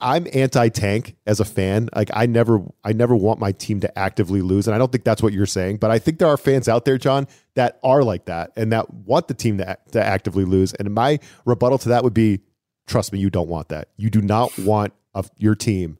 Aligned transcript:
I'm 0.00 0.26
anti-tank 0.32 1.16
as 1.26 1.40
a 1.40 1.44
fan. 1.44 1.88
Like 1.94 2.10
I 2.14 2.26
never 2.26 2.62
I 2.84 2.92
never 2.92 3.16
want 3.16 3.40
my 3.40 3.52
team 3.52 3.80
to 3.80 3.98
actively 3.98 4.42
lose 4.42 4.66
and 4.66 4.74
I 4.74 4.78
don't 4.78 4.92
think 4.92 5.04
that's 5.04 5.22
what 5.22 5.32
you're 5.32 5.46
saying, 5.46 5.78
but 5.78 5.90
I 5.90 5.98
think 5.98 6.18
there 6.18 6.28
are 6.28 6.36
fans 6.36 6.68
out 6.68 6.84
there, 6.84 6.98
Jon, 6.98 7.26
that 7.54 7.80
are 7.82 8.02
like 8.02 8.26
that 8.26 8.52
and 8.56 8.72
that 8.72 8.92
want 8.92 9.28
the 9.28 9.34
team 9.34 9.58
to, 9.58 9.76
to 9.92 10.04
actively 10.04 10.44
lose. 10.44 10.72
And 10.74 10.94
my 10.94 11.18
rebuttal 11.44 11.78
to 11.78 11.88
that 11.88 12.04
would 12.04 12.14
be 12.14 12.40
trust 12.86 13.12
me, 13.12 13.18
you 13.18 13.30
don't 13.30 13.48
want 13.48 13.68
that. 13.68 13.88
You 13.96 14.08
do 14.10 14.22
not 14.22 14.56
want 14.58 14.92
a, 15.14 15.24
your 15.36 15.54
team 15.54 15.98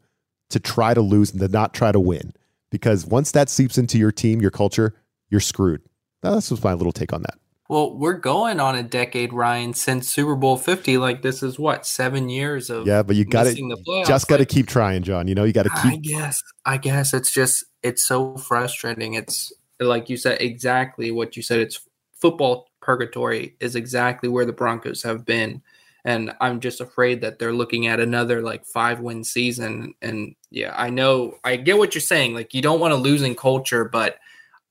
to 0.51 0.61
try 0.61 0.95
to 0.95 1.01
lose 1.01 1.31
and 1.31 1.41
to 1.41 1.49
not 1.49 1.75
try 1.75 1.93
to 1.93 2.01
win 2.01 2.33
because 2.71 3.07
once 3.07 3.33
that 3.33 3.49
seeps 3.49 3.79
into 3.79 3.99
your 3.99 4.13
team, 4.13 4.41
your 4.41 4.51
culture, 4.51 4.95
you're 5.29 5.41
screwed. 5.41 5.83
That's 6.23 6.49
just 6.49 6.65
my 6.65 6.75
little 6.75 6.93
take 6.93 7.13
on 7.13 7.23
that. 7.23 7.39
Well, 7.69 7.95
we're 7.95 8.15
going 8.15 8.61
on 8.61 8.77
a 8.77 8.83
decade, 8.83 9.35
Ryan, 9.35 9.75
since 9.75 10.09
Super 10.09 10.35
Bowl 10.35 10.57
Fifty. 10.57 10.97
Like 10.97 11.21
this 11.21 11.43
is 11.43 11.59
what 11.59 11.87
seven 11.87 12.31
years 12.31 12.71
of 12.71 12.87
yeah, 12.87 13.03
but 13.03 13.15
you 13.15 13.27
got 13.27 13.45
to 13.45 14.05
just 14.07 14.27
got 14.27 14.39
to 14.39 14.47
keep 14.47 14.67
trying, 14.67 15.03
Jon. 15.03 15.29
You 15.29 15.35
know, 15.35 15.45
you 15.45 15.53
got 15.53 15.65
to 15.65 15.83
keep. 15.83 15.93
I 15.93 15.97
guess, 15.97 16.43
I 16.65 16.77
guess 16.79 17.13
it's 17.13 17.31
just 17.31 17.65
it's 17.83 18.07
so 18.07 18.39
frustrating. 18.39 19.15
It's 19.15 19.53
like 19.79 20.09
you 20.09 20.17
said, 20.17 20.41
exactly 20.41 21.11
what 21.11 21.37
you 21.37 21.43
said. 21.43 21.61
It's 21.61 21.81
football 22.15 22.69
purgatory 22.81 23.55
is 23.61 23.77
exactly 23.77 24.31
where 24.31 24.47
the 24.47 24.53
Broncos 24.55 25.03
have 25.03 25.27
been, 25.27 25.61
and 26.07 26.33
I'm 26.41 26.61
just 26.61 26.81
afraid 26.81 27.21
that 27.21 27.39
they're 27.39 27.53
looking 27.53 27.87
at 27.87 28.01
another 28.01 28.41
like 28.41 28.65
five 28.65 29.01
win 29.01 29.25
season. 29.25 29.93
And 30.01 30.35
yeah, 30.51 30.73
I 30.75 30.89
know 30.89 31.37
I 31.45 31.57
get 31.57 31.77
what 31.77 31.95
you're 31.95 32.01
saying. 32.01 32.33
Like 32.33 32.55
you 32.55 32.63
don't 32.63 32.81
want 32.81 32.95
a 32.95 32.97
losing 32.97 33.35
culture, 33.35 33.85
but 33.85 34.17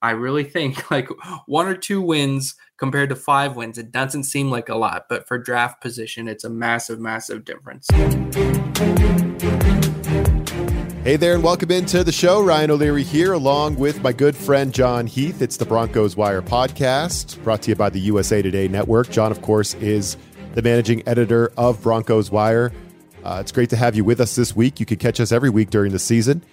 I 0.08 0.12
really 0.12 0.46
think 0.46 0.90
like 0.92 1.10
one 1.48 1.68
or 1.68 1.76
two 1.76 2.02
wins 2.02 2.56
compared 2.78 3.10
to 3.10 3.16
five 3.18 3.58
wins, 3.58 3.78
it 3.78 3.92
doesn't 3.92 4.24
seem 4.24 4.50
like 4.50 4.70
a 4.70 4.76
lot, 4.76 5.08
but 5.10 5.28
for 5.28 5.38
draft 5.38 5.82
position, 5.82 6.30
it's 6.30 6.46
a 6.46 6.50
massive, 6.50 6.98
massive 6.98 7.44
difference. 7.44 7.86
Hey 11.04 11.18
there, 11.18 11.36
and 11.36 11.44
welcome 11.44 11.72
into 11.72 12.06
the 12.06 12.14
show. 12.14 12.42
Ryan 12.42 12.72
O'Leary 12.72 13.04
here, 13.04 13.34
along 13.34 13.76
with 13.76 14.02
my 14.02 14.14
good 14.14 14.34
friend 14.34 14.74
Jon 14.74 15.08
Heath. 15.08 15.42
It's 15.42 15.58
the 15.58 15.66
Broncos 15.66 16.16
Wire 16.16 16.42
podcast, 16.42 17.44
brought 17.44 17.62
to 17.64 17.72
you 17.72 17.76
by 17.76 17.90
the 17.90 18.00
USA 18.00 18.42
Today 18.42 18.70
Network. 18.70 19.10
Jon, 19.10 19.30
of 19.30 19.42
course, 19.42 19.74
is 19.76 20.16
the 20.54 20.62
managing 20.62 21.06
editor 21.06 21.52
of 21.58 21.84
Broncos 21.84 22.32
Wire. 22.32 22.72
Uh, 23.26 23.40
it's 23.42 23.52
great 23.52 23.70
to 23.72 23.76
have 23.76 23.94
you 23.94 24.06
with 24.06 24.22
us 24.22 24.38
this 24.38 24.56
week. 24.56 24.80
You 24.80 24.86
can 24.86 25.00
catch 25.00 25.20
us 25.20 25.34
every 25.34 25.50
week 25.50 25.70
during 25.70 25.92
the 25.92 26.00
season. 26.00 26.46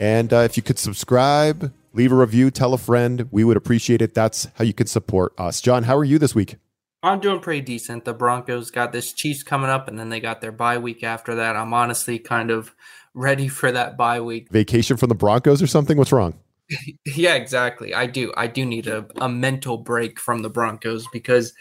And 0.00 0.32
uh, 0.32 0.38
if 0.38 0.56
you 0.56 0.62
could 0.64 0.78
subscribe, 0.78 1.72
leave 1.96 2.12
a 2.12 2.16
review, 2.16 2.50
tell 2.50 2.74
a 2.74 2.78
friend. 2.78 3.28
We 3.30 3.42
would 3.42 3.56
appreciate 3.56 4.02
it. 4.02 4.14
That's 4.14 4.48
how 4.54 4.64
you 4.64 4.74
can 4.74 4.86
support 4.86 5.32
us. 5.38 5.60
Jon, 5.60 5.84
how 5.84 5.96
are 5.96 6.04
you 6.04 6.18
this 6.18 6.34
week? 6.34 6.56
I'm 7.02 7.20
doing 7.20 7.40
pretty 7.40 7.60
decent. 7.60 8.04
The 8.04 8.14
Broncos 8.14 8.70
got 8.70 8.92
this 8.92 9.12
Chiefs 9.12 9.42
coming 9.42 9.70
up, 9.70 9.88
and 9.88 9.98
then 9.98 10.08
they 10.08 10.20
got 10.20 10.40
their 10.40 10.52
bye 10.52 10.78
week 10.78 11.02
after 11.02 11.34
that. 11.36 11.56
I'm 11.56 11.72
honestly 11.72 12.18
kind 12.18 12.50
of 12.50 12.74
ready 13.14 13.48
for 13.48 13.72
that 13.72 13.96
bye 13.96 14.20
week. 14.20 14.50
Vacation 14.50 14.96
from 14.96 15.08
the 15.08 15.14
Broncos 15.14 15.62
or 15.62 15.66
something? 15.66 15.96
What's 15.96 16.12
wrong? 16.12 16.34
yeah, 17.06 17.34
exactly. 17.34 17.94
I 17.94 18.06
do. 18.06 18.32
I 18.36 18.46
do 18.46 18.64
need 18.64 18.86
a, 18.86 19.06
a 19.16 19.28
mental 19.28 19.78
break 19.78 20.18
from 20.18 20.42
the 20.42 20.50
Broncos 20.50 21.06
because 21.12 21.52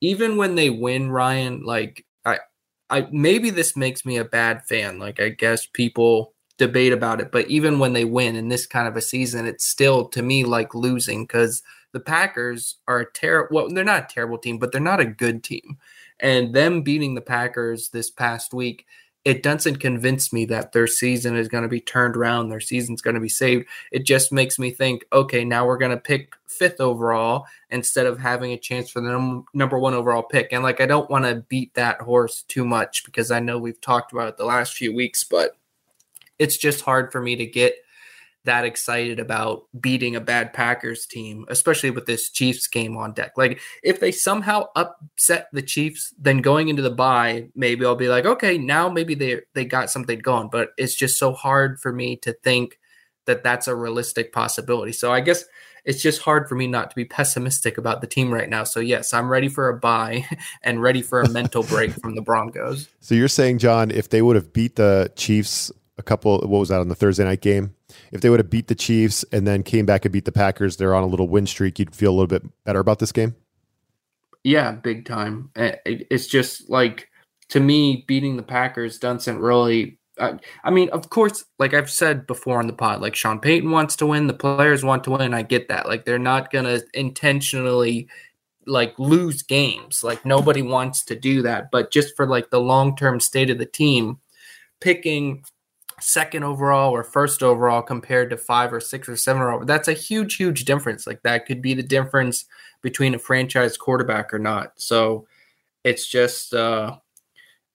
even 0.00 0.36
when 0.36 0.54
they 0.54 0.70
win, 0.70 1.10
Ryan, 1.10 1.62
like 1.64 2.04
I 2.24 2.38
I 2.88 3.08
maybe 3.10 3.50
this 3.50 3.76
makes 3.76 4.04
me 4.06 4.16
a 4.16 4.24
bad 4.24 4.64
fan. 4.66 4.98
Like 4.98 5.20
I 5.20 5.30
guess 5.30 5.66
people 5.66 6.33
debate 6.58 6.92
about 6.92 7.20
it. 7.20 7.32
But 7.32 7.48
even 7.48 7.78
when 7.78 7.92
they 7.92 8.04
win 8.04 8.36
in 8.36 8.48
this 8.48 8.66
kind 8.66 8.88
of 8.88 8.96
a 8.96 9.02
season, 9.02 9.46
it's 9.46 9.64
still 9.64 10.06
to 10.08 10.22
me 10.22 10.44
like 10.44 10.74
losing 10.74 11.24
because 11.24 11.62
the 11.92 12.00
Packers 12.00 12.76
are 12.88 13.00
a 13.00 13.12
terrible. 13.12 13.54
Well, 13.54 13.68
they're 13.68 13.84
not 13.84 14.04
a 14.04 14.14
terrible 14.14 14.38
team, 14.38 14.58
but 14.58 14.72
they're 14.72 14.80
not 14.80 15.00
a 15.00 15.04
good 15.04 15.42
team. 15.42 15.78
And 16.20 16.54
them 16.54 16.82
beating 16.82 17.14
the 17.14 17.20
Packers 17.20 17.88
this 17.88 18.10
past 18.10 18.54
week, 18.54 18.86
it 19.24 19.42
doesn't 19.42 19.76
convince 19.76 20.32
me 20.32 20.44
that 20.46 20.72
their 20.72 20.86
season 20.86 21.34
is 21.34 21.48
going 21.48 21.62
to 21.62 21.68
be 21.68 21.80
turned 21.80 22.14
around. 22.14 22.48
Their 22.48 22.60
season's 22.60 23.00
going 23.00 23.14
to 23.14 23.20
be 23.20 23.28
saved. 23.28 23.66
It 23.90 24.04
just 24.04 24.32
makes 24.32 24.58
me 24.58 24.70
think, 24.70 25.04
okay, 25.12 25.44
now 25.44 25.66
we're 25.66 25.78
going 25.78 25.92
to 25.92 25.96
pick 25.96 26.34
fifth 26.46 26.80
overall 26.80 27.46
instead 27.70 28.06
of 28.06 28.18
having 28.18 28.52
a 28.52 28.58
chance 28.58 28.90
for 28.90 29.00
the 29.00 29.08
num- 29.08 29.46
number 29.54 29.78
one 29.78 29.94
overall 29.94 30.22
pick. 30.22 30.52
And 30.52 30.62
like, 30.62 30.80
I 30.80 30.86
don't 30.86 31.10
want 31.10 31.24
to 31.24 31.44
beat 31.48 31.74
that 31.74 32.02
horse 32.02 32.42
too 32.42 32.64
much 32.64 33.04
because 33.04 33.30
I 33.30 33.40
know 33.40 33.58
we've 33.58 33.80
talked 33.80 34.12
about 34.12 34.28
it 34.28 34.36
the 34.36 34.44
last 34.44 34.74
few 34.74 34.94
weeks, 34.94 35.24
but 35.24 35.56
it's 36.38 36.56
just 36.56 36.82
hard 36.82 37.12
for 37.12 37.20
me 37.20 37.36
to 37.36 37.46
get 37.46 37.74
that 38.44 38.64
excited 38.64 39.18
about 39.18 39.64
beating 39.80 40.16
a 40.16 40.20
bad 40.20 40.52
Packers 40.52 41.06
team, 41.06 41.46
especially 41.48 41.90
with 41.90 42.06
this 42.06 42.30
Chiefs 42.30 42.66
game 42.66 42.96
on 42.96 43.12
deck. 43.12 43.32
Like 43.36 43.60
if 43.82 44.00
they 44.00 44.12
somehow 44.12 44.66
upset 44.76 45.48
the 45.52 45.62
Chiefs, 45.62 46.12
then 46.18 46.38
going 46.38 46.68
into 46.68 46.82
the 46.82 46.90
bye, 46.90 47.48
maybe 47.54 47.86
I'll 47.86 47.96
be 47.96 48.08
like, 48.08 48.26
okay, 48.26 48.58
now 48.58 48.88
maybe 48.88 49.14
they 49.14 49.40
they 49.54 49.64
got 49.64 49.90
something 49.90 50.18
going. 50.18 50.50
But 50.50 50.70
it's 50.76 50.94
just 50.94 51.18
so 51.18 51.32
hard 51.32 51.80
for 51.80 51.92
me 51.92 52.16
to 52.16 52.34
think 52.44 52.78
that 53.26 53.42
that's 53.42 53.66
a 53.66 53.74
realistic 53.74 54.32
possibility. 54.32 54.92
So 54.92 55.10
I 55.10 55.20
guess 55.20 55.44
it's 55.86 56.02
just 56.02 56.20
hard 56.20 56.48
for 56.48 56.54
me 56.54 56.66
not 56.66 56.90
to 56.90 56.96
be 56.96 57.04
pessimistic 57.04 57.78
about 57.78 58.02
the 58.02 58.06
team 58.06 58.32
right 58.32 58.48
now. 58.48 58.64
So 58.64 58.80
yes, 58.80 59.14
I'm 59.14 59.28
ready 59.28 59.48
for 59.48 59.68
a 59.68 59.78
bye 59.78 60.26
and 60.62 60.82
ready 60.82 61.00
for 61.00 61.22
a 61.22 61.28
mental 61.30 61.62
break 61.62 61.92
from 61.92 62.14
the 62.14 62.22
Broncos. 62.22 62.88
So 63.00 63.14
you're 63.14 63.28
saying, 63.28 63.58
Jon, 63.58 63.90
if 63.90 64.10
they 64.10 64.20
would 64.20 64.36
have 64.36 64.52
beat 64.52 64.76
the 64.76 65.10
Chiefs 65.16 65.72
a 65.98 66.02
couple. 66.02 66.38
What 66.40 66.58
was 66.58 66.68
that 66.68 66.80
on 66.80 66.88
the 66.88 66.94
Thursday 66.94 67.24
night 67.24 67.40
game? 67.40 67.74
If 68.12 68.20
they 68.20 68.30
would 68.30 68.40
have 68.40 68.50
beat 68.50 68.68
the 68.68 68.74
Chiefs 68.74 69.24
and 69.32 69.46
then 69.46 69.62
came 69.62 69.86
back 69.86 70.04
and 70.04 70.12
beat 70.12 70.24
the 70.24 70.32
Packers, 70.32 70.76
they're 70.76 70.94
on 70.94 71.02
a 71.02 71.06
little 71.06 71.28
win 71.28 71.46
streak. 71.46 71.78
You'd 71.78 71.94
feel 71.94 72.10
a 72.10 72.16
little 72.16 72.26
bit 72.26 72.42
better 72.64 72.80
about 72.80 72.98
this 72.98 73.12
game. 73.12 73.34
Yeah, 74.42 74.72
big 74.72 75.06
time. 75.06 75.50
Eh, 75.56 75.76
it's 75.84 76.26
just 76.26 76.68
like 76.68 77.08
to 77.50 77.60
me, 77.60 78.04
beating 78.06 78.36
the 78.36 78.42
Packers 78.42 78.98
doesn't 78.98 79.38
really. 79.38 79.98
I, 80.18 80.38
I 80.62 80.70
mean, 80.70 80.90
of 80.90 81.10
course, 81.10 81.44
like 81.58 81.74
I've 81.74 81.90
said 81.90 82.26
before 82.26 82.58
on 82.58 82.68
the 82.68 82.72
pod, 82.72 83.00
like 83.00 83.16
Sean 83.16 83.40
Payton 83.40 83.70
wants 83.70 83.96
to 83.96 84.06
win, 84.06 84.28
the 84.28 84.34
players 84.34 84.84
want 84.84 85.04
to 85.04 85.10
win. 85.10 85.34
I 85.34 85.42
get 85.42 85.68
that. 85.68 85.86
Like 85.86 86.04
they're 86.04 86.18
not 86.18 86.52
gonna 86.52 86.80
intentionally 86.92 88.08
like 88.66 88.98
lose 88.98 89.42
games. 89.42 90.04
Like 90.04 90.24
nobody 90.24 90.62
wants 90.62 91.04
to 91.06 91.16
do 91.16 91.42
that. 91.42 91.70
But 91.70 91.90
just 91.90 92.16
for 92.16 92.26
like 92.26 92.50
the 92.50 92.60
long 92.60 92.96
term 92.96 93.20
state 93.20 93.50
of 93.50 93.58
the 93.58 93.66
team, 93.66 94.18
picking 94.80 95.44
second 96.00 96.44
overall 96.44 96.92
or 96.92 97.04
first 97.04 97.42
overall 97.42 97.82
compared 97.82 98.30
to 98.30 98.36
five 98.36 98.72
or 98.72 98.80
six 98.80 99.08
or 99.08 99.16
seven 99.16 99.42
overall. 99.42 99.64
That's 99.64 99.88
a 99.88 99.92
huge, 99.92 100.36
huge 100.36 100.64
difference. 100.64 101.06
Like 101.06 101.22
that 101.22 101.46
could 101.46 101.62
be 101.62 101.74
the 101.74 101.82
difference 101.82 102.46
between 102.82 103.14
a 103.14 103.18
franchise 103.18 103.76
quarterback 103.76 104.32
or 104.34 104.38
not. 104.38 104.72
So 104.76 105.26
it's 105.84 106.06
just 106.06 106.54
uh 106.54 106.96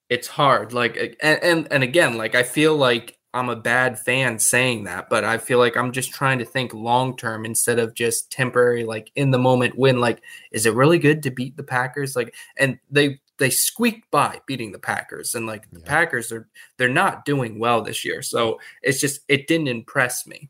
it's 0.10 0.28
hard. 0.28 0.74
Like 0.74 1.18
and 1.22 1.44
and, 1.44 1.68
and 1.72 1.84
again, 1.84 2.18
like 2.18 2.36
I 2.36 2.44
feel 2.44 2.76
like 2.76 3.20
I'm 3.34 3.50
a 3.50 3.56
bad 3.56 4.00
fan 4.00 4.40
saying 4.40 4.86
that, 4.86 5.08
but 5.10 5.24
I 5.24 5.38
feel 5.38 5.60
like 5.60 5.78
I'm 5.78 5.92
just 5.92 6.12
trying 6.12 6.40
to 6.40 6.46
think 6.46 6.74
long 6.74 7.16
term 7.16 7.46
instead 7.46 7.78
of 7.78 7.94
just 7.94 8.32
temporary, 8.32 8.84
like 8.84 9.12
in 9.16 9.30
the 9.30 9.38
moment 9.38 9.78
win. 9.78 10.00
Like, 10.00 10.22
is 10.52 10.66
it 10.66 10.74
really 10.74 10.98
good 10.98 11.22
to 11.24 11.32
beat 11.32 11.56
the 11.56 11.64
Packers? 11.64 12.16
Like, 12.16 12.34
and 12.58 12.80
they 12.90 13.20
they 13.40 13.50
squeaked 13.50 14.12
by 14.12 14.42
beating 14.46 14.72
the 14.72 14.80
Packers, 14.80 15.34
and 15.34 15.48
like 15.48 15.70
the 15.72 15.80
yeah. 15.80 15.86
Packers 15.86 16.32
are 16.32 16.48
they're 16.78 16.90
not 16.90 17.26
doing 17.26 17.58
well 17.60 17.82
this 17.82 18.06
year. 18.06 18.22
So 18.22 18.60
it's 18.84 19.00
just 19.00 19.22
it 19.28 19.48
didn't 19.48 19.70
impress 19.70 20.28
me. 20.28 20.50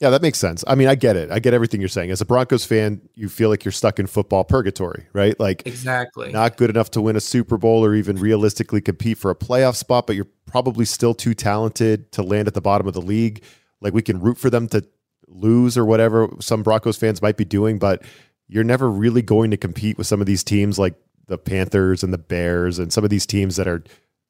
Yeah, 0.00 0.08
that 0.10 0.22
makes 0.22 0.38
sense. 0.38 0.64
I 0.66 0.76
mean, 0.76 0.88
I 0.88 0.94
get 0.94 1.16
it. 1.16 1.30
I 1.30 1.40
get 1.40 1.52
everything 1.52 1.78
you're 1.80 1.88
saying. 1.88 2.10
As 2.10 2.22
a 2.22 2.24
Broncos 2.24 2.64
fan, 2.64 3.02
you 3.14 3.28
feel 3.28 3.50
like 3.50 3.66
you're 3.66 3.72
stuck 3.72 3.98
in 3.98 4.06
football 4.06 4.44
purgatory, 4.44 5.06
right? 5.12 5.38
Like 5.38 5.66
exactly 5.66 6.32
not 6.32 6.56
good 6.56 6.70
enough 6.70 6.90
to 6.92 7.02
win 7.02 7.16
a 7.16 7.20
Super 7.20 7.58
Bowl 7.58 7.84
or 7.84 7.94
even 7.94 8.16
realistically 8.16 8.80
compete 8.80 9.18
for 9.18 9.30
a 9.30 9.34
playoff 9.34 9.76
spot, 9.76 10.06
but 10.06 10.16
you're 10.16 10.28
probably 10.46 10.86
still 10.86 11.14
too 11.14 11.34
talented 11.34 12.12
to 12.12 12.22
land 12.22 12.48
at 12.48 12.54
the 12.54 12.62
bottom 12.62 12.86
of 12.86 12.94
the 12.94 13.02
league. 13.02 13.44
Like 13.82 13.92
we 13.92 14.02
can 14.02 14.20
root 14.20 14.38
for 14.38 14.48
them 14.48 14.68
to 14.68 14.84
lose 15.28 15.76
or 15.76 15.84
whatever 15.84 16.28
some 16.40 16.62
Broncos 16.62 16.96
fans 16.96 17.20
might 17.20 17.36
be 17.36 17.44
doing, 17.44 17.78
but 17.78 18.02
you're 18.48 18.64
never 18.64 18.90
really 18.90 19.22
going 19.22 19.50
to 19.50 19.56
compete 19.56 19.98
with 19.98 20.06
some 20.06 20.20
of 20.20 20.26
these 20.26 20.42
teams 20.42 20.78
like 20.78 20.94
the 21.26 21.38
Panthers 21.38 22.02
and 22.02 22.12
the 22.12 22.18
Bears 22.18 22.78
and 22.78 22.92
some 22.92 23.04
of 23.04 23.10
these 23.10 23.26
teams 23.26 23.56
that 23.56 23.68
are 23.68 23.82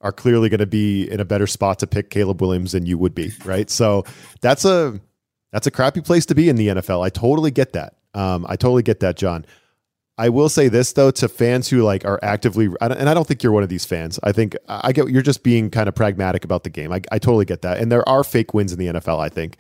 are 0.02 0.12
clearly 0.12 0.48
going 0.48 0.60
to 0.60 0.66
be 0.66 1.10
in 1.10 1.20
a 1.20 1.24
better 1.24 1.46
spot 1.46 1.78
to 1.80 1.86
pick 1.86 2.10
Caleb 2.10 2.40
Williams 2.40 2.72
than 2.72 2.86
you 2.86 2.97
would 2.97 3.15
be, 3.15 3.32
right? 3.44 3.68
So 3.68 4.04
that's 4.41 4.65
a 4.65 5.00
that's 5.53 5.66
a 5.66 5.70
crappy 5.70 6.00
place 6.00 6.26
to 6.26 6.34
be 6.34 6.48
in 6.48 6.56
the 6.56 6.68
NFL. 6.68 7.04
I 7.04 7.10
totally 7.10 7.50
get 7.50 7.72
that. 7.74 7.97
Um, 8.15 8.47
I 8.48 8.56
totally 8.56 8.82
get 8.82 9.00
that, 9.00 9.16
Jon. 9.16 9.44
I 10.18 10.28
will 10.28 10.50
say 10.50 10.68
this 10.68 10.92
though 10.92 11.10
to 11.12 11.28
fans 11.28 11.68
who 11.68 11.82
like 11.82 12.04
are 12.04 12.18
actively, 12.22 12.68
and 12.80 13.09
I 13.09 13.15
don't 13.15 13.26
think 13.26 13.42
you're 13.42 13.53
one 13.53 13.62
of 13.62 13.68
these 13.70 13.86
fans. 13.86 14.20
I 14.22 14.32
think 14.32 14.54
I 14.68 14.92
get 14.92 15.09
you're 15.09 15.22
just 15.22 15.42
being 15.42 15.70
kind 15.70 15.88
of 15.88 15.94
pragmatic 15.94 16.44
about 16.44 16.65
the 16.65 16.70
game. 16.70 16.92
I, 16.92 17.00
I 17.10 17.18
totally 17.18 17.47
get 17.47 17.62
that, 17.62 17.78
and 17.78 17.91
there 17.91 18.06
are 18.09 18.22
fake 18.22 18.53
wins 18.53 18.72
in 18.72 18.78
the 18.78 18.86
NFL. 18.86 19.18
I 19.18 19.30
think 19.30 19.56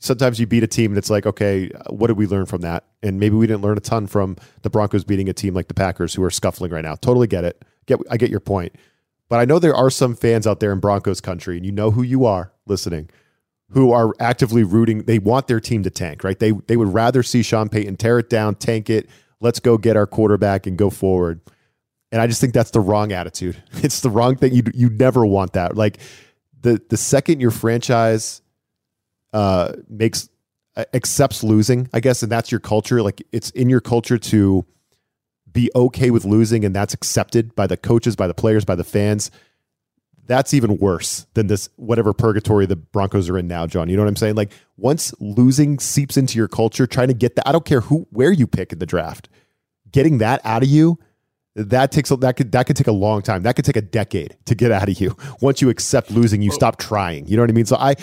sometimes 0.00 0.40
you 0.40 0.46
beat 0.46 0.62
a 0.62 0.66
team 0.66 0.90
and 0.90 0.98
it's 0.98 1.10
like, 1.10 1.26
okay, 1.26 1.70
what 1.88 2.08
did 2.08 2.16
we 2.16 2.26
learn 2.26 2.46
from 2.46 2.62
that? 2.62 2.84
And 3.02 3.20
maybe 3.20 3.36
we 3.36 3.46
didn't 3.46 3.62
learn 3.62 3.76
a 3.76 3.80
ton 3.80 4.06
from 4.06 4.36
the 4.62 4.70
Broncos 4.70 5.04
beating 5.04 5.28
a 5.28 5.32
team 5.32 5.54
like 5.54 5.68
the 5.68 5.74
Packers 5.74 6.14
who 6.14 6.24
are 6.24 6.30
scuffling 6.30 6.72
right 6.72 6.84
now. 6.84 6.96
Totally 6.96 7.26
get 7.26 7.44
it. 7.44 7.64
Get 7.86 8.00
I 8.10 8.16
get 8.16 8.30
your 8.30 8.40
point. 8.40 8.74
But 9.28 9.38
I 9.38 9.44
know 9.44 9.60
there 9.60 9.76
are 9.76 9.90
some 9.90 10.16
fans 10.16 10.46
out 10.46 10.58
there 10.58 10.72
in 10.72 10.80
Broncos 10.80 11.20
country, 11.20 11.56
and 11.56 11.64
you 11.64 11.70
know 11.70 11.92
who 11.92 12.02
you 12.02 12.24
are 12.24 12.52
listening, 12.66 13.10
who 13.68 13.92
are 13.92 14.12
actively 14.18 14.64
rooting. 14.64 15.04
They 15.04 15.20
want 15.20 15.46
their 15.46 15.60
team 15.60 15.84
to 15.84 15.90
tank, 15.90 16.24
right? 16.24 16.38
They 16.38 16.50
they 16.50 16.76
would 16.76 16.92
rather 16.92 17.22
see 17.22 17.42
Sean 17.42 17.68
Payton 17.68 17.96
tear 17.96 18.18
it 18.18 18.28
down, 18.28 18.56
tank 18.56 18.90
it. 18.90 19.08
Let's 19.38 19.60
go 19.60 19.78
get 19.78 19.96
our 19.96 20.06
quarterback 20.06 20.66
and 20.66 20.76
go 20.76 20.90
forward. 20.90 21.40
And 22.12 22.20
I 22.20 22.26
just 22.26 22.40
think 22.40 22.52
that's 22.52 22.72
the 22.72 22.80
wrong 22.80 23.12
attitude. 23.12 23.62
It's 23.82 24.00
the 24.00 24.10
wrong 24.10 24.36
thing. 24.36 24.52
You 24.52 24.64
you 24.74 24.90
never 24.90 25.24
want 25.24 25.52
that. 25.52 25.76
Like 25.76 25.98
the 26.60 26.82
the 26.88 26.96
second 26.96 27.40
your 27.40 27.52
franchise 27.52 28.42
uh, 29.32 29.72
makes 29.88 30.28
accepts 30.94 31.42
losing, 31.42 31.88
I 31.92 32.00
guess, 32.00 32.22
and 32.22 32.30
that's 32.30 32.50
your 32.50 32.60
culture. 32.60 33.02
Like 33.02 33.22
it's 33.32 33.50
in 33.50 33.68
your 33.68 33.80
culture 33.80 34.18
to 34.18 34.64
be 35.50 35.70
okay 35.74 36.10
with 36.10 36.24
losing, 36.24 36.64
and 36.64 36.74
that's 36.74 36.94
accepted 36.94 37.54
by 37.54 37.66
the 37.66 37.76
coaches, 37.76 38.16
by 38.16 38.26
the 38.26 38.34
players, 38.34 38.64
by 38.64 38.74
the 38.74 38.84
fans. 38.84 39.30
That's 40.26 40.54
even 40.54 40.78
worse 40.78 41.26
than 41.34 41.48
this 41.48 41.68
whatever 41.74 42.12
purgatory 42.12 42.64
the 42.66 42.76
Broncos 42.76 43.28
are 43.28 43.36
in 43.36 43.48
now, 43.48 43.66
Jon. 43.66 43.88
You 43.88 43.96
know 43.96 44.02
what 44.02 44.08
I'm 44.08 44.16
saying? 44.16 44.36
Like 44.36 44.52
once 44.76 45.12
losing 45.18 45.80
seeps 45.80 46.16
into 46.16 46.38
your 46.38 46.46
culture, 46.46 46.86
trying 46.86 47.08
to 47.08 47.14
get 47.14 47.34
that. 47.36 47.48
I 47.48 47.52
don't 47.52 47.64
care 47.64 47.80
who 47.80 48.06
where 48.10 48.30
you 48.30 48.46
pick 48.46 48.72
in 48.72 48.78
the 48.78 48.86
draft, 48.86 49.28
getting 49.90 50.18
that 50.18 50.40
out 50.44 50.62
of 50.62 50.68
you 50.68 50.98
that 51.56 51.90
takes 51.90 52.10
that 52.10 52.36
could 52.36 52.52
that 52.52 52.66
could 52.66 52.76
take 52.76 52.86
a 52.86 52.92
long 52.92 53.22
time. 53.22 53.42
That 53.42 53.56
could 53.56 53.64
take 53.64 53.76
a 53.76 53.82
decade 53.82 54.36
to 54.46 54.54
get 54.54 54.70
out 54.70 54.88
of 54.88 55.00
you. 55.00 55.16
Once 55.40 55.60
you 55.60 55.68
accept 55.68 56.10
losing, 56.10 56.42
you 56.42 56.50
stop 56.50 56.78
trying. 56.78 57.26
You 57.26 57.36
know 57.36 57.42
what 57.42 57.50
I 57.50 57.54
mean? 57.54 57.66
So 57.66 57.76
I 57.76 57.96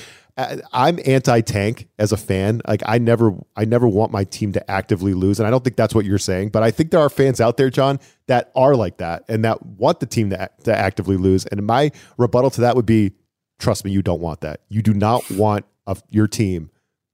I'm 0.71 0.99
anti-tank 1.03 1.89
as 1.97 2.11
a 2.11 2.17
fan. 2.17 2.61
Like 2.67 2.83
I 2.85 2.99
never 2.99 3.33
I 3.55 3.65
never 3.65 3.87
want 3.87 4.11
my 4.11 4.23
team 4.23 4.51
to 4.51 4.71
actively 4.71 5.15
lose, 5.15 5.39
and 5.39 5.47
I 5.47 5.49
don't 5.49 5.63
think 5.63 5.75
that's 5.75 5.95
what 5.95 6.05
you're 6.05 6.19
saying. 6.19 6.49
But 6.49 6.61
I 6.61 6.69
think 6.69 6.91
there 6.91 6.99
are 6.99 7.09
fans 7.09 7.41
out 7.41 7.57
there, 7.57 7.71
Jon, 7.71 7.99
that 8.27 8.51
are 8.55 8.75
like 8.75 8.97
that 8.97 9.23
and 9.27 9.43
that 9.45 9.65
want 9.65 9.99
the 9.99 10.05
team 10.05 10.29
to, 10.29 10.49
to 10.65 10.77
actively 10.77 11.17
lose. 11.17 11.45
And 11.47 11.65
my 11.65 11.91
rebuttal 12.17 12.51
to 12.51 12.61
that 12.61 12.75
would 12.75 12.85
be, 12.85 13.13
trust 13.57 13.83
me, 13.83 13.89
you 13.89 14.03
don't 14.03 14.21
want 14.21 14.41
that. 14.41 14.61
You 14.69 14.83
do 14.83 14.93
not 14.93 15.29
want 15.31 15.65
a, 15.87 15.97
your 16.11 16.27
team 16.27 16.69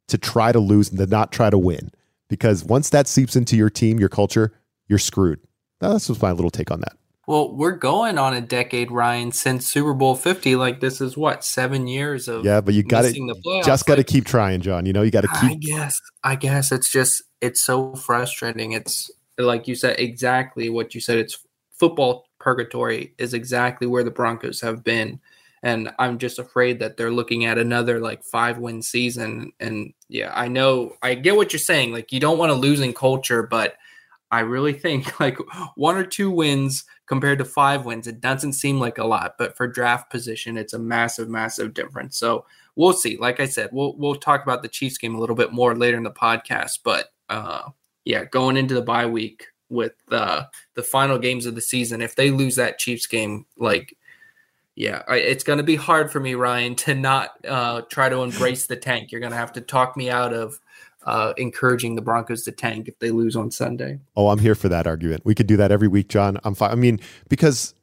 to 0.09 0.17
try 0.17 0.51
to 0.51 0.59
lose 0.59 0.89
and 0.89 0.99
to 0.99 1.05
not 1.05 1.31
try 1.31 1.49
to 1.49 1.57
win, 1.57 1.91
because 2.29 2.65
once 2.65 2.89
that 2.89 3.07
seeps 3.07 3.37
into 3.37 3.55
your 3.55 3.69
team, 3.69 3.99
your 3.99 4.09
culture, 4.09 4.51
you're 4.89 4.99
screwed. 4.99 5.39
That's 5.79 6.07
just 6.07 6.21
my 6.21 6.33
little 6.33 6.51
take 6.51 6.71
on 6.71 6.81
that. 6.81 6.97
Well, 7.25 7.55
we're 7.55 7.77
going 7.77 8.17
on 8.17 8.33
a 8.33 8.41
decade, 8.41 8.91
Ryan, 8.91 9.31
since 9.31 9.65
Super 9.65 9.93
Bowl 9.93 10.15
Fifty. 10.15 10.57
Like 10.57 10.81
this 10.81 10.99
is 10.99 11.15
what 11.15 11.45
seven 11.45 11.87
years 11.87 12.27
of 12.27 12.43
yeah, 12.43 12.59
but 12.59 12.73
you 12.73 12.83
got 12.83 13.03
to 13.03 13.61
just 13.63 13.85
got 13.85 13.95
to 13.95 13.99
like, 13.99 14.07
keep 14.07 14.25
trying, 14.25 14.59
Jon. 14.59 14.85
You 14.85 14.91
know, 14.91 15.03
you 15.03 15.11
got 15.11 15.21
to 15.21 15.29
keep. 15.39 15.51
I 15.51 15.55
guess, 15.55 16.01
I 16.23 16.35
guess 16.35 16.71
it's 16.71 16.91
just 16.91 17.23
it's 17.39 17.63
so 17.63 17.95
frustrating. 17.95 18.73
It's 18.73 19.09
like 19.37 19.69
you 19.69 19.75
said 19.75 19.99
exactly 19.99 20.69
what 20.69 20.93
you 20.93 20.99
said. 20.99 21.17
It's 21.17 21.37
football 21.71 22.25
purgatory 22.39 23.13
is 23.17 23.33
exactly 23.33 23.87
where 23.87 24.03
the 24.03 24.11
Broncos 24.11 24.59
have 24.59 24.83
been, 24.83 25.21
and 25.61 25.93
I'm 25.97 26.17
just 26.17 26.39
afraid 26.39 26.79
that 26.79 26.97
they're 26.97 27.09
looking 27.09 27.45
at 27.45 27.57
another 27.57 28.01
like 28.01 28.25
five 28.25 28.57
win 28.57 28.81
season. 28.81 29.53
And 29.61 29.93
yeah, 30.09 30.33
I 30.35 30.49
know 30.49 30.97
I 31.01 31.13
get 31.15 31.37
what 31.37 31.53
you're 31.53 31.59
saying. 31.61 31.93
Like 31.93 32.11
you 32.11 32.19
don't 32.19 32.37
want 32.37 32.51
a 32.51 32.55
losing 32.55 32.93
culture, 32.93 33.43
but 33.43 33.77
I 34.33 34.39
really 34.39 34.73
think 34.73 35.19
like 35.19 35.37
one 35.75 35.95
or 35.95 36.03
two 36.03 36.31
wins 36.31 36.85
compared 37.05 37.37
to 37.37 37.45
five 37.45 37.85
wins, 37.85 38.07
it 38.07 38.19
doesn't 38.19 38.53
seem 38.53 38.79
like 38.79 38.97
a 38.97 39.05
lot, 39.05 39.35
but 39.37 39.55
for 39.55 39.67
draft 39.67 40.09
position, 40.09 40.57
it's 40.57 40.73
a 40.73 40.79
massive, 40.79 41.29
massive 41.29 41.75
difference. 41.75 42.17
So 42.17 42.45
we'll 42.75 42.93
see. 42.93 43.15
Like 43.15 43.39
I 43.39 43.45
said, 43.45 43.69
we'll 43.71 43.95
we'll 43.95 44.15
talk 44.15 44.41
about 44.41 44.63
the 44.63 44.67
Chiefs 44.67 44.97
game 44.97 45.13
a 45.13 45.19
little 45.19 45.35
bit 45.35 45.53
more 45.53 45.75
later 45.75 45.97
in 45.97 46.03
the 46.03 46.11
podcast. 46.11 46.79
But 46.83 47.13
uh, 47.29 47.69
yeah, 48.05 48.25
going 48.25 48.57
into 48.57 48.73
the 48.73 48.81
bye 48.81 49.05
week 49.05 49.45
with 49.69 49.93
uh, 50.11 50.45
the 50.73 50.83
final 50.83 51.19
games 51.19 51.45
of 51.45 51.53
the 51.53 51.61
season, 51.61 52.01
if 52.01 52.15
they 52.15 52.31
lose 52.31 52.55
that 52.55 52.79
Chiefs 52.79 53.05
game, 53.05 53.45
like 53.55 53.95
yeah, 54.75 55.03
it's 55.09 55.43
going 55.43 55.57
to 55.57 55.63
be 55.63 55.75
hard 55.75 56.11
for 56.11 56.19
me, 56.19 56.33
Ryan, 56.33 56.73
to 56.77 56.95
not 56.95 57.33
uh, 57.47 57.81
try 57.91 58.09
to 58.09 58.23
embrace 58.23 58.65
the 58.65 58.75
tank. 58.75 59.11
You're 59.11 59.21
going 59.21 59.31
to 59.31 59.37
have 59.37 59.53
to 59.53 59.61
talk 59.61 59.95
me 59.95 60.09
out 60.09 60.33
of 60.33 60.59
uh, 61.05 61.33
encouraging 61.37 61.95
the 61.95 62.01
Broncos 62.01 62.43
to 62.43 62.51
tank 62.51 62.87
if 62.87 62.99
they 62.99 63.11
lose 63.11 63.35
on 63.35 63.51
Sunday. 63.51 63.99
Oh, 64.15 64.29
I'm 64.29 64.39
here 64.39 64.55
for 64.55 64.69
that 64.69 64.87
argument. 64.87 65.25
We 65.25 65.35
could 65.35 65.47
do 65.47 65.57
that 65.57 65.71
every 65.71 65.87
week, 65.87 66.09
Jon. 66.09 66.37
I'm 66.43 66.55
fine. 66.55 66.71
I 66.71 66.75
mean, 66.75 66.99
because 67.29 67.73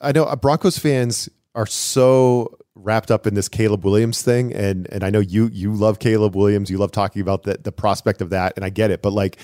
I 0.00 0.12
know 0.12 0.24
uh, 0.24 0.36
Broncos 0.36 0.78
fans 0.78 1.28
are 1.54 1.66
so 1.66 2.56
wrapped 2.74 3.10
up 3.10 3.26
in 3.26 3.34
this 3.34 3.48
Caleb 3.48 3.84
Williams 3.84 4.22
thing, 4.22 4.52
and 4.52 4.88
and 4.90 5.04
I 5.04 5.10
know 5.10 5.20
you 5.20 5.48
you 5.52 5.72
love 5.72 5.98
Caleb 5.98 6.34
Williams. 6.34 6.70
You 6.70 6.78
love 6.78 6.92
talking 6.92 7.22
about 7.22 7.42
the 7.44 7.58
the 7.62 7.72
prospect 7.72 8.20
of 8.20 8.30
that, 8.30 8.54
and 8.56 8.64
I 8.64 8.70
get 8.70 8.90
it. 8.90 9.02
But 9.02 9.12
like, 9.12 9.38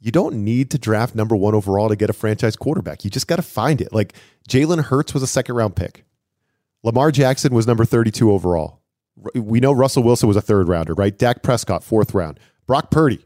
you 0.00 0.10
don't 0.10 0.44
need 0.44 0.70
to 0.72 0.78
draft 0.78 1.14
number 1.14 1.36
one 1.36 1.54
overall 1.54 1.88
to 1.88 1.96
get 1.96 2.10
a 2.10 2.14
franchise 2.14 2.56
quarterback. 2.56 3.04
You 3.04 3.10
just 3.10 3.26
got 3.26 3.36
to 3.36 3.42
find 3.42 3.80
it. 3.80 3.92
Like 3.92 4.14
Jalen 4.48 4.84
Hurts 4.84 5.14
was 5.14 5.22
a 5.22 5.26
second 5.26 5.54
round 5.54 5.76
pick. 5.76 6.04
Lamar 6.82 7.10
Jackson 7.10 7.54
was 7.54 7.66
number 7.66 7.84
32 7.84 8.32
overall. 8.32 8.80
We 9.34 9.60
know 9.60 9.72
Russell 9.72 10.02
Wilson 10.02 10.28
was 10.28 10.36
a 10.36 10.40
third 10.40 10.66
rounder, 10.66 10.94
right? 10.94 11.16
Dak 11.16 11.42
Prescott, 11.42 11.84
fourth 11.84 12.14
round. 12.14 12.40
Brock 12.70 12.92
Purdy. 12.92 13.18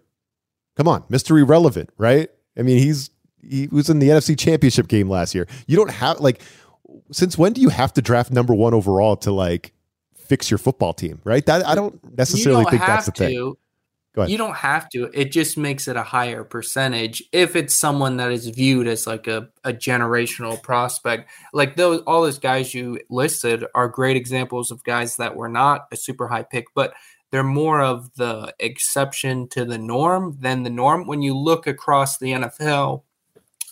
Come 0.75 0.88
on, 0.88 1.02
Mr. 1.02 1.38
Irrelevant, 1.38 1.91
right? 1.99 2.31
I 2.56 2.62
mean, 2.62 2.79
he's 2.79 3.11
he 3.43 3.69
was 3.70 3.91
in 3.91 3.99
the 3.99 4.08
NFC 4.08 4.38
Championship 4.38 4.88
game 4.88 5.11
last 5.11 5.35
year. 5.35 5.46
You 5.67 5.76
don't 5.76 5.91
have 5.91 6.19
like 6.19 6.41
since 7.12 7.37
when 7.37 7.52
do 7.52 7.61
you 7.61 7.69
have 7.69 7.93
to 7.93 8.00
draft 8.00 8.31
number 8.31 8.55
1 8.55 8.73
overall 8.73 9.19
to 9.19 9.32
like 9.32 9.75
fix 10.14 10.50
your 10.50 10.56
football 10.56 10.94
team, 10.94 11.20
right? 11.25 11.44
That 11.44 11.67
I 11.67 11.75
don't 11.75 12.02
necessarily 12.17 12.62
don't 12.62 12.70
think 12.70 12.87
that's 12.87 13.05
the 13.05 13.12
to. 13.12 13.19
thing. 13.19 13.55
You 14.29 14.38
don't 14.38 14.55
have 14.55 14.88
to. 14.91 15.11
It 15.12 15.31
just 15.31 15.58
makes 15.58 15.88
it 15.88 15.96
a 15.96 16.02
higher 16.02 16.43
percentage 16.43 17.23
if 17.32 17.55
it's 17.55 17.75
someone 17.75 18.17
that 18.19 18.31
is 18.31 18.46
viewed 18.46 18.87
as 18.87 19.06
like 19.06 19.26
a, 19.26 19.49
a 19.64 19.73
generational 19.73 20.62
prospect. 20.62 21.29
Like 21.52 21.76
those 21.76 22.00
all 22.06 22.23
those 22.23 22.38
guys 22.38 22.73
you 22.73 23.00
listed 23.11 23.67
are 23.75 23.88
great 23.88 24.17
examples 24.17 24.70
of 24.70 24.85
guys 24.85 25.17
that 25.17 25.37
were 25.37 25.49
not 25.49 25.87
a 25.93 25.96
super 25.96 26.29
high 26.29 26.44
pick, 26.44 26.67
but 26.75 26.94
they're 27.34 27.42
more 27.42 27.82
of 27.82 28.14
the 28.14 28.54
exception 28.60 29.48
to 29.48 29.64
the 29.64 29.76
norm 29.76 30.36
than 30.38 30.62
the 30.62 30.70
norm. 30.70 31.04
When 31.04 31.20
you 31.20 31.36
look 31.36 31.66
across 31.66 32.16
the 32.16 32.31
NFL, 32.31 33.02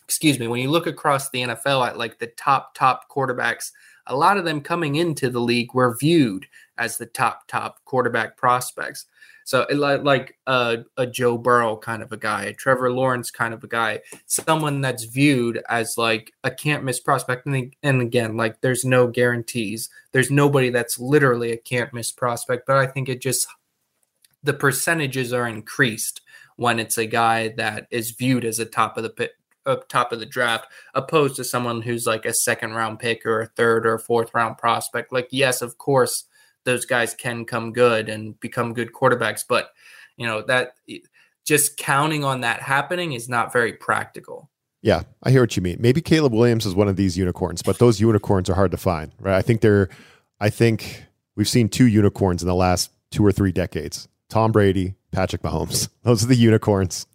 excuse 0.03 0.41
me, 0.41 0.49
when 0.49 0.61
you 0.61 0.69
look 0.69 0.89
across 0.89 1.31
the 1.31 1.43
NFL 1.43 1.87
at 1.87 1.97
like 1.97 2.19
the 2.19 2.27
top, 2.27 2.75
top 2.75 3.09
quarterbacks, 3.09 3.71
a 4.09 4.17
lot 4.17 4.37
of 4.37 4.45
them 4.45 4.63
coming 4.63 4.97
into 4.97 5.31
the 5.31 5.39
league 5.39 5.75
were 5.75 5.97
viewed 5.97 6.45
as 6.77 6.99
the 6.99 7.07
top, 7.07 7.47
top 7.47 7.79
quarterback 7.85 8.37
prospects. 8.37 9.07
So 9.45 9.67
like 9.73 10.39
a, 10.47 10.79
a 10.97 11.07
Joe 11.07 11.39
Burrow 11.39 11.77
kind 11.77 12.03
of 12.03 12.13
a 12.13 12.17
guy, 12.17 12.45
a 12.45 12.53
Trevor 12.53 12.93
Lawrence 12.93 13.31
kind 13.31 13.55
of 13.55 13.65
a 13.65 13.69
guy, 13.69 14.01
someone 14.27 14.81
that's 14.81 15.05
viewed 15.05 15.63
as 15.69 15.99
like 15.99 16.33
a 16.45 16.51
can't 16.51 16.85
miss 16.85 17.01
prospect. 17.01 17.47
And, 17.47 17.75
and 17.83 18.01
again, 18.01 18.37
like 18.37 18.61
there's 18.61 18.85
no 18.85 19.07
guarantees. 19.07 19.91
There's 20.13 20.31
nobody 20.31 20.71
that's 20.71 20.99
literally 20.99 21.53
a 21.53 21.57
can't 21.57 21.93
miss 21.93 22.13
prospect. 22.13 22.67
But 22.67 22.77
I 22.77 22.87
think 22.87 23.09
it 23.09 23.21
just 23.21 23.47
the 24.43 24.55
percentages 24.55 25.33
are 25.33 25.47
increased 25.47 26.21
when 26.57 26.79
it's 26.79 26.99
a 26.99 27.07
guy 27.07 27.49
that 27.57 27.87
is 27.91 28.11
viewed 28.13 28.45
as 28.45 28.59
a 28.59 28.65
top 28.65 28.97
of 28.97 29.03
the 29.03 29.11
pit, 29.11 29.33
up 29.67 29.89
top 29.89 30.13
of 30.13 30.21
the 30.21 30.27
draft, 30.27 30.67
opposed 30.95 31.37
to 31.37 31.45
someone 31.45 31.83
who's 31.83 32.07
like 32.07 32.27
a 32.27 32.35
second 32.35 32.73
round 32.73 32.99
pick 32.99 33.25
or 33.25 33.41
a 33.41 33.47
third 33.47 33.87
or 33.87 33.99
fourth 33.99 34.33
round 34.35 34.59
prospect. 34.59 35.13
Like, 35.13 35.29
yes, 35.31 35.63
of 35.63 35.79
course, 35.79 36.25
those 36.65 36.85
guys 36.85 37.15
can 37.15 37.45
come 37.45 37.73
good 37.73 38.09
and 38.09 38.39
become 38.41 38.75
good 38.75 38.93
quarterbacks. 38.93 39.45
But 39.49 39.71
you 40.17 40.27
know 40.27 40.43
that 40.43 40.75
just 41.45 41.77
counting 41.77 42.25
on 42.25 42.41
that 42.43 42.61
happening 42.61 43.13
is 43.13 43.29
not 43.29 43.53
very 43.53 43.73
practical. 43.73 44.51
Yeah, 44.83 45.03
I 45.23 45.31
hear 45.31 45.41
what 45.41 45.57
you 45.57 45.63
mean. 45.63 45.77
Maybe 45.79 46.01
Caleb 46.01 46.33
Williams 46.33 46.67
is 46.67 46.75
one 46.75 46.89
of 46.89 46.97
these 46.97 47.17
unicorns, 47.17 47.63
but 47.63 47.79
those 47.79 48.01
unicorns 48.01 48.51
are 48.51 48.55
hard 48.55 48.73
to 48.73 48.77
find, 48.77 49.13
right? 49.21 49.37
I 49.37 49.43
think 49.43 49.61
they're. 49.61 49.89
I 50.41 50.51
think 50.51 51.05
we've 51.37 51.49
seen 51.49 51.69
two 51.69 51.87
unicorns 51.87 52.43
in 52.43 52.49
the 52.49 52.55
last 52.55 52.91
two 53.13 53.25
or 53.25 53.31
three 53.31 53.53
decades: 53.53 54.09
Tom 54.29 54.51
Brady, 54.51 54.95
Patrick 55.13 55.43
Mahomes. 55.43 55.89
Those 56.03 56.25
are 56.25 56.27
the 56.27 56.35
unicorns, 56.35 57.07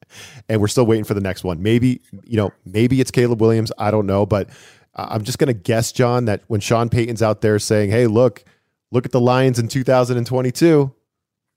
and 0.48 0.62
we're 0.62 0.70
still 0.70 0.86
waiting 0.86 1.04
for 1.04 1.14
the 1.14 1.22
next 1.22 1.44
one. 1.44 1.62
Maybe 1.62 2.02
you 2.24 2.38
know, 2.38 2.52
maybe 2.66 3.02
it's 3.02 3.12
Caleb 3.12 3.42
Williams. 3.42 3.74
I 3.78 3.92
don't 3.92 4.06
know, 4.06 4.26
but 4.26 4.50
uh, 4.96 5.08
I'm 5.10 5.26
just 5.26 5.38
going 5.38 5.48
to 5.48 5.54
guess, 5.54 5.92
Jon, 5.92 6.24
that 6.26 6.44
when 6.48 6.62
Sean 6.62 6.88
Payton's 6.88 7.22
out 7.22 7.42
there 7.42 7.60
saying, 7.60 7.92
"Hey, 7.92 8.08
look." 8.08 8.46
Look 8.92 9.06
at 9.06 9.12
the 9.12 9.22
Lions 9.22 9.60
in 9.60 9.68
2022. 9.68 10.94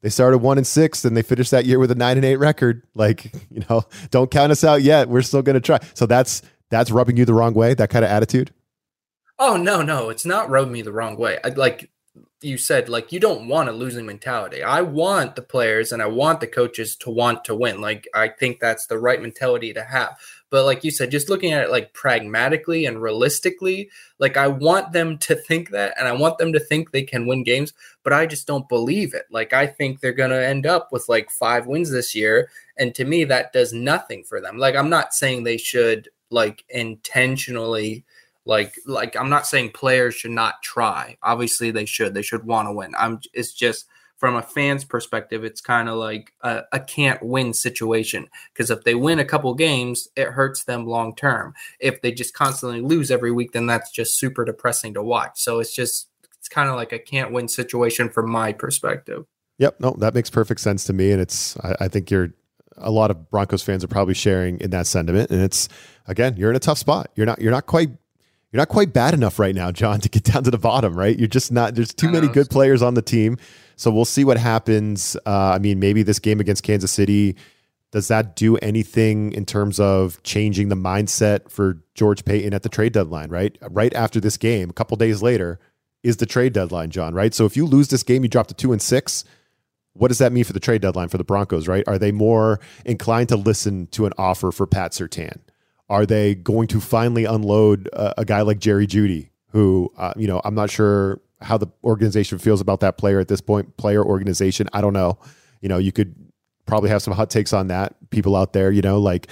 They 0.02 0.08
started 0.08 0.38
one 0.38 0.56
and 0.56 0.66
six, 0.66 1.04
and 1.04 1.16
they 1.16 1.22
finished 1.22 1.50
that 1.50 1.66
year 1.66 1.78
with 1.78 1.90
a 1.90 1.94
nine 1.94 2.16
and 2.16 2.24
eight 2.24 2.36
record. 2.36 2.82
Like, 2.94 3.32
you 3.50 3.62
know, 3.68 3.84
don't 4.10 4.30
count 4.30 4.52
us 4.52 4.64
out 4.64 4.82
yet. 4.82 5.08
We're 5.08 5.22
still 5.22 5.42
going 5.42 5.54
to 5.54 5.60
try. 5.60 5.78
So 5.94 6.06
that's 6.06 6.42
that's 6.70 6.90
rubbing 6.90 7.16
you 7.16 7.24
the 7.24 7.34
wrong 7.34 7.54
way. 7.54 7.74
That 7.74 7.90
kind 7.90 8.04
of 8.04 8.10
attitude. 8.10 8.52
Oh 9.38 9.56
no, 9.56 9.82
no, 9.82 10.10
it's 10.10 10.26
not 10.26 10.50
rubbing 10.50 10.72
me 10.72 10.82
the 10.82 10.92
wrong 10.92 11.16
way. 11.16 11.38
I, 11.42 11.48
like 11.48 11.90
you 12.42 12.58
said, 12.58 12.88
like 12.88 13.12
you 13.12 13.20
don't 13.20 13.48
want 13.48 13.68
a 13.68 13.72
losing 13.72 14.06
mentality. 14.06 14.62
I 14.62 14.82
want 14.82 15.36
the 15.36 15.42
players 15.42 15.92
and 15.92 16.02
I 16.02 16.06
want 16.06 16.40
the 16.40 16.46
coaches 16.46 16.96
to 16.96 17.10
want 17.10 17.44
to 17.44 17.54
win. 17.54 17.80
Like 17.80 18.08
I 18.14 18.28
think 18.28 18.60
that's 18.60 18.86
the 18.86 18.98
right 18.98 19.20
mentality 19.20 19.72
to 19.72 19.82
have. 19.82 20.16
But 20.50 20.64
like 20.64 20.84
you 20.84 20.90
said, 20.90 21.10
just 21.10 21.28
looking 21.28 21.52
at 21.52 21.62
it 21.62 21.70
like 21.70 21.94
pragmatically 21.94 22.84
and 22.84 23.00
realistically, 23.00 23.88
like 24.18 24.36
I 24.36 24.48
want 24.48 24.92
them 24.92 25.16
to 25.18 25.34
think 25.34 25.70
that 25.70 25.94
and 25.98 26.08
I 26.08 26.12
want 26.12 26.38
them 26.38 26.52
to 26.52 26.60
think 26.60 26.90
they 26.90 27.02
can 27.02 27.26
win 27.26 27.44
games, 27.44 27.72
but 28.02 28.12
I 28.12 28.26
just 28.26 28.46
don't 28.46 28.68
believe 28.68 29.14
it. 29.14 29.26
Like 29.30 29.52
I 29.52 29.66
think 29.66 30.00
they're 30.00 30.12
going 30.12 30.30
to 30.30 30.46
end 30.46 30.66
up 30.66 30.90
with 30.92 31.08
like 31.08 31.30
five 31.30 31.66
wins 31.66 31.90
this 31.90 32.14
year. 32.14 32.50
And 32.76 32.94
to 32.96 33.04
me, 33.04 33.24
that 33.24 33.52
does 33.52 33.72
nothing 33.72 34.24
for 34.24 34.40
them. 34.40 34.58
Like 34.58 34.74
I'm 34.74 34.90
not 34.90 35.14
saying 35.14 35.44
they 35.44 35.56
should 35.56 36.08
like 36.30 36.64
intentionally 36.68 38.04
like 38.46 38.74
like 38.86 39.16
i'm 39.16 39.28
not 39.28 39.46
saying 39.46 39.70
players 39.70 40.14
should 40.14 40.30
not 40.30 40.62
try 40.62 41.16
obviously 41.22 41.70
they 41.70 41.84
should 41.84 42.14
they 42.14 42.22
should 42.22 42.44
want 42.44 42.66
to 42.66 42.72
win 42.72 42.92
i'm 42.98 43.20
it's 43.34 43.52
just 43.52 43.86
from 44.20 44.36
a 44.36 44.42
fan's 44.42 44.84
perspective, 44.84 45.44
it's 45.44 45.62
kind 45.62 45.88
of 45.88 45.96
like 45.96 46.34
a, 46.42 46.62
a, 46.72 46.78
can't 46.78 47.22
win 47.22 47.54
situation 47.54 48.28
because 48.52 48.70
if 48.70 48.84
they 48.84 48.94
win 48.94 49.18
a 49.18 49.24
couple 49.24 49.54
games, 49.54 50.08
it 50.14 50.28
hurts 50.28 50.64
them 50.64 50.86
long 50.86 51.16
term. 51.16 51.54
If 51.80 52.02
they 52.02 52.12
just 52.12 52.34
constantly 52.34 52.82
lose 52.82 53.10
every 53.10 53.32
week, 53.32 53.52
then 53.52 53.66
that's 53.66 53.90
just 53.90 54.18
super 54.18 54.44
depressing 54.44 54.92
to 54.94 55.02
watch. 55.02 55.40
So 55.40 55.58
it's 55.58 55.74
just 55.74 56.08
it's 56.38 56.50
kind 56.50 56.68
of 56.68 56.76
like 56.76 56.92
a 56.92 56.98
can't 56.98 57.32
win 57.32 57.48
situation 57.48 58.10
from 58.10 58.30
my 58.30 58.52
perspective. 58.52 59.24
Yep, 59.56 59.80
no, 59.80 59.96
that 59.98 60.14
makes 60.14 60.28
perfect 60.28 60.60
sense 60.60 60.84
to 60.84 60.92
me, 60.92 61.12
and 61.12 61.20
it's 61.20 61.58
I, 61.60 61.76
I 61.80 61.88
think 61.88 62.10
you're 62.10 62.28
a 62.76 62.90
lot 62.90 63.10
of 63.10 63.30
Broncos 63.30 63.62
fans 63.62 63.82
are 63.82 63.88
probably 63.88 64.14
sharing 64.14 64.60
in 64.60 64.68
that 64.70 64.86
sentiment, 64.86 65.30
and 65.30 65.40
it's 65.40 65.70
again 66.06 66.36
you're 66.36 66.50
in 66.50 66.56
a 66.56 66.60
tough 66.60 66.78
spot. 66.78 67.10
You're 67.14 67.26
not 67.26 67.40
you're 67.40 67.52
not 67.52 67.64
quite 67.64 67.90
you're 68.52 68.60
not 68.60 68.68
quite 68.68 68.92
bad 68.92 69.14
enough 69.14 69.38
right 69.38 69.54
now, 69.54 69.70
Jon, 69.70 70.00
to 70.00 70.08
get 70.08 70.24
down 70.32 70.44
to 70.44 70.50
the 70.50 70.58
bottom, 70.58 70.94
right? 70.94 71.18
You're 71.18 71.28
just 71.28 71.52
not, 71.52 71.74
there's 71.74 71.94
too 71.94 72.10
many 72.10 72.28
good 72.28 72.50
players 72.50 72.82
on 72.82 72.94
the 72.94 73.02
team. 73.02 73.36
So 73.76 73.90
we'll 73.90 74.04
see 74.04 74.24
what 74.24 74.36
happens. 74.36 75.16
Uh, 75.24 75.52
I 75.54 75.58
mean, 75.58 75.78
maybe 75.78 76.02
this 76.02 76.18
game 76.18 76.40
against 76.40 76.62
Kansas 76.62 76.90
City, 76.90 77.36
does 77.92 78.08
that 78.08 78.36
do 78.36 78.56
anything 78.58 79.32
in 79.32 79.46
terms 79.46 79.80
of 79.80 80.22
changing 80.22 80.68
the 80.68 80.76
mindset 80.76 81.50
for 81.50 81.78
George 81.94 82.24
Paton 82.24 82.54
at 82.54 82.62
the 82.62 82.68
trade 82.68 82.92
deadline, 82.92 83.30
right? 83.30 83.56
Right 83.70 83.92
after 83.94 84.20
this 84.20 84.36
game, 84.36 84.70
a 84.70 84.72
couple 84.72 84.96
days 84.96 85.22
later, 85.22 85.58
is 86.02 86.18
the 86.18 86.26
trade 86.26 86.52
deadline, 86.52 86.90
Jon, 86.90 87.14
right? 87.14 87.34
So 87.34 87.46
if 87.46 87.56
you 87.56 87.66
lose 87.66 87.88
this 87.88 88.02
game, 88.02 88.22
you 88.22 88.28
drop 88.28 88.46
to 88.48 88.54
two 88.54 88.72
and 88.72 88.80
six. 88.80 89.24
What 89.94 90.08
does 90.08 90.18
that 90.18 90.32
mean 90.32 90.44
for 90.44 90.52
the 90.52 90.60
trade 90.60 90.82
deadline 90.82 91.08
for 91.08 91.18
the 91.18 91.24
Broncos, 91.24 91.66
right? 91.66 91.84
Are 91.86 91.98
they 91.98 92.12
more 92.12 92.60
inclined 92.84 93.28
to 93.30 93.36
listen 93.36 93.86
to 93.88 94.06
an 94.06 94.12
offer 94.16 94.52
for 94.52 94.66
Pat 94.66 94.92
Surtain? 94.92 95.38
Are 95.90 96.06
they 96.06 96.36
going 96.36 96.68
to 96.68 96.80
finally 96.80 97.24
unload 97.24 97.88
a, 97.92 98.20
a 98.20 98.24
guy 98.24 98.42
like 98.42 98.60
Jerry 98.60 98.86
Jeudy, 98.86 99.30
who, 99.50 99.92
uh, 99.98 100.14
you 100.16 100.28
know, 100.28 100.40
I'm 100.44 100.54
not 100.54 100.70
sure 100.70 101.20
how 101.42 101.58
the 101.58 101.66
organization 101.82 102.38
feels 102.38 102.60
about 102.60 102.80
that 102.80 102.96
player 102.96 103.18
at 103.18 103.28
this 103.28 103.40
point, 103.40 103.76
player 103.76 104.04
organization. 104.04 104.68
I 104.72 104.80
don't 104.80 104.92
know. 104.92 105.18
You 105.60 105.68
know, 105.68 105.78
you 105.78 105.90
could 105.90 106.14
probably 106.64 106.90
have 106.90 107.02
some 107.02 107.12
hot 107.12 107.28
takes 107.28 107.52
on 107.52 107.66
that. 107.66 107.96
People 108.10 108.36
out 108.36 108.52
there, 108.52 108.70
you 108.70 108.82
know, 108.82 109.00
like 109.00 109.26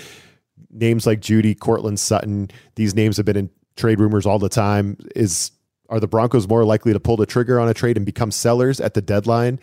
names 0.71 1.07
like 1.07 1.21
Jeudy, 1.21 1.59
Courtland 1.59 2.00
Sutton, 2.00 2.50
these 2.75 2.95
names 2.95 3.17
have 3.19 3.27
been 3.27 3.37
in 3.37 3.50
trade 3.77 4.00
rumors 4.00 4.27
all 4.27 4.41
the 4.41 4.49
time. 4.49 4.97
Is 5.15 5.53
are 5.88 6.00
the 6.00 6.09
Broncos 6.09 6.49
more 6.49 6.65
likely 6.65 6.93
to 6.93 7.00
pull 7.00 7.17
the 7.17 7.25
trigger 7.25 7.61
on 7.61 7.69
a 7.69 7.75
trade 7.75 7.97
and 7.97 8.05
become 8.05 8.31
sellers 8.31 8.81
at 8.81 8.95
the 8.95 9.00
deadline 9.00 9.61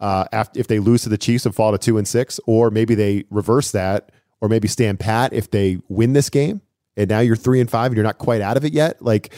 uh, 0.00 0.24
after, 0.32 0.58
if 0.58 0.66
they 0.66 0.78
lose 0.78 1.02
to 1.02 1.08
the 1.08 1.18
Chiefs 1.18 1.46
and 1.46 1.54
fall 1.54 1.72
to 1.72 1.78
two 1.78 1.98
and 1.98 2.08
six, 2.08 2.40
or 2.46 2.70
maybe 2.70 2.94
they 2.94 3.24
reverse 3.30 3.70
that 3.72 4.10
or 4.40 4.48
maybe 4.48 4.68
stand 4.68 5.00
pat 5.00 5.32
if 5.32 5.50
they 5.50 5.78
win 5.88 6.12
this 6.12 6.30
game 6.30 6.60
and 6.96 7.08
now 7.08 7.20
you're 7.20 7.36
three 7.36 7.60
and 7.60 7.70
five 7.70 7.86
and 7.86 7.96
you're 7.96 8.04
not 8.04 8.18
quite 8.18 8.40
out 8.40 8.56
of 8.56 8.64
it 8.64 8.72
yet. 8.72 9.00
Like 9.00 9.32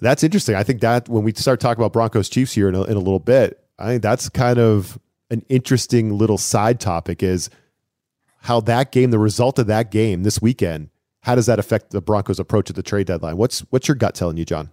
that's 0.00 0.22
interesting. 0.22 0.54
I 0.54 0.62
think 0.62 0.80
that 0.82 1.08
when 1.08 1.24
we 1.24 1.32
start 1.32 1.58
talking 1.58 1.80
about 1.80 1.92
Broncos 1.92 2.28
Chiefs 2.28 2.52
here 2.52 2.68
in 2.68 2.74
a, 2.74 2.82
in 2.84 2.96
a 2.96 3.00
little 3.00 3.18
bit, 3.18 3.62
I 3.78 3.88
think 3.88 4.02
that's 4.02 4.28
kind 4.28 4.58
of 4.58 4.98
an 5.30 5.44
interesting 5.48 6.16
little 6.16 6.38
side 6.38 6.78
topic 6.78 7.22
is 7.22 7.50
how 8.40 8.60
that 8.60 8.92
game, 8.92 9.10
the 9.10 9.18
result 9.18 9.58
of 9.58 9.66
that 9.66 9.90
game 9.90 10.22
this 10.22 10.40
weekend, 10.40 10.90
how 11.22 11.34
does 11.34 11.46
that 11.46 11.58
affect 11.58 11.90
the 11.90 12.00
Broncos' 12.00 12.38
approach 12.38 12.70
at 12.70 12.76
the 12.76 12.82
trade 12.82 13.06
deadline? 13.06 13.36
What's 13.36 13.60
what's 13.70 13.88
your 13.88 13.96
gut 13.96 14.14
telling 14.14 14.36
you, 14.36 14.44
Jon? 14.44 14.70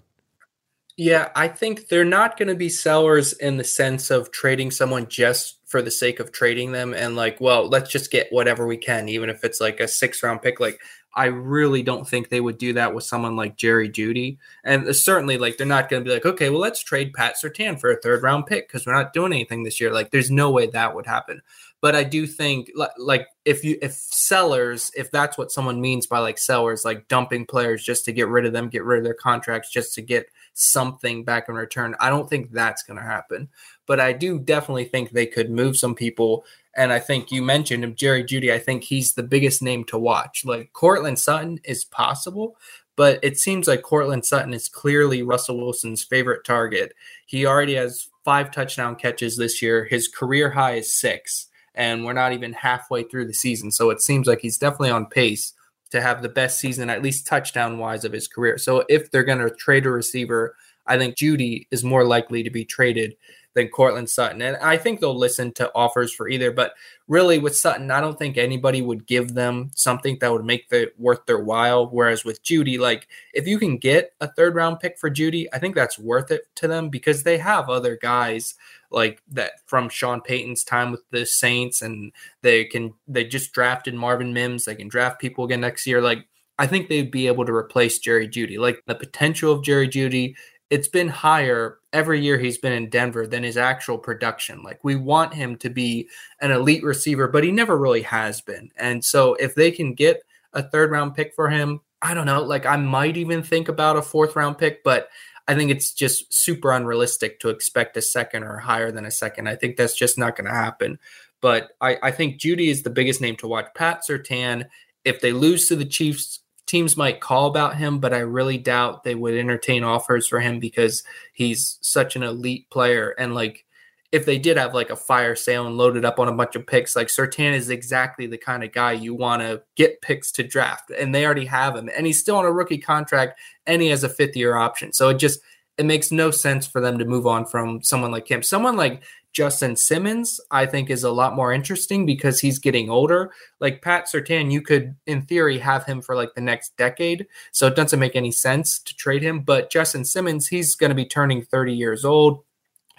Yeah, 0.95 1.29
I 1.35 1.47
think 1.47 1.87
they're 1.87 2.05
not 2.05 2.37
going 2.37 2.49
to 2.49 2.55
be 2.55 2.69
sellers 2.69 3.33
in 3.33 3.57
the 3.57 3.63
sense 3.63 4.11
of 4.11 4.31
trading 4.31 4.69
someone 4.69 5.07
just 5.07 5.57
for 5.73 5.81
the 5.81 5.89
sake 5.89 6.19
of 6.19 6.31
trading 6.31 6.71
them 6.71 6.93
and 6.93 7.15
like, 7.15 7.41
well, 7.41 7.67
let's 7.67 7.89
just 7.89 8.11
get 8.11 8.31
whatever 8.31 8.67
we 8.67 8.77
can, 8.77 9.09
even 9.09 9.27
if 9.27 9.43
it's 9.43 9.59
like 9.59 9.79
a 9.79 9.87
six 9.87 10.21
round 10.21 10.39
pick. 10.39 10.59
Like, 10.59 10.79
I 11.15 11.25
really 11.25 11.81
don't 11.81 12.07
think 12.07 12.29
they 12.29 12.41
would 12.41 12.59
do 12.59 12.73
that 12.73 12.93
with 12.93 13.05
someone 13.05 13.35
like 13.35 13.55
Jerry 13.55 13.89
Jeudy. 13.89 14.37
And 14.63 14.87
uh, 14.87 14.93
certainly, 14.93 15.39
like, 15.39 15.57
they're 15.57 15.65
not 15.65 15.89
going 15.89 16.03
to 16.03 16.07
be 16.07 16.13
like, 16.13 16.27
okay, 16.27 16.51
well, 16.51 16.59
let's 16.59 16.83
trade 16.83 17.13
Pat 17.13 17.37
Surtain 17.43 17.79
for 17.79 17.89
a 17.89 17.99
third 17.99 18.21
round 18.21 18.45
pick 18.45 18.67
because 18.67 18.85
we're 18.85 18.93
not 18.93 19.13
doing 19.13 19.33
anything 19.33 19.63
this 19.63 19.81
year. 19.81 19.91
Like, 19.91 20.11
there's 20.11 20.29
no 20.29 20.51
way 20.51 20.67
that 20.67 20.93
would 20.93 21.07
happen. 21.07 21.41
But 21.81 21.95
I 21.95 22.03
do 22.03 22.27
think, 22.27 22.69
like, 22.97 23.27
if 23.45 23.63
you, 23.63 23.77
if 23.81 23.93
sellers, 23.93 24.89
if 24.95 25.09
that's 25.09 25.37
what 25.37 25.51
someone 25.51 25.81
means 25.81 26.07
by 26.07 26.19
like 26.19 26.37
sellers, 26.37 26.85
like 26.85 27.07
dumping 27.09 27.45
players 27.45 27.83
just 27.83 28.05
to 28.05 28.13
get 28.13 28.29
rid 28.29 28.45
of 28.45 28.53
them, 28.53 28.69
get 28.69 28.85
rid 28.85 28.99
of 28.99 29.03
their 29.03 29.13
contracts, 29.13 29.69
just 29.69 29.93
to 29.95 30.01
get 30.01 30.27
something 30.53 31.25
back 31.25 31.49
in 31.49 31.55
return. 31.55 31.95
I 31.99 32.09
don't 32.09 32.29
think 32.29 32.51
that's 32.51 32.83
going 32.83 32.99
to 32.99 33.05
happen, 33.05 33.49
but 33.85 33.99
I 33.99 34.13
do 34.13 34.39
definitely 34.39 34.85
think 34.85 35.09
they 35.09 35.25
could 35.25 35.49
move 35.49 35.77
some 35.77 35.95
people. 35.95 36.45
And 36.75 36.91
I 36.91 36.99
think 36.99 37.31
you 37.31 37.41
mentioned 37.41 37.83
him, 37.83 37.95
Jerry 37.95 38.23
Jeudy. 38.23 38.51
I 38.51 38.59
think 38.59 38.83
he's 38.83 39.13
the 39.13 39.23
biggest 39.23 39.61
name 39.61 39.83
to 39.85 39.97
watch. 39.97 40.43
Like 40.45 40.73
Courtland 40.73 41.19
Sutton 41.19 41.59
is 41.63 41.83
possible, 41.83 42.57
but 42.95 43.19
it 43.21 43.37
seems 43.37 43.67
like 43.67 43.81
Courtland 43.81 44.25
Sutton 44.25 44.53
is 44.53 44.69
clearly 44.69 45.23
Russell 45.23 45.57
Wilson's 45.57 46.03
favorite 46.03 46.43
target. 46.43 46.93
He 47.25 47.45
already 47.45 47.75
has 47.75 48.07
five 48.23 48.51
touchdown 48.51 48.95
catches 48.95 49.37
this 49.37 49.61
year. 49.61 49.85
His 49.85 50.07
career 50.07 50.49
high 50.49 50.75
is 50.75 50.93
six, 50.93 51.47
and 51.75 52.05
we're 52.05 52.13
not 52.13 52.33
even 52.33 52.53
halfway 52.53 53.03
through 53.03 53.27
the 53.27 53.33
season. 53.33 53.71
So 53.71 53.89
it 53.89 54.01
seems 54.01 54.27
like 54.27 54.39
he's 54.39 54.57
definitely 54.57 54.91
on 54.91 55.07
pace 55.07 55.53
to 55.91 56.01
have 56.01 56.21
the 56.21 56.29
best 56.29 56.59
season, 56.59 56.89
at 56.89 57.03
least 57.03 57.27
touchdown 57.27 57.77
wise, 57.77 58.03
of 58.03 58.13
his 58.13 58.27
career. 58.27 58.57
So 58.57 58.83
if 58.89 59.11
they're 59.11 59.23
going 59.23 59.39
to 59.39 59.49
trade 59.51 59.85
a 59.85 59.91
receiver, 59.91 60.55
I 60.87 60.97
think 60.97 61.15
Jeudy 61.15 61.67
is 61.71 61.83
more 61.83 62.03
likely 62.03 62.43
to 62.43 62.49
be 62.49 62.65
traded 62.65 63.15
than 63.53 63.67
Courtland 63.67 64.09
Sutton. 64.09 64.41
And 64.41 64.57
I 64.57 64.77
think 64.77 64.99
they'll 64.99 65.17
listen 65.17 65.51
to 65.53 65.71
offers 65.75 66.13
for 66.13 66.27
either. 66.27 66.51
But 66.51 66.73
really, 67.07 67.39
with 67.39 67.55
Sutton, 67.55 67.91
I 67.91 68.01
don't 68.01 68.17
think 68.17 68.37
anybody 68.37 68.81
would 68.81 69.05
give 69.05 69.33
them 69.33 69.71
something 69.75 70.17
that 70.19 70.31
would 70.31 70.45
make 70.45 70.69
the 70.69 70.91
worth 70.97 71.25
their 71.25 71.43
while. 71.43 71.87
Whereas 71.87 72.25
with 72.25 72.43
Jeudy, 72.43 72.79
like 72.79 73.07
if 73.33 73.47
you 73.47 73.59
can 73.59 73.77
get 73.77 74.13
a 74.21 74.27
third 74.27 74.55
round 74.55 74.79
pick 74.79 74.97
for 74.97 75.09
Jeudy, 75.09 75.47
I 75.53 75.59
think 75.59 75.75
that's 75.75 75.99
worth 75.99 76.31
it 76.31 76.43
to 76.55 76.67
them 76.67 76.89
because 76.89 77.23
they 77.23 77.37
have 77.37 77.69
other 77.69 77.97
guys 78.01 78.55
like 78.89 79.21
that 79.31 79.53
from 79.65 79.89
Sean 79.89 80.21
Payton's 80.21 80.63
time 80.63 80.91
with 80.91 81.01
the 81.09 81.25
Saints, 81.25 81.81
and 81.81 82.11
they 82.41 82.65
can 82.65 82.93
they 83.07 83.23
just 83.23 83.53
drafted 83.53 83.93
Marvin 83.93 84.33
Mims. 84.33 84.65
They 84.65 84.75
can 84.75 84.87
draft 84.87 85.19
people 85.19 85.45
again 85.45 85.61
next 85.61 85.85
year. 85.85 86.01
Like 86.01 86.27
I 86.59 86.67
think 86.67 86.87
they'd 86.87 87.11
be 87.11 87.27
able 87.27 87.45
to 87.45 87.53
replace 87.53 87.97
Jerry 87.99 88.27
Jeudy. 88.27 88.59
Like 88.59 88.83
the 88.85 88.95
potential 88.95 89.51
of 89.51 89.63
Jerry 89.63 89.87
Jeudy, 89.87 90.35
it's 90.73 90.87
been 90.87 91.07
higher 91.07 91.77
every 91.93 92.19
year 92.19 92.39
he's 92.39 92.57
been 92.57 92.73
in 92.73 92.89
Denver 92.89 93.27
than 93.27 93.43
his 93.43 93.57
actual 93.57 93.99
production. 93.99 94.63
Like 94.63 94.83
we 94.83 94.95
want 94.95 95.31
him 95.31 95.55
to 95.57 95.69
be 95.69 96.09
an 96.41 96.49
elite 96.49 96.83
receiver, 96.83 97.27
but 97.27 97.43
he 97.43 97.51
never 97.51 97.77
really 97.77 98.01
has 98.01 98.41
been. 98.41 98.71
And 98.75 99.05
so 99.05 99.35
if 99.35 99.53
they 99.53 99.69
can 99.69 99.93
get 99.93 100.23
a 100.53 100.63
third 100.63 100.89
round 100.89 101.13
pick 101.13 101.35
for 101.35 101.47
him, 101.47 101.81
I 102.01 102.15
don't 102.15 102.25
know. 102.25 102.41
Like 102.41 102.65
I 102.65 102.75
might 102.77 103.17
even 103.17 103.43
think 103.43 103.69
about 103.69 103.97
a 103.97 104.01
fourth 104.01 104.35
round 104.35 104.57
pick, 104.57 104.83
but 104.83 105.09
I 105.47 105.53
think 105.53 105.69
it's 105.69 105.93
just 105.93 106.33
super 106.33 106.71
unrealistic 106.71 107.39
to 107.41 107.49
expect 107.49 107.95
a 107.95 108.01
second 108.01 108.41
or 108.41 108.57
higher 108.57 108.91
than 108.91 109.05
a 109.05 109.11
second. 109.11 109.47
I 109.47 109.55
think 109.55 109.77
that's 109.77 109.95
just 109.95 110.17
not 110.17 110.35
going 110.35 110.47
to 110.49 110.55
happen. 110.55 110.97
But 111.39 111.69
I, 111.81 111.99
I 112.01 112.09
think 112.09 112.41
Jeudy 112.41 112.69
is 112.69 112.81
the 112.81 112.89
biggest 112.89 113.21
name 113.21 113.35
to 113.35 113.47
watch. 113.47 113.67
Pat 113.75 114.01
Surtain, 114.09 114.65
if 115.05 115.21
they 115.21 115.33
lose 115.33 115.67
to 115.67 115.75
the 115.75 115.85
Chiefs, 115.85 116.39
teams 116.65 116.97
might 116.97 117.21
call 117.21 117.47
about 117.47 117.75
him, 117.75 117.99
but 117.99 118.13
I 118.13 118.19
really 118.19 118.57
doubt 118.57 119.03
they 119.03 119.15
would 119.15 119.33
entertain 119.33 119.83
offers 119.83 120.27
for 120.27 120.39
him 120.39 120.59
because 120.59 121.03
he's 121.33 121.77
such 121.81 122.15
an 122.15 122.23
elite 122.23 122.69
player. 122.69 123.13
And 123.17 123.35
like, 123.35 123.65
if 124.11 124.27
they 124.27 124.37
did 124.37 124.57
have 124.57 124.75
like 124.75 124.91
a 124.91 124.95
fire 124.95 125.35
sale 125.35 125.65
and 125.65 125.75
loaded 125.75 126.05
up 126.05 126.19
on 126.19 126.27
a 126.27 126.35
bunch 126.35 126.55
of 126.55 126.67
picks, 126.67 126.95
like 126.95 127.07
Surtain 127.07 127.53
is 127.53 127.71
exactly 127.71 128.27
the 128.27 128.37
kind 128.37 128.63
of 128.63 128.71
guy 128.71 128.91
you 128.91 129.15
want 129.15 129.41
to 129.41 129.63
get 129.75 130.01
picks 130.01 130.31
to 130.33 130.43
draft, 130.43 130.91
and 130.91 131.13
they 131.13 131.25
already 131.25 131.45
have 131.45 131.75
him, 131.75 131.89
and 131.95 132.05
he's 132.05 132.19
still 132.19 132.35
on 132.35 132.45
a 132.45 132.51
rookie 132.51 132.77
contract, 132.77 133.39
and 133.65 133.81
he 133.81 133.87
has 133.87 134.03
a 134.03 134.09
fifth 134.09 134.35
year 134.35 134.55
option. 134.55 134.93
So 134.93 135.09
it 135.09 135.15
just 135.15 135.39
it 135.79 135.85
makes 135.87 136.11
no 136.11 136.29
sense 136.29 136.67
for 136.67 136.79
them 136.79 136.99
to 136.99 137.05
move 137.05 137.25
on 137.25 137.45
from 137.45 137.81
someone 137.81 138.11
like 138.11 138.29
him. 138.29 138.43
Someone 138.43 138.75
like 138.75 139.01
Justin 139.33 139.75
Simmons, 139.75 140.39
I 140.51 140.67
think, 140.67 140.89
is 140.89 141.03
a 141.03 141.11
lot 141.11 141.35
more 141.35 141.51
interesting 141.51 142.05
because 142.05 142.39
he's 142.39 142.59
getting 142.59 142.89
older. 142.89 143.31
Like 143.59 143.81
Pat 143.81 144.05
Surtain, 144.07 144.51
you 144.51 144.61
could, 144.61 144.95
in 145.07 145.23
theory, 145.23 145.57
have 145.57 145.85
him 145.85 146.01
for 146.01 146.15
like 146.15 146.35
the 146.35 146.41
next 146.41 146.77
decade. 146.77 147.25
So 147.51 147.67
it 147.67 147.75
doesn't 147.75 147.99
make 147.99 148.15
any 148.15 148.31
sense 148.31 148.79
to 148.79 148.95
trade 148.95 149.23
him. 149.23 149.41
But 149.41 149.71
Justin 149.71 150.05
Simmons, 150.05 150.47
he's 150.47 150.75
going 150.75 150.91
to 150.91 150.95
be 150.95 151.05
turning 151.05 151.41
30 151.43 151.73
years 151.73 152.05
old. 152.05 152.43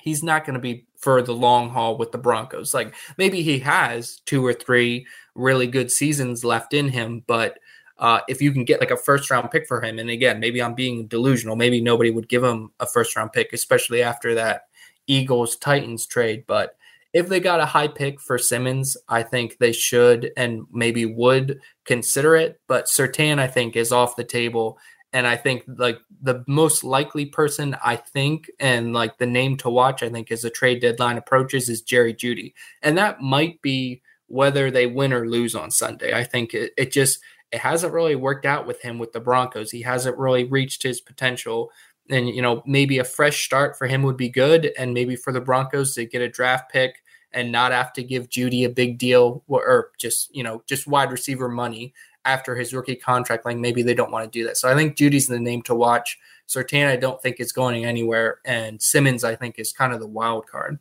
He's 0.01 0.23
not 0.23 0.45
going 0.45 0.55
to 0.55 0.61
be 0.61 0.87
for 0.99 1.23
the 1.23 1.35
long 1.35 1.71
haul 1.71 1.97
with 1.97 2.13
the 2.13 2.19
Broncos. 2.19 2.75
Like 2.75 2.95
maybe 3.17 3.43
he 3.43 3.61
has 3.61 4.21
two 4.27 4.45
or 4.45 4.53
three 4.53 5.07
really 5.35 5.67
good 5.67 5.91
seasons 5.91 6.45
left 6.45 6.75
in 6.75 6.89
him, 6.89 7.23
but 7.27 7.59
uh, 7.99 8.21
if 8.29 8.43
you 8.43 8.51
can 8.53 8.65
get 8.65 8.81
like 8.81 8.91
a 8.91 8.97
first 8.97 9.31
round 9.31 9.51
pick 9.51 9.67
for 9.69 9.81
him, 9.81 9.99
and 9.99 10.11
again, 10.11 10.41
maybe 10.41 10.61
I'm 10.61 10.75
being 10.75 11.07
delusional. 11.07 11.57
Maybe 11.57 11.81
nobody 11.81 12.11
would 12.11 12.29
give 12.29 12.43
him 12.43 12.71
a 12.81 12.87
first 12.87 13.15
round 13.15 13.33
pick, 13.33 13.53
especially 13.53 14.03
after 14.03 14.35
that 14.35 14.63
Eagles 15.07 15.57
Titans 15.57 16.07
trade. 16.07 16.45
But 16.47 16.77
if 17.13 17.29
they 17.29 17.41
got 17.41 17.61
a 17.61 17.67
high 17.67 17.89
pick 17.89 18.21
for 18.21 18.39
Simmons, 18.39 18.97
I 19.09 19.23
think 19.23 19.59
they 19.59 19.73
should 19.73 20.33
and 20.37 20.65
maybe 20.73 21.07
would 21.07 21.61
consider 21.85 22.35
it. 22.37 22.61
But 22.67 22.87
Surtain, 22.87 23.39
I 23.39 23.47
think, 23.47 23.77
is 23.77 23.93
off 23.93 24.17
the 24.17 24.25
table. 24.25 24.79
And 25.13 25.29
I 25.29 25.37
think 25.37 25.63
like 25.69 26.01
the 26.21 26.43
most 26.49 26.83
likely 26.83 27.27
person 27.27 27.77
I 27.85 27.95
think 27.97 28.51
and 28.59 28.93
like 28.93 29.19
the 29.19 29.27
name 29.27 29.57
to 29.59 29.71
watch, 29.71 30.03
I 30.03 30.09
think, 30.09 30.33
as 30.33 30.43
the 30.43 30.51
trade 30.51 30.81
deadline 30.81 31.17
approaches 31.17 31.69
is 31.69 31.83
Jerry 31.83 32.13
Jeudy. 32.13 32.53
And 32.83 32.99
that 32.99 33.21
might 33.21 33.63
be 33.63 34.03
whether 34.27 34.73
they 34.73 34.87
win 34.87 35.13
or 35.13 35.29
lose 35.29 35.55
on 35.55 35.71
Sunday. 35.71 36.13
I 36.13 36.25
think 36.25 36.53
it, 36.53 36.73
it 36.77 36.91
just 36.91 37.21
it 37.53 37.61
hasn't 37.61 37.93
really 37.93 38.17
worked 38.17 38.45
out 38.45 38.67
with 38.67 38.83
him 38.83 38.99
with 38.99 39.13
the 39.13 39.21
Broncos. 39.21 39.71
He 39.71 39.83
hasn't 39.83 40.19
really 40.19 40.43
reached 40.43 40.83
his 40.83 41.01
potential. 41.01 41.71
And 42.11 42.29
you 42.29 42.43
know, 42.43 42.63
maybe 42.67 42.99
a 42.99 43.05
fresh 43.05 43.45
start 43.45 43.79
for 43.79 43.87
him 43.87 44.03
would 44.03 44.17
be 44.17 44.29
good. 44.29 44.73
And 44.79 44.93
maybe 44.93 45.17
for 45.17 45.33
the 45.33 45.41
Broncos 45.41 45.95
to 45.95 46.05
get 46.05 46.23
a 46.23 46.29
draft 46.29 46.71
pick 46.71 47.03
and 47.33 47.51
not 47.51 47.73
have 47.73 47.93
to 47.95 48.03
give 48.03 48.29
jeudy 48.29 48.65
a 48.65 48.71
big 48.71 48.99
deal 48.99 49.43
or 49.49 49.91
just, 49.99 50.35
you 50.35 50.43
know, 50.43 50.63
just 50.67 50.87
wide 50.87 51.11
receiver 51.11 51.49
money 51.49 51.93
after 52.25 52.57
his 52.57 52.73
rookie 52.73 52.97
contract, 52.97 53.45
like 53.45 53.59
maybe 53.59 53.83
they 53.83 53.95
don't 53.95 54.11
want 54.11 54.25
to 54.25 54.39
do 54.39 54.47
that. 54.47 54.57
So 54.57 54.71
I 54.71 54.75
think 54.75 54.97
jeudy's 54.97 55.27
the 55.27 55.39
name 55.39 55.63
to 55.63 55.75
watch. 55.75 56.19
Surtain, 56.49 56.87
I 56.87 56.97
don't 56.97 57.21
think 57.23 57.41
is 57.41 57.53
going 57.53 57.85
anywhere, 57.85 58.39
and 58.45 58.81
Simmons, 58.81 59.25
I 59.25 59.35
think, 59.35 59.59
is 59.59 59.73
kind 59.73 59.95
of 59.95 60.01
the 60.01 60.07
wild 60.07 60.47
card. 60.47 60.79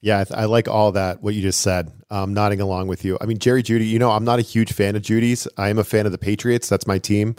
Yeah, 0.00 0.24
I, 0.30 0.42
I, 0.42 0.44
like 0.46 0.66
all 0.66 0.92
that 0.92 1.22
what 1.22 1.34
you 1.34 1.42
just 1.42 1.60
said. 1.60 1.92
I'm 2.10 2.34
nodding 2.34 2.60
along 2.60 2.88
with 2.88 3.04
you. 3.04 3.16
I 3.20 3.26
mean, 3.26 3.38
Jerry 3.38 3.62
Jeudy, 3.62 3.86
You 3.86 3.98
know, 3.98 4.10
I'm 4.10 4.24
not 4.24 4.38
a 4.38 4.42
huge 4.42 4.72
fan 4.72 4.96
of 4.96 5.02
Jeudy's. 5.02 5.46
I 5.56 5.68
am 5.68 5.78
a 5.78 5.84
fan 5.84 6.06
of 6.06 6.12
the 6.12 6.18
Patriots. 6.18 6.68
That's 6.68 6.86
my 6.86 6.98
team, 6.98 7.36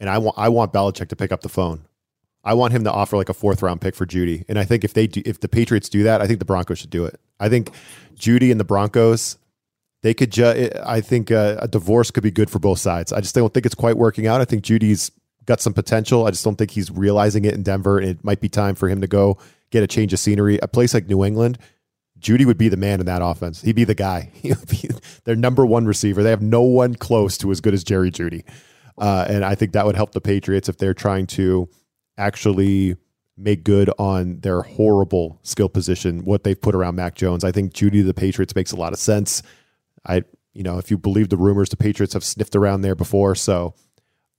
and 0.00 0.10
I 0.10 0.18
want 0.18 0.36
I 0.38 0.48
want 0.48 0.72
Belichick 0.72 1.08
to 1.08 1.16
pick 1.16 1.30
up 1.30 1.42
the 1.42 1.48
phone. 1.48 1.84
I 2.44 2.54
want 2.54 2.72
him 2.72 2.84
to 2.84 2.92
offer 2.92 3.16
like 3.16 3.28
a 3.28 3.34
fourth 3.34 3.62
round 3.62 3.80
pick 3.80 3.94
for 3.94 4.06
Jeudy. 4.06 4.44
And 4.48 4.58
I 4.58 4.64
think 4.64 4.84
if 4.84 4.94
they 4.94 5.06
do, 5.06 5.22
if 5.24 5.40
the 5.40 5.48
Patriots 5.48 5.88
do 5.88 6.02
that, 6.02 6.20
I 6.20 6.26
think 6.26 6.38
the 6.38 6.44
Broncos 6.44 6.78
should 6.78 6.90
do 6.90 7.04
it. 7.04 7.20
I 7.40 7.48
think 7.48 7.70
Jeudy 8.16 8.50
and 8.50 8.60
the 8.60 8.64
Broncos, 8.64 9.38
they 10.02 10.14
could. 10.14 10.32
Ju- 10.32 10.70
I 10.84 11.00
think 11.00 11.30
uh, 11.30 11.56
a 11.60 11.68
divorce 11.68 12.10
could 12.10 12.22
be 12.22 12.30
good 12.30 12.50
for 12.50 12.58
both 12.58 12.78
sides. 12.78 13.12
I 13.12 13.20
just 13.20 13.34
don't 13.34 13.52
think 13.52 13.66
it's 13.66 13.74
quite 13.74 13.96
working 13.96 14.26
out. 14.26 14.40
I 14.40 14.44
think 14.44 14.64
Jeudy's 14.64 15.10
got 15.46 15.60
some 15.60 15.72
potential. 15.72 16.26
I 16.26 16.30
just 16.30 16.44
don't 16.44 16.56
think 16.56 16.70
he's 16.70 16.90
realizing 16.90 17.44
it 17.44 17.54
in 17.54 17.62
Denver, 17.62 17.98
and 17.98 18.08
it 18.08 18.24
might 18.24 18.40
be 18.40 18.48
time 18.48 18.74
for 18.74 18.88
him 18.88 19.00
to 19.00 19.06
go 19.06 19.38
get 19.70 19.82
a 19.82 19.86
change 19.86 20.12
of 20.12 20.18
scenery. 20.18 20.58
A 20.62 20.68
place 20.68 20.94
like 20.94 21.06
New 21.06 21.24
England 21.24 21.58
Jeudy 22.24 22.46
would 22.46 22.58
be 22.58 22.68
the 22.68 22.76
man 22.76 23.00
in 23.00 23.06
that 23.06 23.20
offense. 23.22 23.60
He'd 23.60 23.76
be 23.76 23.84
the 23.84 23.94
guy. 23.94 24.30
He'd 24.34 24.56
be 24.68 24.88
their 25.24 25.36
number 25.36 25.66
one 25.66 25.84
receiver. 25.84 26.22
They 26.22 26.30
have 26.30 26.42
no 26.42 26.62
one 26.62 26.94
close 26.94 27.36
to 27.38 27.50
as 27.50 27.60
good 27.60 27.74
as 27.74 27.84
Jerry 27.84 28.10
Jeudy. 28.10 28.44
Uh, 28.96 29.26
and 29.28 29.44
I 29.44 29.54
think 29.54 29.72
that 29.72 29.84
would 29.84 29.96
help 29.96 30.12
the 30.12 30.20
Patriots 30.20 30.68
if 30.68 30.78
they're 30.78 30.94
trying 30.94 31.26
to 31.28 31.68
actually 32.16 32.96
make 33.36 33.64
good 33.64 33.90
on 33.98 34.40
their 34.40 34.62
horrible 34.62 35.40
skill 35.42 35.68
position, 35.68 36.24
what 36.24 36.44
they've 36.44 36.60
put 36.60 36.74
around 36.74 36.94
Mac 36.94 37.14
Jones. 37.14 37.42
I 37.42 37.52
think 37.52 37.72
Jeudy 37.72 38.04
the 38.04 38.14
Patriots 38.14 38.54
makes 38.54 38.72
a 38.72 38.76
lot 38.76 38.92
of 38.92 38.98
sense. 38.98 39.42
I, 40.06 40.22
you 40.52 40.62
know, 40.62 40.78
if 40.78 40.90
you 40.90 40.98
believe 40.98 41.30
the 41.30 41.36
rumors, 41.36 41.68
the 41.68 41.76
Patriots 41.76 42.12
have 42.14 42.22
sniffed 42.22 42.54
around 42.54 42.82
there 42.82 42.94
before. 42.94 43.34
So 43.34 43.74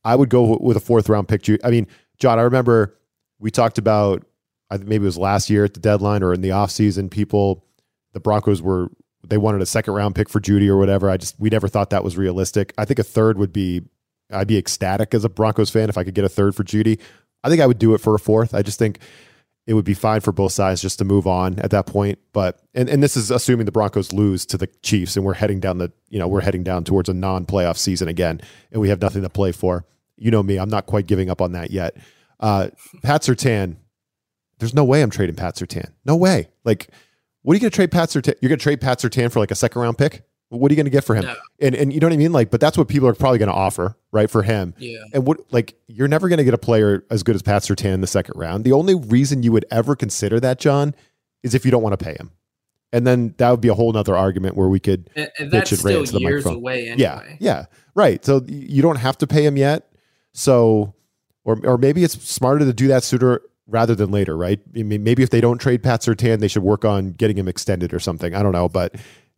I 0.04 0.16
would 0.16 0.30
go 0.30 0.58
with 0.62 0.78
a 0.78 0.82
fourth 0.82 1.10
round 1.10 1.28
pick. 1.28 1.46
I 1.64 1.70
mean, 1.70 1.88
Jon, 2.20 2.40
I 2.40 2.44
remember 2.44 2.98
we 3.40 3.52
talked 3.52 3.78
about, 3.78 4.24
I 4.70 4.78
think 4.78 4.88
maybe 4.88 5.04
it 5.04 5.08
was 5.08 5.18
last 5.18 5.50
year 5.50 5.66
at 5.66 5.74
the 5.74 5.80
deadline 5.80 6.24
or 6.24 6.34
in 6.34 6.42
the 6.42 6.50
offseason, 6.50 7.12
people 7.12 7.66
the 8.14 8.20
Broncos 8.22 8.62
were 8.62 8.90
they 9.28 9.38
wanted 9.38 9.62
a 9.62 9.66
second 9.66 9.94
round 9.94 10.16
pick 10.16 10.30
for 10.30 10.40
Jeudy 10.40 10.68
or 10.68 10.78
whatever. 10.78 11.10
I 11.10 11.18
just 11.18 11.40
we 11.40 11.50
never 11.50 11.68
thought 11.68 11.90
that 11.90 12.04
was 12.04 12.18
realistic. 12.18 12.74
I 12.78 12.86
think 12.86 12.98
a 12.98 13.04
third 13.04 13.38
would 13.38 13.52
be 13.52 13.82
I'd 14.32 14.48
be 14.48 14.58
ecstatic 14.58 15.14
as 15.14 15.26
a 15.26 15.30
Broncos 15.30 15.70
fan 15.70 15.90
if 15.90 15.98
I 15.98 16.04
could 16.04 16.16
get 16.16 16.26
a 16.26 16.30
third 16.30 16.56
for 16.56 16.64
Jeudy. 16.64 17.00
I 17.46 17.50
think 17.50 17.62
I 17.62 17.68
would 17.68 17.78
do 17.78 17.94
it 17.94 18.00
for 18.00 18.16
a 18.16 18.20
fourth. 18.20 18.56
I 18.56 18.64
just 18.64 18.80
think 18.80 19.00
it 19.68 19.76
would 19.76 19.86
be 19.86 19.94
fine 19.94 20.22
for 20.22 20.32
both 20.32 20.52
sides 20.52 20.82
just 20.82 20.98
to 20.98 21.06
move 21.06 21.28
on 21.28 21.60
at 21.60 21.70
that 21.70 21.86
point. 21.86 22.18
But 22.34 22.60
and, 22.74 22.90
and 22.90 23.04
this 23.04 23.16
is 23.16 23.30
assuming 23.30 23.68
the 23.68 23.72
Broncos 23.72 24.12
lose 24.12 24.48
to 24.48 24.58
the 24.58 24.68
Chiefs 24.82 25.16
and 25.16 25.24
we're 25.24 25.36
heading 25.36 25.60
down 25.60 25.78
the 25.78 25.92
you 26.10 26.18
know, 26.18 26.28
we're 26.28 26.42
heading 26.42 26.64
down 26.64 26.84
towards 26.84 27.08
a 27.08 27.14
non 27.14 27.46
playoff 27.46 27.78
season 27.78 28.08
again 28.08 28.42
and 28.72 28.82
we 28.82 28.90
have 28.90 29.00
nothing 29.00 29.22
to 29.22 29.30
play 29.30 29.52
for. 29.52 29.86
You 30.18 30.32
know 30.32 30.42
me, 30.42 30.58
I'm 30.58 30.70
not 30.70 30.88
quite 30.88 31.06
giving 31.06 31.30
up 31.30 31.40
on 31.40 31.52
that 31.52 31.70
yet. 31.70 31.96
Uh 32.40 32.70
Pat 33.04 33.22
Surtain, 33.22 33.78
there's 34.58 34.74
no 34.74 34.84
way 34.84 35.04
I'm 35.04 35.12
trading 35.12 35.36
Pat 35.36 35.56
Surtain. 35.56 35.92
No 36.04 36.16
way. 36.16 36.50
Like 36.64 36.90
what 37.44 37.54
are 37.54 37.58
you 37.58 37.70
to 37.70 37.70
trade 37.70 37.92
Pat 37.92 38.10
Surtain? 38.10 38.34
You're 38.42 38.50
to 38.50 38.58
trade 38.58 38.82
Pat 38.82 39.00
Surtain 39.00 39.32
for 39.32 39.40
like 39.40 39.52
a 39.52 39.56
second 39.56 39.82
round 39.82 40.00
pick? 40.00 40.24
What 40.56 40.72
are 40.72 40.74
you 40.74 40.78
going 40.78 40.86
to 40.86 40.92
get 40.92 41.04
for 41.04 41.16
him? 41.16 41.26
No. 41.26 41.36
And 41.60 41.76
and 41.76 41.94
you 41.94 42.00
know 42.00 42.08
what 42.08 42.14
I 42.14 42.18
mean? 42.18 42.32
Like, 42.32 42.52
but 42.52 42.60
that's 42.60 42.78
what 42.78 42.88
people 42.88 43.08
are 43.08 43.14
probably 43.14 43.40
going 43.40 43.50
to 43.50 43.56
offer, 43.56 43.98
right? 44.12 44.30
For 44.30 44.44
him. 44.44 44.74
Yeah. 44.78 45.00
And 45.14 45.26
what 45.26 45.40
like 45.52 45.76
you're 45.88 46.08
never 46.08 46.30
going 46.30 46.38
to 46.38 46.44
get 46.44 46.54
a 46.54 46.60
player 46.60 47.06
as 47.10 47.24
good 47.24 47.36
as 47.36 47.42
Pat 47.42 47.62
Surtain 47.64 47.94
in 47.94 48.02
the 48.02 48.08
second 48.08 48.38
round. 48.38 48.64
The 48.64 48.72
only 48.72 48.96
reason 48.96 49.44
you 49.44 49.52
would 49.52 49.66
ever 49.72 49.96
consider 49.96 50.40
that, 50.40 50.60
Jon, 50.60 50.96
is 51.44 51.54
if 51.54 51.66
you 51.66 51.72
don't 51.72 51.84
want 51.84 51.98
to 51.98 52.04
pay 52.04 52.14
him. 52.14 52.32
And 52.92 53.06
then 53.06 53.36
that 53.38 53.52
would 53.52 53.62
be 53.62 53.68
a 53.68 53.74
whole 53.74 53.92
nother 53.92 54.16
argument 54.16 54.56
where 54.56 54.70
we 54.70 54.80
could 54.80 55.10
and, 55.16 55.30
and 55.38 55.52
that's 55.52 55.72
and 55.72 55.80
still 55.80 56.06
the 56.06 56.20
years 56.20 56.46
microphone. 56.46 56.56
away 56.56 56.88
anyway. 56.88 56.98
Yeah, 56.98 57.36
yeah, 57.40 57.66
right. 57.94 58.24
So 58.24 58.42
you 58.48 58.82
don't 58.82 58.96
have 58.98 59.18
to 59.18 59.28
pay 59.28 59.46
him 59.46 59.58
yet. 59.58 59.92
So, 60.32 60.94
or 61.44 61.60
or 61.66 61.78
maybe 61.78 62.04
it's 62.04 62.14
smarter 62.24 62.64
to 62.64 62.74
do 62.74 62.88
that 62.88 63.04
sooner 63.04 63.42
rather 63.68 63.96
than 63.96 64.12
later, 64.12 64.38
right? 64.38 64.60
I 64.78 64.84
mean, 64.84 65.04
maybe 65.04 65.24
if 65.24 65.30
they 65.30 65.42
don't 65.42 65.58
trade 65.58 65.84
Pat 65.84 66.02
Surtain, 66.02 66.40
they 66.40 66.48
should 66.48 66.64
work 66.64 66.86
on 66.86 67.12
getting 67.12 67.38
him 67.38 67.48
extended 67.48 67.94
or 67.94 68.00
something. 68.00 68.36
I 68.36 68.44
don't 68.44 68.52
know, 68.52 68.70
but 68.70 68.96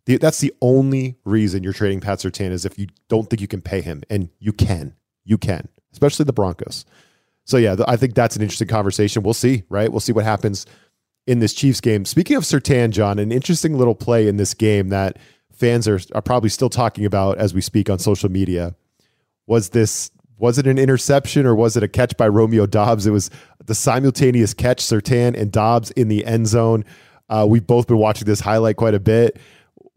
the, 0.08 0.18
that's 0.18 0.40
the 0.40 0.54
only 0.62 1.18
reason 1.26 1.64
you're 1.64 1.74
trading 1.74 2.00
Pat 2.00 2.20
Surtain 2.20 2.52
is 2.52 2.64
if 2.64 2.80
you 2.80 2.88
don't 3.10 3.30
think 3.30 3.42
you 3.42 3.48
can 3.48 3.62
pay 3.62 3.82
him, 3.82 4.04
and 4.10 4.30
you 4.40 4.54
can, 4.54 4.96
you 5.26 5.38
can, 5.38 5.68
especially 5.92 6.24
the 6.24 6.34
Broncos. 6.34 6.86
So 7.44 7.58
yeah, 7.58 7.76
I 7.88 7.98
think 7.98 8.16
that's 8.16 8.38
an 8.38 8.42
interesting 8.42 8.70
conversation. 8.70 9.22
We'll 9.22 9.34
see, 9.34 9.64
right? 9.70 9.92
We'll 9.92 10.00
see 10.00 10.14
what 10.14 10.24
happens 10.24 10.66
in 11.28 11.40
this 11.40 11.54
Chiefs 11.54 11.82
game. 11.82 12.06
Speaking 12.06 12.38
of 12.38 12.44
Surtain, 12.44 12.92
Jon, 12.92 13.20
an 13.20 13.34
interesting 13.34 13.78
little 13.78 13.96
play 13.96 14.30
in 14.30 14.38
this 14.38 14.54
game 14.54 14.90
that 14.90 15.18
fans 15.54 15.90
are, 15.90 16.00
are 16.16 16.22
probably 16.22 16.50
still 16.50 16.70
talking 16.70 17.06
about 17.06 17.38
as 17.38 17.54
we 17.54 17.60
speak 17.60 17.90
on 17.90 18.00
social 18.00 18.30
media 18.30 18.76
was 19.46 19.70
this 19.70 20.10
was 20.38 20.58
it 20.58 20.68
an 20.68 20.78
interception 20.78 21.46
or 21.46 21.56
was 21.56 21.76
it 21.76 21.84
a 21.84 21.88
catch 21.88 22.16
by 22.16 22.28
Romeo 22.28 22.66
Doubs? 22.66 23.08
It 23.08 23.12
was 23.12 23.30
the 23.66 23.74
simultaneous 23.76 24.54
catch, 24.54 24.84
Surtain 24.84 25.36
and 25.36 25.52
Doubs 25.52 25.92
in 25.92 26.08
the 26.08 26.26
end 26.26 26.48
zone. 26.48 26.86
Uh, 27.28 27.46
we've 27.50 27.66
both 27.66 27.88
been 27.88 27.98
watching 27.98 28.26
this 28.26 28.40
highlight 28.40 28.78
quite 28.78 28.94
a 28.94 29.00
bit. 29.00 29.38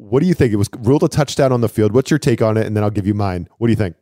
What 0.01 0.21
do 0.21 0.27
you 0.27 0.33
think? 0.33 0.51
It 0.51 0.57
was 0.57 0.71
ruled 0.79 1.03
a 1.03 1.09
touchdown 1.09 1.53
on 1.53 1.61
the 1.61 1.69
field. 1.69 1.93
What's 1.93 2.11
your 2.11 2.19
take 2.19 2.41
on 2.41 2.57
it? 2.57 2.67
And 2.67 2.75
then 2.75 2.83
I'll 2.83 2.91
give 2.91 3.07
you 3.07 3.13
mine. 3.13 3.49
What 3.59 3.67
do 3.67 3.73
you 3.73 3.77
think? 3.77 3.97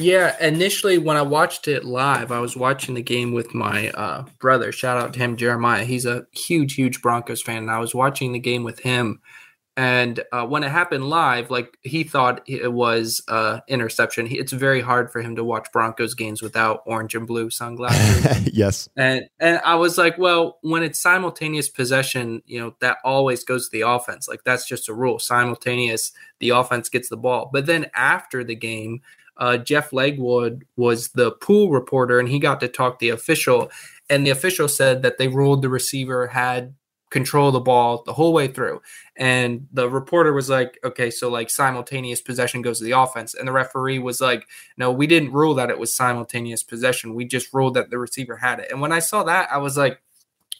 Yeah, 0.00 0.36
initially 0.40 0.98
when 0.98 1.16
I 1.16 1.22
watched 1.22 1.68
it 1.68 1.84
live, 1.84 2.32
I 2.32 2.40
was 2.40 2.56
watching 2.56 2.96
the 2.96 3.02
game 3.02 3.32
with 3.32 3.54
my 3.54 3.90
uh, 3.90 4.24
brother. 4.40 4.72
Shout 4.72 4.98
out 4.98 5.12
to 5.14 5.20
him, 5.20 5.36
Jeremiah. 5.36 5.84
He's 5.84 6.04
a 6.04 6.26
huge, 6.32 6.74
huge 6.74 7.00
Broncos 7.00 7.40
fan. 7.40 7.58
And 7.58 7.70
I 7.70 7.78
was 7.78 7.94
watching 7.94 8.32
the 8.32 8.40
game 8.40 8.64
with 8.64 8.80
him 8.80 9.20
and 9.78 10.24
uh, 10.32 10.44
when 10.44 10.64
it 10.64 10.72
happened 10.72 11.08
live, 11.08 11.52
like 11.52 11.78
he 11.82 12.02
thought 12.02 12.42
it 12.48 12.72
was 12.72 13.22
uh, 13.28 13.60
interception. 13.68 14.26
He, 14.26 14.36
it's 14.36 14.52
very 14.52 14.80
hard 14.80 15.12
for 15.12 15.22
him 15.22 15.36
to 15.36 15.44
watch 15.44 15.68
Broncos 15.72 16.14
games 16.14 16.42
without 16.42 16.82
orange 16.84 17.14
and 17.14 17.28
blue 17.28 17.48
sunglasses. 17.48 18.48
yes. 18.52 18.88
And 18.96 19.28
and 19.38 19.60
I 19.64 19.76
was 19.76 19.96
like, 19.96 20.18
well, 20.18 20.58
when 20.62 20.82
it's 20.82 20.98
simultaneous 20.98 21.68
possession, 21.68 22.42
you 22.44 22.58
know 22.58 22.74
that 22.80 22.98
always 23.04 23.44
goes 23.44 23.68
to 23.68 23.78
the 23.78 23.88
offense. 23.88 24.26
Like 24.26 24.42
that's 24.42 24.66
just 24.66 24.88
a 24.88 24.94
rule. 24.94 25.20
Simultaneous, 25.20 26.10
the 26.40 26.50
offense 26.50 26.88
gets 26.88 27.08
the 27.08 27.16
ball. 27.16 27.48
But 27.52 27.66
then 27.66 27.86
after 27.94 28.42
the 28.42 28.56
game, 28.56 29.00
uh, 29.36 29.58
Jeff 29.58 29.92
Legwold 29.92 30.62
was 30.74 31.10
the 31.10 31.30
pool 31.30 31.70
reporter, 31.70 32.18
and 32.18 32.28
he 32.28 32.40
got 32.40 32.58
to 32.60 32.68
talk 32.68 32.98
to 32.98 33.06
the 33.06 33.10
official. 33.10 33.70
And 34.10 34.26
the 34.26 34.30
official 34.30 34.66
said 34.66 35.02
that 35.02 35.18
they 35.18 35.28
ruled 35.28 35.62
the 35.62 35.68
receiver 35.68 36.26
had 36.26 36.74
control 37.10 37.50
the 37.50 37.60
ball 37.60 38.02
the 38.04 38.12
whole 38.12 38.32
way 38.32 38.48
through. 38.48 38.80
And 39.16 39.66
the 39.72 39.88
reporter 39.88 40.32
was 40.32 40.48
like, 40.48 40.78
okay, 40.84 41.10
so 41.10 41.28
like 41.28 41.50
simultaneous 41.50 42.20
possession 42.20 42.62
goes 42.62 42.78
to 42.78 42.84
the 42.84 42.92
offense. 42.92 43.34
And 43.34 43.48
the 43.48 43.52
referee 43.52 43.98
was 43.98 44.20
like, 44.20 44.46
no, 44.76 44.92
we 44.92 45.06
didn't 45.06 45.32
rule 45.32 45.54
that 45.54 45.70
it 45.70 45.78
was 45.78 45.94
simultaneous 45.94 46.62
possession. 46.62 47.14
We 47.14 47.24
just 47.24 47.52
ruled 47.52 47.74
that 47.74 47.90
the 47.90 47.98
receiver 47.98 48.36
had 48.36 48.60
it. 48.60 48.70
And 48.70 48.80
when 48.80 48.92
I 48.92 48.98
saw 48.98 49.22
that, 49.24 49.48
I 49.50 49.58
was 49.58 49.76
like, 49.76 50.00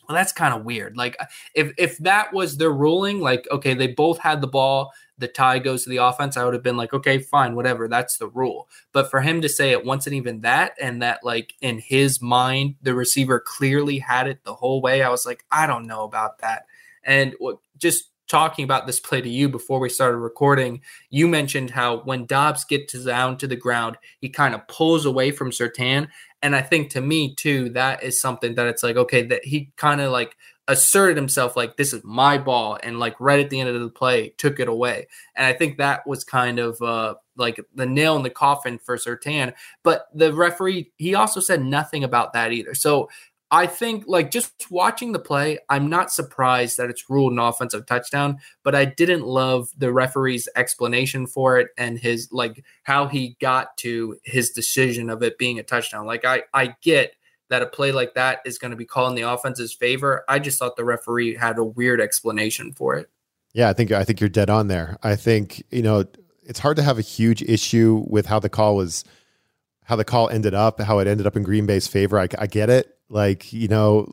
well, 0.08 0.16
that's 0.16 0.32
kind 0.32 0.54
of 0.54 0.64
weird. 0.64 0.96
Like 0.96 1.16
uh, 1.20 1.26
if 1.54 1.72
if 1.76 1.98
that 1.98 2.32
was 2.32 2.56
their 2.56 2.72
ruling, 2.72 3.20
like 3.20 3.46
okay, 3.50 3.74
they 3.74 3.88
both 3.88 4.18
had 4.18 4.40
the 4.40 4.46
ball, 4.46 4.92
the 5.18 5.28
tie 5.28 5.58
goes 5.58 5.84
to 5.84 5.90
the 5.90 5.98
offense, 5.98 6.36
I 6.36 6.44
would 6.44 6.54
have 6.54 6.62
been 6.62 6.76
like, 6.76 6.94
okay, 6.94 7.18
fine, 7.18 7.54
whatever. 7.54 7.88
That's 7.88 8.16
the 8.16 8.28
rule. 8.28 8.68
But 8.92 9.10
for 9.10 9.20
him 9.20 9.42
to 9.42 9.48
say 9.48 9.70
it 9.70 9.84
wasn't 9.84 10.16
even 10.16 10.40
that, 10.42 10.72
and 10.80 11.02
that 11.02 11.20
like 11.24 11.54
in 11.60 11.78
his 11.78 12.22
mind, 12.22 12.76
the 12.80 12.94
receiver 12.94 13.38
clearly 13.38 13.98
had 13.98 14.28
it 14.28 14.44
the 14.44 14.54
whole 14.54 14.80
way, 14.80 15.02
I 15.02 15.10
was 15.10 15.26
like, 15.26 15.44
I 15.50 15.66
don't 15.66 15.86
know 15.86 16.04
about 16.04 16.38
that. 16.38 16.64
And 17.04 17.34
just 17.76 18.04
talking 18.28 18.62
about 18.62 18.86
this 18.86 19.00
play 19.00 19.20
to 19.20 19.28
you 19.28 19.48
before 19.48 19.80
we 19.80 19.88
started 19.88 20.18
recording, 20.18 20.80
you 21.10 21.26
mentioned 21.26 21.70
how 21.70 22.00
when 22.00 22.26
Doubs 22.26 22.64
gets 22.64 22.92
down 23.04 23.38
to 23.38 23.46
the 23.46 23.56
ground, 23.56 23.96
he 24.20 24.28
kind 24.28 24.54
of 24.54 24.66
pulls 24.68 25.06
away 25.06 25.30
from 25.30 25.50
Surtain. 25.50 26.08
And 26.42 26.54
I 26.54 26.62
think 26.62 26.90
to 26.90 27.00
me 27.00 27.34
too, 27.34 27.70
that 27.70 28.02
is 28.02 28.20
something 28.20 28.54
that 28.54 28.66
it's 28.66 28.82
like, 28.82 28.96
okay, 28.96 29.22
that 29.26 29.44
he 29.44 29.72
kind 29.76 30.00
of 30.00 30.12
like 30.12 30.36
asserted 30.68 31.16
himself 31.16 31.56
like 31.56 31.78
this 31.78 31.94
is 31.94 32.04
my 32.04 32.36
ball 32.36 32.78
and 32.82 33.00
like 33.00 33.18
right 33.18 33.40
at 33.40 33.48
the 33.48 33.58
end 33.58 33.70
of 33.70 33.80
the 33.80 33.88
play 33.88 34.34
took 34.36 34.60
it 34.60 34.68
away. 34.68 35.06
And 35.34 35.46
i 35.46 35.54
think 35.54 35.78
that 35.78 36.06
was 36.06 36.24
kind 36.24 36.58
of 36.58 36.80
uh 36.82 37.14
like 37.36 37.58
the 37.74 37.86
nail 37.86 38.16
in 38.16 38.22
the 38.22 38.30
coffin 38.30 38.78
for 38.78 38.98
Surtain 38.98 39.54
but 39.82 40.08
the 40.14 40.32
referee 40.34 40.92
he 40.96 41.14
also 41.14 41.40
said 41.40 41.64
nothing 41.64 42.04
about 42.04 42.34
that 42.34 42.52
either. 42.52 42.74
So 42.74 43.08
I 43.50 43.66
think 43.66 44.04
like 44.06 44.30
just 44.30 44.70
watching 44.70 45.12
the 45.12 45.18
play, 45.18 45.58
I'm 45.70 45.88
not 45.88 46.12
surprised 46.12 46.76
that 46.76 46.90
it's 46.90 47.08
ruled 47.08 47.32
an 47.32 47.38
offensive 47.38 47.86
touchdown, 47.86 48.38
but 48.62 48.74
I 48.74 48.84
didn't 48.84 49.24
love 49.24 49.70
the 49.76 49.92
referee's 49.92 50.48
explanation 50.54 51.26
for 51.26 51.58
it 51.58 51.68
and 51.78 51.98
his 51.98 52.28
like 52.30 52.62
how 52.82 53.06
he 53.06 53.36
got 53.40 53.76
to 53.78 54.18
his 54.24 54.50
decision 54.50 55.08
of 55.08 55.22
it 55.22 55.38
being 55.38 55.58
a 55.58 55.62
touchdown. 55.62 56.04
Like 56.04 56.26
I 56.26 56.42
I 56.52 56.74
get 56.82 57.14
that 57.48 57.62
a 57.62 57.66
play 57.66 57.92
like 57.92 58.14
that 58.14 58.40
is 58.44 58.58
going 58.58 58.72
to 58.72 58.76
be 58.76 58.84
called 58.84 59.10
in 59.10 59.16
the 59.16 59.30
offense's 59.30 59.72
favor. 59.72 60.24
I 60.28 60.38
just 60.38 60.58
thought 60.58 60.76
the 60.76 60.84
referee 60.84 61.36
had 61.36 61.56
a 61.56 61.64
weird 61.64 62.02
explanation 62.02 62.74
for 62.74 62.96
it. 62.96 63.08
Yeah, 63.54 63.70
I 63.70 63.72
think 63.72 63.92
I 63.92 64.04
think 64.04 64.20
you're 64.20 64.28
dead 64.28 64.50
on 64.50 64.68
there. 64.68 64.98
I 65.02 65.16
think 65.16 65.62
you 65.70 65.80
know 65.82 66.04
it's 66.42 66.58
hard 66.58 66.76
to 66.76 66.82
have 66.82 66.98
a 66.98 67.02
huge 67.02 67.42
issue 67.42 68.04
with 68.06 68.26
how 68.26 68.40
the 68.40 68.50
call 68.50 68.76
was, 68.76 69.04
how 69.84 69.96
the 69.96 70.04
call 70.04 70.28
ended 70.28 70.52
up, 70.52 70.80
how 70.80 70.98
it 70.98 71.06
ended 71.06 71.26
up 71.26 71.34
in 71.34 71.44
Green 71.44 71.64
Bay's 71.64 71.88
favor. 71.88 72.18
I, 72.18 72.28
I 72.38 72.46
get 72.46 72.68
it. 72.68 72.97
Like 73.08 73.52
you 73.52 73.68
know, 73.68 74.12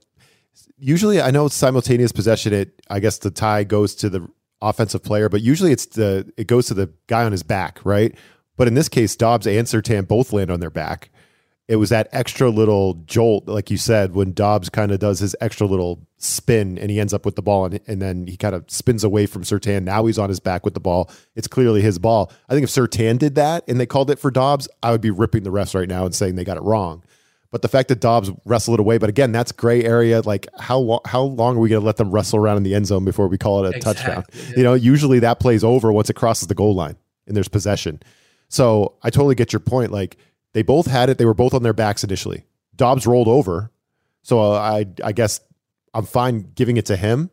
usually 0.77 1.21
I 1.21 1.31
know 1.31 1.47
simultaneous 1.47 2.11
possession. 2.11 2.53
It 2.53 2.81
I 2.89 2.99
guess 2.99 3.17
the 3.19 3.31
tie 3.31 3.63
goes 3.63 3.95
to 3.95 4.09
the 4.09 4.27
offensive 4.61 5.03
player, 5.03 5.29
but 5.29 5.41
usually 5.41 5.71
it's 5.71 5.85
the 5.85 6.31
it 6.37 6.47
goes 6.47 6.67
to 6.67 6.73
the 6.73 6.91
guy 7.07 7.23
on 7.23 7.31
his 7.31 7.43
back, 7.43 7.79
right? 7.83 8.15
But 8.57 8.67
in 8.67 8.73
this 8.73 8.89
case, 8.89 9.15
Doubs 9.15 9.47
and 9.47 9.67
Surtain 9.67 10.07
both 10.07 10.31
land 10.31 10.49
on 10.49 10.59
their 10.59 10.69
back. 10.69 11.09
It 11.67 11.77
was 11.77 11.89
that 11.89 12.07
extra 12.11 12.49
little 12.51 12.93
jolt, 13.05 13.47
like 13.47 13.71
you 13.71 13.77
said, 13.77 14.13
when 14.13 14.33
Doubs 14.33 14.69
kind 14.69 14.91
of 14.91 14.99
does 14.99 15.19
his 15.19 15.35
extra 15.41 15.65
little 15.65 16.07
spin 16.19 16.77
and 16.77 16.91
he 16.91 16.99
ends 16.99 17.11
up 17.11 17.25
with 17.25 17.35
the 17.35 17.41
ball 17.41 17.65
and, 17.65 17.79
and 17.87 17.99
then 17.99 18.27
he 18.27 18.37
kind 18.37 18.53
of 18.53 18.69
spins 18.69 19.03
away 19.03 19.25
from 19.25 19.41
Surtain. 19.41 19.81
Now 19.83 20.05
he's 20.05 20.19
on 20.19 20.29
his 20.29 20.39
back 20.39 20.63
with 20.63 20.75
the 20.75 20.79
ball. 20.79 21.09
It's 21.35 21.47
clearly 21.47 21.81
his 21.81 21.97
ball. 21.97 22.31
I 22.47 22.53
think 22.53 22.65
if 22.65 22.69
Surtain 22.69 23.17
did 23.17 23.33
that 23.35 23.63
and 23.67 23.79
they 23.79 23.87
called 23.87 24.11
it 24.11 24.19
for 24.19 24.29
Doubs, 24.29 24.67
I 24.83 24.91
would 24.91 25.01
be 25.01 25.09
ripping 25.09 25.41
the 25.41 25.49
refs 25.51 25.73
right 25.73 25.89
now 25.89 26.05
and 26.05 26.13
saying 26.13 26.35
they 26.35 26.45
got 26.45 26.57
it 26.57 26.63
wrong. 26.63 27.03
But 27.55 27.61
the 27.61 27.69
fact 27.69 27.87
that 27.87 28.01
Doubs 28.01 28.29
wrestled 28.43 28.73
it 28.73 28.81
away, 28.81 28.97
but 28.97 29.07
again, 29.07 29.31
that's 29.31 29.53
gray 29.53 29.81
area. 29.85 30.19
Like 30.19 30.45
how 30.59 30.77
long? 30.77 30.99
How 31.05 31.21
long 31.21 31.55
are 31.55 31.59
we 31.61 31.69
going 31.69 31.81
to 31.81 31.85
let 31.85 31.95
them 31.95 32.11
wrestle 32.11 32.37
around 32.37 32.57
in 32.57 32.63
the 32.63 32.75
end 32.75 32.85
zone 32.85 33.05
before 33.05 33.29
we 33.29 33.37
call 33.37 33.63
it 33.63 33.73
a 33.73 33.77
exactly, 33.77 34.03
touchdown? 34.03 34.23
Yeah. 34.33 34.57
You 34.57 34.63
know, 34.63 34.73
usually 34.73 35.19
that 35.19 35.39
plays 35.39 35.63
over 35.63 35.89
once 35.93 36.09
it 36.09 36.17
crosses 36.17 36.49
the 36.49 36.53
goal 36.53 36.75
line 36.75 36.97
and 37.27 37.33
there's 37.33 37.47
possession. 37.47 38.03
So 38.49 38.95
I 39.03 39.09
totally 39.09 39.35
get 39.35 39.53
your 39.53 39.61
point. 39.61 39.93
Like 39.93 40.17
they 40.51 40.63
both 40.63 40.87
had 40.87 41.09
it. 41.09 41.17
They 41.17 41.23
were 41.23 41.33
both 41.33 41.53
on 41.53 41.63
their 41.63 41.71
backs 41.71 42.03
initially. 42.03 42.43
Doubs 42.75 43.07
rolled 43.07 43.29
over, 43.29 43.71
so 44.21 44.41
uh, 44.41 44.59
I 44.59 44.87
I 45.01 45.13
guess 45.13 45.39
I'm 45.93 46.03
fine 46.03 46.51
giving 46.55 46.75
it 46.75 46.87
to 46.87 46.97
him. 46.97 47.29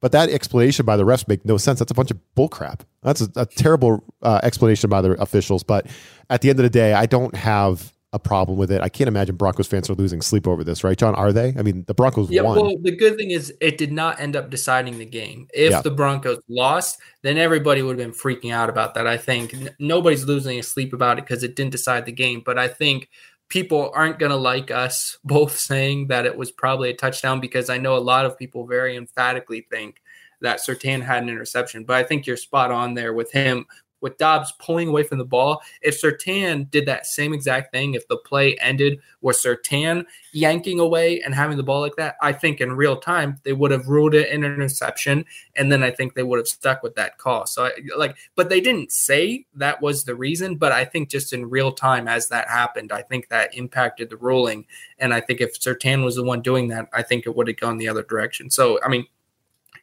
But 0.00 0.10
that 0.10 0.30
explanation 0.30 0.84
by 0.84 0.96
the 0.96 1.04
refs 1.04 1.28
make 1.28 1.44
no 1.44 1.58
sense. 1.58 1.78
That's 1.78 1.92
a 1.92 1.94
bunch 1.94 2.10
of 2.10 2.18
bullcrap. 2.36 2.80
That's 3.02 3.20
a, 3.20 3.30
a 3.36 3.46
terrible 3.46 4.02
uh, 4.20 4.40
explanation 4.42 4.90
by 4.90 5.00
the 5.00 5.12
officials. 5.12 5.62
But 5.62 5.86
at 6.28 6.40
the 6.40 6.50
end 6.50 6.58
of 6.58 6.64
the 6.64 6.70
day, 6.70 6.92
I 6.92 7.06
don't 7.06 7.36
have 7.36 7.93
a 8.14 8.18
problem 8.18 8.56
with 8.56 8.70
it. 8.70 8.80
I 8.80 8.88
can't 8.88 9.08
imagine 9.08 9.34
Broncos 9.34 9.66
fans 9.66 9.90
are 9.90 9.94
losing 9.94 10.22
sleep 10.22 10.46
over 10.46 10.62
this, 10.62 10.84
right, 10.84 10.96
Jon? 10.96 11.14
Are 11.16 11.32
they? 11.32 11.52
I 11.58 11.62
mean, 11.62 11.84
the 11.86 11.94
Broncos 11.94 12.30
yeah, 12.30 12.42
won. 12.42 12.56
Well, 12.56 12.76
the 12.80 12.96
good 12.96 13.16
thing 13.16 13.32
is 13.32 13.52
it 13.60 13.76
did 13.76 13.92
not 13.92 14.20
end 14.20 14.36
up 14.36 14.50
deciding 14.50 14.98
the 14.98 15.04
game. 15.04 15.48
If 15.52 15.72
yeah. 15.72 15.82
the 15.82 15.90
Broncos 15.90 16.38
lost, 16.48 16.98
then 17.22 17.36
everybody 17.36 17.82
would 17.82 17.98
have 17.98 18.06
been 18.06 18.18
freaking 18.18 18.54
out 18.54 18.70
about 18.70 18.94
that. 18.94 19.06
I 19.06 19.16
think 19.16 19.54
nobody's 19.80 20.24
losing 20.24 20.62
sleep 20.62 20.92
about 20.92 21.18
it 21.18 21.26
because 21.26 21.42
it 21.42 21.56
didn't 21.56 21.72
decide 21.72 22.06
the 22.06 22.12
game. 22.12 22.40
But 22.44 22.56
I 22.56 22.68
think 22.68 23.10
people 23.48 23.90
aren't 23.94 24.20
going 24.20 24.30
to 24.30 24.36
like 24.36 24.70
us 24.70 25.18
both 25.24 25.58
saying 25.58 26.06
that 26.08 26.24
it 26.24 26.36
was 26.36 26.52
probably 26.52 26.90
a 26.90 26.96
touchdown 26.96 27.40
because 27.40 27.68
I 27.68 27.78
know 27.78 27.96
a 27.96 27.98
lot 27.98 28.26
of 28.26 28.38
people 28.38 28.66
very 28.66 28.96
emphatically 28.96 29.66
think 29.70 30.00
that 30.40 30.60
Surtain 30.60 31.02
had 31.02 31.22
an 31.22 31.28
interception. 31.28 31.84
But 31.84 31.96
I 31.96 32.04
think 32.04 32.26
you're 32.26 32.36
spot 32.36 32.70
on 32.70 32.94
there 32.94 33.12
with 33.12 33.32
him 33.32 33.66
with 34.04 34.18
Doubs 34.18 34.52
pulling 34.58 34.88
away 34.88 35.02
from 35.02 35.16
the 35.16 35.24
ball. 35.24 35.62
If 35.80 35.98
Surtain 35.98 36.70
did 36.70 36.84
that 36.84 37.06
same 37.06 37.32
exact 37.32 37.72
thing, 37.72 37.94
if 37.94 38.06
the 38.06 38.18
play 38.18 38.54
ended 38.58 39.00
with 39.22 39.38
Surtain 39.38 40.04
yanking 40.34 40.78
away 40.78 41.22
and 41.22 41.34
having 41.34 41.56
the 41.56 41.62
ball 41.62 41.80
like 41.80 41.96
that, 41.96 42.16
I 42.20 42.34
think 42.34 42.60
in 42.60 42.74
real 42.74 42.98
time 42.98 43.40
they 43.44 43.54
would 43.54 43.70
have 43.70 43.88
ruled 43.88 44.14
it 44.14 44.30
an 44.30 44.44
interception, 44.44 45.24
and 45.56 45.72
then 45.72 45.82
I 45.82 45.90
think 45.90 46.12
they 46.12 46.22
would 46.22 46.38
have 46.38 46.46
stuck 46.46 46.82
with 46.82 46.94
that 46.96 47.16
call. 47.16 47.46
So, 47.46 47.64
I, 47.64 47.72
like, 47.96 48.14
but 48.34 48.50
they 48.50 48.60
didn't 48.60 48.92
say 48.92 49.46
that 49.54 49.80
was 49.80 50.04
the 50.04 50.14
reason. 50.14 50.56
But 50.56 50.72
I 50.72 50.84
think 50.84 51.08
just 51.08 51.32
in 51.32 51.48
real 51.48 51.72
time 51.72 52.06
as 52.06 52.28
that 52.28 52.48
happened, 52.48 52.92
I 52.92 53.00
think 53.00 53.30
that 53.30 53.56
impacted 53.56 54.10
the 54.10 54.18
ruling. 54.18 54.66
And 54.98 55.14
I 55.14 55.20
think 55.22 55.40
if 55.40 55.58
Surtain 55.58 56.04
was 56.04 56.16
the 56.16 56.22
one 56.22 56.42
doing 56.42 56.68
that, 56.68 56.90
I 56.92 57.00
think 57.00 57.24
it 57.24 57.34
would 57.34 57.48
have 57.48 57.56
gone 57.56 57.78
the 57.78 57.88
other 57.88 58.02
direction. 58.02 58.50
So, 58.50 58.78
I 58.84 58.88
mean, 58.88 59.06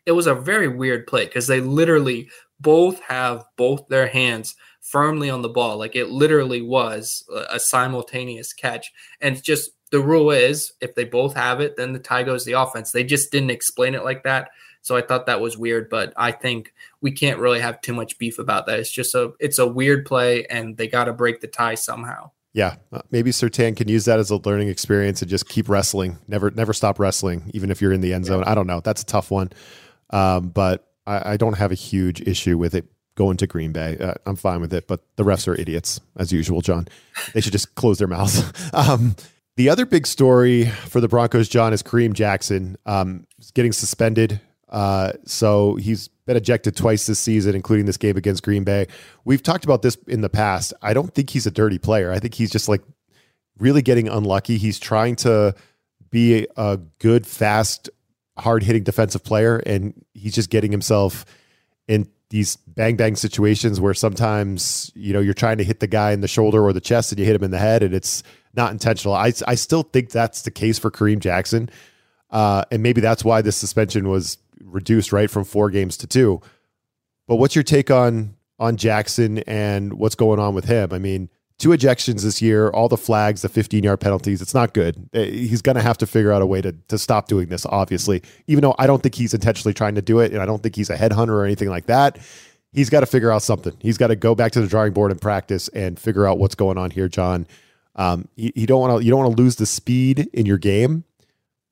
it 0.06 0.12
was 0.12 0.28
a 0.28 0.36
very 0.36 0.68
weird 0.68 1.08
play 1.08 1.26
because 1.26 1.48
they 1.48 1.60
literally 1.60 2.30
both 2.62 3.02
have 3.02 3.46
both 3.58 3.88
their 3.88 4.08
hands 4.08 4.56
firmly 4.80 5.30
on 5.30 5.42
the 5.42 5.50
ball. 5.50 5.78
Like 5.78 5.96
it 5.96 6.10
literally 6.10 6.62
was 6.62 7.28
a 7.50 7.60
simultaneous 7.60 8.54
catch. 8.54 8.92
And 9.20 9.42
just 9.42 9.72
the 9.92 10.00
rule 10.00 10.32
is 10.32 10.74
if 10.82 10.96
they 10.96 11.04
both 11.04 11.36
have 11.36 11.62
it, 11.62 11.78
then 11.78 11.94
the 11.94 12.00
tie 12.00 12.24
goes 12.24 12.44
to 12.44 12.52
the 12.52 12.60
offense. 12.60 12.92
They 12.92 13.04
just 13.04 13.32
didn't 13.32 13.52
explain 13.52 13.96
it 13.96 14.04
like 14.04 14.24
that. 14.24 14.50
So 14.82 14.96
I 14.96 15.02
thought 15.02 15.28
that 15.28 15.42
was 15.42 15.58
weird, 15.58 15.90
but 15.90 16.12
I 16.18 16.32
think 16.32 16.74
we 17.02 17.12
can't 17.12 17.40
really 17.40 17.60
have 17.60 17.82
too 17.82 17.94
much 17.94 18.18
beef 18.18 18.40
about 18.40 18.66
that. 18.66 18.80
It's 18.80 18.92
just 18.92 19.14
a 19.14 19.34
it's 19.40 19.60
a 19.60 19.68
weird 19.68 20.06
play 20.06 20.46
and 20.48 20.76
they 20.76 20.88
got 20.88 21.06
to 21.06 21.14
break 21.14 21.42
the 21.42 21.48
tie 21.48 21.76
somehow. 21.76 22.32
Yeah, 22.54 22.76
uh, 22.92 23.02
maybe 23.12 23.32
Surtain 23.32 23.78
can 23.78 23.88
use 23.88 24.06
that 24.06 24.20
as 24.20 24.30
a 24.30 24.36
learning 24.38 24.68
experience 24.68 25.22
and 25.22 25.30
just 25.30 25.48
keep 25.48 25.70
wrestling. 25.70 26.18
Never 26.28 26.50
never 26.52 26.74
stop 26.74 27.00
wrestling 27.00 27.52
even 27.54 27.70
if 27.70 27.82
you're 27.82 27.94
in 27.94 28.02
the 28.02 28.14
end 28.14 28.26
zone. 28.26 28.44
I 28.44 28.56
don't 28.56 28.68
know. 28.68 28.82
That's 28.82 29.04
a 29.04 29.06
tough 29.06 29.30
one. 29.30 29.52
Um, 30.10 30.50
but 30.50 30.91
I, 31.06 31.34
I, 31.34 31.38
don't 31.38 31.58
have 31.58 31.72
a 31.72 31.76
huge 31.76 32.22
issue 32.22 32.58
with 32.58 32.76
it 32.76 32.86
going 33.16 33.38
to 33.38 33.48
Green 33.48 33.72
Bay. 33.72 33.98
Uh, 34.00 34.14
I'm 34.26 34.36
fine 34.36 34.62
with 34.62 34.74
it, 34.74 34.88
but 34.88 35.02
the 35.16 35.24
refs 35.24 35.48
are 35.48 35.56
idiots 35.56 36.00
as 36.18 36.32
usual, 36.32 36.62
Jon. 36.62 36.88
They 37.34 37.42
should 37.42 37.52
just 37.52 37.76
close 37.76 37.98
their 37.98 38.08
mouths. 38.08 38.44
Um, 38.74 39.16
the 39.58 39.70
other 39.70 39.86
big 39.86 40.08
story 40.08 40.66
for 40.66 41.02
the 41.02 41.10
Broncos, 41.10 41.50
Jon, 41.50 41.74
is 41.74 41.84
Kareem 41.84 42.14
Jackson 42.14 42.78
um, 42.86 43.28
getting 43.54 43.74
suspended. 43.74 44.40
Uh, 44.70 45.12
so 45.26 45.76
he's 45.76 46.08
been 46.26 46.38
ejected 46.38 46.76
twice 46.78 47.06
this 47.06 47.20
season, 47.20 47.54
including 47.54 47.86
this 47.86 47.98
game 47.98 48.16
against 48.16 48.44
Green 48.44 48.64
Bay. 48.64 48.88
We've 49.26 49.44
talked 49.44 49.66
about 49.66 49.82
this 49.82 49.98
in 50.08 50.22
the 50.22 50.30
past. 50.30 50.74
I 50.82 50.94
don't 50.94 51.14
think 51.14 51.30
he's 51.30 51.46
a 51.46 51.52
dirty 51.52 51.78
player. 51.78 52.12
I 52.12 52.20
think 52.20 52.34
he's 52.34 52.50
just 52.50 52.70
like 52.70 52.82
really 53.60 53.82
getting 53.82 54.08
unlucky. 54.08 54.58
He's 54.58 54.80
trying 54.80 55.18
to 55.18 55.54
be 56.10 56.48
a 56.56 56.80
good, 57.00 57.28
fast 57.28 57.90
hard 58.38 58.64
hitting 58.64 58.84
defensive 58.84 59.24
player, 59.24 59.58
and 59.58 59.94
he's 60.14 60.34
just 60.34 60.50
getting 60.50 60.72
himself 60.72 61.26
in 61.88 62.08
these 62.30 62.56
bang 62.56 62.96
bang 62.96 63.16
situations 63.16 63.82
where 63.82 63.94
sometimes 63.94 64.90
you 64.96 65.12
know 65.12 65.20
you're 65.20 65.34
trying 65.34 65.58
to 65.58 65.66
hit 65.66 65.82
the 65.82 65.88
guy 65.88 66.12
in 66.12 66.22
the 66.22 66.28
shoulder 66.28 66.64
or 66.64 66.72
the 66.72 66.80
chest 66.82 67.12
and 67.12 67.20
you 67.20 67.26
hit 67.26 67.36
him 67.36 67.44
in 67.44 67.52
the 67.52 67.58
head 67.58 67.84
and 67.84 67.94
it's 67.94 68.24
not 68.54 68.72
intentional. 68.72 69.14
I 69.14 69.34
I 69.48 69.56
still 69.56 69.84
think 69.84 70.10
that's 70.10 70.44
the 70.44 70.52
case 70.52 70.80
for 70.80 70.90
Kareem 70.90 71.20
Jackson, 71.20 71.70
uh, 72.30 72.64
and 72.72 72.82
maybe 72.82 73.02
that's 73.02 73.26
why 73.26 73.42
this 73.42 73.58
suspension 73.58 74.08
was 74.08 74.38
reduced 74.64 75.12
right 75.12 75.30
from 75.30 75.44
four 75.44 75.70
games 75.70 75.98
to 75.98 76.08
two. 76.08 76.42
But 77.28 77.36
what's 77.36 77.56
your 77.56 77.64
take 77.64 77.92
on 77.92 78.36
on 78.60 78.78
Jackson 78.78 79.40
and 79.40 79.94
what's 79.94 80.16
going 80.16 80.40
on 80.40 80.56
with 80.56 80.66
him? 80.66 80.94
I 80.94 81.00
mean, 81.00 81.30
two 81.62 81.70
ejections 81.70 82.24
this 82.24 82.42
year, 82.42 82.70
all 82.72 82.90
the 82.90 82.98
flags, 82.98 83.44
the 83.44 83.50
15 83.50 83.84
yard 83.84 84.00
penalties. 84.00 84.42
It's 84.42 84.54
not 84.54 84.74
good. 84.74 85.10
Eh, 85.14 85.26
he's 85.26 85.62
going 85.62 85.76
to 85.76 85.82
have 85.82 85.98
to 86.00 86.08
figure 86.08 86.32
out 86.32 86.42
a 86.42 86.46
way 86.46 86.60
to, 86.60 86.74
to 86.88 86.98
stop 86.98 87.28
doing 87.28 87.50
this, 87.50 87.66
obviously, 87.68 88.24
even 88.48 88.64
though 88.64 88.76
I 88.80 88.88
don't 88.88 89.04
think 89.04 89.14
he's 89.16 89.34
intentionally 89.34 89.74
trying 89.74 89.96
to 89.96 90.02
do 90.02 90.20
it. 90.20 90.34
And 90.34 90.42
I 90.42 90.46
don't 90.46 90.64
think 90.64 90.76
he's 90.76 90.90
a 90.90 90.98
headhunter 90.98 91.30
or 91.30 91.46
anything 91.46 91.70
like 91.70 91.86
that. 91.86 92.18
He's 92.74 92.90
got 92.90 93.02
to 93.02 93.06
figure 93.06 93.32
out 93.32 93.44
something. 93.44 93.78
He's 93.80 93.98
got 93.98 94.08
to 94.08 94.16
go 94.16 94.34
back 94.34 94.54
to 94.54 94.62
the 94.62 94.68
drawing 94.68 94.92
board 94.94 95.12
and 95.12 95.22
practice 95.22 95.68
and 95.70 96.00
figure 96.00 96.26
out 96.26 96.40
what's 96.40 96.56
going 96.56 96.78
on 96.78 96.90
here, 96.90 97.08
Jon. 97.08 97.46
Um, 97.96 98.28
you, 98.36 98.52
you 98.56 98.66
don't 98.66 98.80
want 98.82 99.00
to 99.00 99.06
you 99.06 99.12
don't 99.12 99.24
want 99.24 99.36
to 99.36 99.42
lose 99.42 99.58
the 99.58 99.66
speed 99.66 100.30
in 100.34 100.46
your 100.46 100.58
game, 100.58 101.04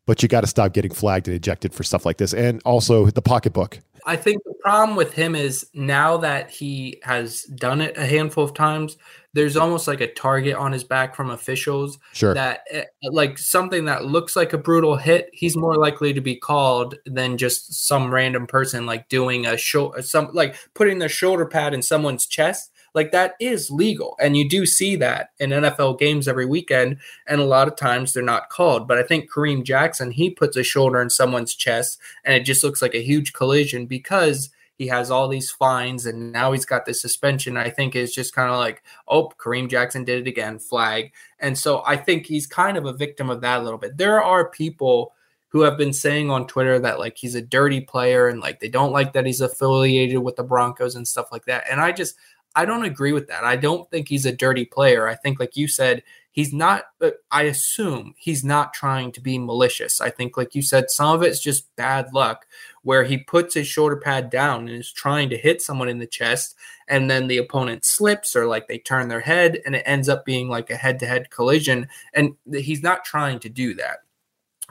but 0.05 0.21
you 0.21 0.29
got 0.29 0.41
to 0.41 0.47
stop 0.47 0.73
getting 0.73 0.91
flagged 0.91 1.27
and 1.27 1.35
ejected 1.35 1.73
for 1.73 1.83
stuff 1.83 2.05
like 2.05 2.17
this, 2.17 2.33
and 2.33 2.61
also 2.65 3.05
the 3.05 3.21
pocketbook. 3.21 3.79
I 4.05 4.15
think 4.15 4.43
the 4.43 4.53
problem 4.61 4.95
with 4.95 5.13
him 5.13 5.35
is 5.35 5.67
now 5.73 6.17
that 6.17 6.49
he 6.49 6.99
has 7.03 7.43
done 7.43 7.81
it 7.81 7.97
a 7.97 8.05
handful 8.05 8.43
of 8.43 8.53
times, 8.53 8.97
there's 9.33 9.57
almost 9.57 9.87
like 9.87 10.01
a 10.01 10.11
target 10.13 10.55
on 10.55 10.71
his 10.71 10.83
back 10.83 11.15
from 11.15 11.29
officials. 11.29 11.99
Sure. 12.13 12.33
That 12.33 12.61
eh, 12.71 12.85
like 13.03 13.37
something 13.37 13.85
that 13.85 14.05
looks 14.05 14.35
like 14.35 14.53
a 14.53 14.57
brutal 14.57 14.95
hit, 14.95 15.29
he's 15.33 15.55
more 15.55 15.75
likely 15.75 16.13
to 16.13 16.21
be 16.21 16.35
called 16.35 16.95
than 17.05 17.37
just 17.37 17.87
some 17.87 18.13
random 18.13 18.47
person 18.47 18.85
like 18.85 19.07
doing 19.09 19.45
a 19.45 19.57
show, 19.57 19.93
some 20.01 20.29
like 20.33 20.55
putting 20.73 20.99
their 20.99 21.09
shoulder 21.09 21.45
pad 21.45 21.73
in 21.73 21.81
someone's 21.81 22.25
chest. 22.25 22.71
Like 22.99 23.13
that 23.13 23.35
is 23.39 23.71
legal, 23.71 24.17
and 24.19 24.35
you 24.35 24.49
do 24.49 24.65
see 24.65 24.97
that 24.97 25.29
in 25.39 25.51
NFL 25.51 25.99
games 25.99 26.27
every 26.27 26.45
weekend. 26.45 26.97
And 27.27 27.39
a 27.39 27.45
lot 27.45 27.69
of 27.69 27.77
times 27.77 28.11
they're 28.11 28.21
not 28.21 28.49
called. 28.49 28.89
But 28.89 28.97
I 28.97 29.03
think 29.03 29.31
Kareem 29.31 29.63
Jackson 29.63 30.11
he 30.11 30.29
puts 30.29 30.57
a 30.57 30.63
shoulder 30.63 31.01
in 31.01 31.09
someone's 31.09 31.55
chest, 31.55 31.97
and 32.25 32.35
it 32.35 32.43
just 32.43 32.61
looks 32.61 32.81
like 32.81 32.93
a 32.93 33.01
huge 33.01 33.31
collision 33.31 33.85
because 33.85 34.49
he 34.77 34.87
has 34.87 35.09
all 35.09 35.29
these 35.29 35.49
fines 35.49 36.05
and 36.05 36.33
now 36.33 36.51
he's 36.51 36.65
got 36.65 36.83
this 36.83 37.01
suspension. 37.01 37.55
I 37.55 37.69
think 37.69 37.95
is 37.95 38.13
just 38.13 38.35
kind 38.35 38.49
of 38.51 38.57
like, 38.57 38.83
oh, 39.07 39.31
Kareem 39.37 39.69
Jackson 39.69 40.03
did 40.03 40.19
it 40.19 40.29
again, 40.29 40.59
flag. 40.59 41.13
And 41.39 41.57
so 41.57 41.81
I 41.85 41.95
think 41.95 42.25
he's 42.25 42.47
kind 42.47 42.75
of 42.75 42.83
a 42.83 42.91
victim 42.91 43.29
of 43.29 43.39
that 43.39 43.61
a 43.61 43.63
little 43.63 43.79
bit. 43.79 43.95
There 43.95 44.21
are 44.21 44.49
people 44.49 45.13
who 45.49 45.61
have 45.61 45.77
been 45.77 45.93
saying 45.93 46.29
on 46.29 46.47
Twitter 46.47 46.79
that 46.79 46.99
like 46.99 47.17
he's 47.17 47.35
a 47.35 47.41
dirty 47.41 47.79
player 47.79 48.27
and 48.27 48.41
like 48.41 48.59
they 48.59 48.67
don't 48.67 48.91
like 48.91 49.13
that 49.13 49.25
he's 49.25 49.41
affiliated 49.41 50.19
with 50.19 50.35
the 50.35 50.43
Broncos 50.43 50.95
and 50.95 51.07
stuff 51.07 51.31
like 51.31 51.45
that. 51.45 51.63
And 51.71 51.79
I 51.79 51.93
just 51.93 52.15
I 52.55 52.65
don't 52.65 52.85
agree 52.85 53.13
with 53.13 53.27
that. 53.27 53.43
I 53.43 53.55
don't 53.55 53.89
think 53.89 54.07
he's 54.07 54.25
a 54.25 54.31
dirty 54.31 54.65
player. 54.65 55.07
I 55.07 55.15
think 55.15 55.39
like 55.39 55.55
you 55.55 55.67
said, 55.67 56.03
he's 56.31 56.53
not 56.53 56.85
I 57.31 57.43
assume 57.43 58.13
he's 58.17 58.43
not 58.43 58.73
trying 58.73 59.11
to 59.13 59.21
be 59.21 59.37
malicious. 59.37 60.01
I 60.01 60.09
think 60.09 60.37
like 60.37 60.55
you 60.55 60.61
said 60.61 60.89
some 60.89 61.15
of 61.15 61.23
it's 61.23 61.39
just 61.39 61.73
bad 61.75 62.13
luck 62.13 62.45
where 62.81 63.03
he 63.03 63.17
puts 63.17 63.53
his 63.53 63.67
shoulder 63.67 63.97
pad 63.97 64.29
down 64.29 64.67
and 64.67 64.77
is 64.77 64.91
trying 64.91 65.29
to 65.29 65.37
hit 65.37 65.61
someone 65.61 65.89
in 65.89 65.99
the 65.99 66.07
chest 66.07 66.55
and 66.87 67.09
then 67.09 67.27
the 67.27 67.37
opponent 67.37 67.85
slips 67.85 68.35
or 68.35 68.45
like 68.45 68.67
they 68.67 68.77
turn 68.77 69.09
their 69.09 69.19
head 69.19 69.59
and 69.65 69.75
it 69.75 69.83
ends 69.85 70.09
up 70.09 70.25
being 70.25 70.47
like 70.47 70.69
a 70.69 70.75
head-to-head 70.75 71.29
collision 71.29 71.87
and 72.13 72.35
he's 72.53 72.81
not 72.81 73.03
trying 73.03 73.39
to 73.39 73.49
do 73.49 73.73
that 73.73 73.97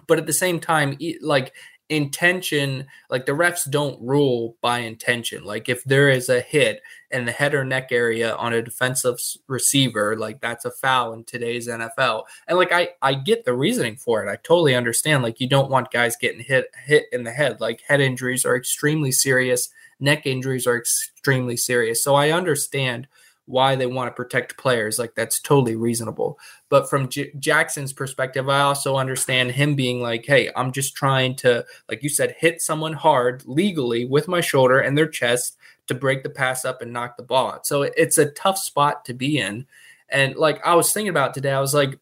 but 0.07 0.19
at 0.19 0.27
the 0.27 0.33
same 0.33 0.59
time 0.59 0.97
like 1.21 1.53
intention 1.88 2.87
like 3.09 3.24
the 3.24 3.33
refs 3.33 3.68
don't 3.68 4.01
rule 4.03 4.57
by 4.61 4.81
intention. 4.81 5.44
Like 5.44 5.68
if 5.68 5.85
there 5.85 6.11
is 6.11 6.29
a 6.29 6.40
hit 6.40 6.83
in 7.11 7.24
the 7.24 7.33
head 7.33 7.55
or 7.55 7.64
neck 7.64 7.88
area 7.90 8.35
on 8.37 8.53
a 8.53 8.61
defensive 8.61 9.18
receiver 9.46 10.14
like 10.16 10.40
that's 10.42 10.66
a 10.66 10.70
foul 10.70 11.14
in 11.14 11.24
today's 11.24 11.66
NFL 11.66 12.24
and 12.46 12.59
like 12.59 12.72
I 12.72 12.90
I 13.01 13.14
get 13.14 13.44
the 13.44 13.55
reasoning 13.55 13.96
for 13.96 14.22
it. 14.24 14.31
I 14.31 14.37
totally 14.37 14.74
understand 14.74 15.22
like 15.22 15.40
you 15.40 15.48
don't 15.48 15.70
want 15.70 15.90
guys 15.90 16.16
getting 16.16 16.40
hit 16.40 16.66
hit 16.85 17.07
in 17.12 17.24
the 17.24 17.33
head. 17.33 17.61
Like 17.61 17.83
head 17.88 18.01
injuries 18.01 18.44
are 18.44 18.57
extremely 18.57 19.12
serious. 19.12 19.70
Neck 20.01 20.27
injuries 20.27 20.66
are 20.66 20.77
extremely 20.77 21.57
serious. 21.57 22.05
So 22.05 22.14
I 22.14 22.31
understand 22.31 23.09
why 23.49 23.75
they 23.75 23.87
want 23.87 24.09
to 24.09 24.15
protect 24.15 24.59
players. 24.59 24.99
Like 24.99 25.15
that's 25.15 25.41
totally 25.41 25.75
reasonable. 25.75 26.39
But 26.69 26.89
from 26.89 27.09
J- 27.09 27.33
Jackson's 27.39 27.93
perspective, 27.93 28.49
I 28.49 28.61
also 28.61 28.97
understand 28.97 29.53
him 29.53 29.75
being 29.75 30.01
like, 30.01 30.27
"Hey, 30.27 30.51
I'm 30.55 30.71
just 30.71 30.95
trying 30.95 31.35
to, 31.37 31.65
like 31.89 32.03
you 32.03 32.09
said, 32.09 32.37
hit 32.39 32.61
someone 32.61 32.93
hard 32.93 33.43
legally 33.47 34.05
with 34.05 34.29
my 34.29 34.41
shoulder 34.41 34.79
and 34.79 34.97
their 34.97 35.09
chest 35.09 35.57
to 35.87 35.95
break 35.95 36.23
the 36.23 36.31
pass 36.31 36.65
up 36.65 36.83
and 36.83 36.93
knock 36.93 37.17
the 37.17 37.23
ball 37.23 37.53
out." 37.53 37.67
So 37.67 37.83
it's 37.83 38.19
a 38.19 38.31
tough 38.31 38.59
spot 38.59 39.05
to 39.07 39.15
be 39.15 39.39
in. 39.39 39.67
And 40.11 40.37
like 40.37 40.65
I 40.65 40.75
was 40.75 40.93
thinking 40.93 41.11
about 41.11 41.35
today, 41.35 41.53
I 41.53 41.61
was 41.61 41.75
like, 41.75 41.99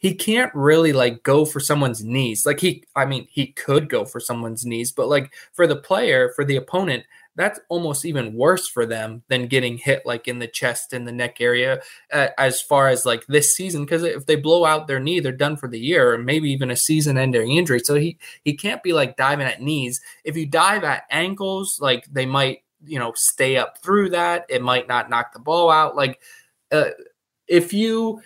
he 0.00 0.14
can't 0.14 0.54
really 0.54 0.94
like 0.94 1.22
go 1.22 1.44
for 1.44 1.60
someone's 1.60 2.02
knees. 2.02 2.46
Like 2.46 2.60
he, 2.60 2.84
I 2.96 3.04
mean, 3.04 3.26
he 3.30 3.48
could 3.48 3.90
go 3.90 4.06
for 4.06 4.18
someone's 4.18 4.64
knees, 4.64 4.92
but 4.92 5.08
like 5.08 5.34
for 5.52 5.66
the 5.66 5.76
player, 5.76 6.32
for 6.34 6.42
the 6.42 6.56
opponent, 6.56 7.04
that's 7.36 7.60
almost 7.68 8.04
even 8.04 8.34
worse 8.34 8.68
for 8.68 8.84
them 8.84 9.22
than 9.28 9.46
getting 9.46 9.78
hit 9.78 10.04
like 10.04 10.28
in 10.28 10.38
the 10.38 10.46
chest 10.46 10.92
and 10.92 11.06
the 11.06 11.12
neck 11.12 11.40
area 11.40 11.80
uh, 12.12 12.28
as 12.36 12.60
far 12.60 12.88
as 12.88 13.06
like 13.06 13.24
this 13.26 13.56
season 13.56 13.84
because 13.84 14.02
if 14.02 14.26
they 14.26 14.36
blow 14.36 14.64
out 14.64 14.86
their 14.86 15.00
knee 15.00 15.20
they're 15.20 15.32
done 15.32 15.56
for 15.56 15.68
the 15.68 15.78
year 15.78 16.12
or 16.12 16.18
maybe 16.18 16.50
even 16.50 16.70
a 16.70 16.76
season 16.76 17.16
ending 17.16 17.52
injury. 17.52 17.80
So 17.80 17.94
he 17.94 18.18
he 18.44 18.54
can't 18.54 18.82
be 18.82 18.92
like 18.92 19.16
diving 19.16 19.46
at 19.46 19.62
knees. 19.62 20.00
If 20.24 20.36
you 20.36 20.46
dive 20.46 20.84
at 20.84 21.04
ankles 21.10 21.78
like 21.80 22.06
they 22.12 22.26
might 22.26 22.62
you 22.84 22.98
know 22.98 23.12
stay 23.14 23.56
up 23.56 23.78
through 23.78 24.10
that. 24.10 24.46
It 24.48 24.62
might 24.62 24.88
not 24.88 25.10
knock 25.10 25.32
the 25.32 25.38
ball 25.38 25.70
out. 25.70 25.96
Like 25.96 26.20
uh, 26.72 26.90
if 27.46 27.72
you 27.72 28.20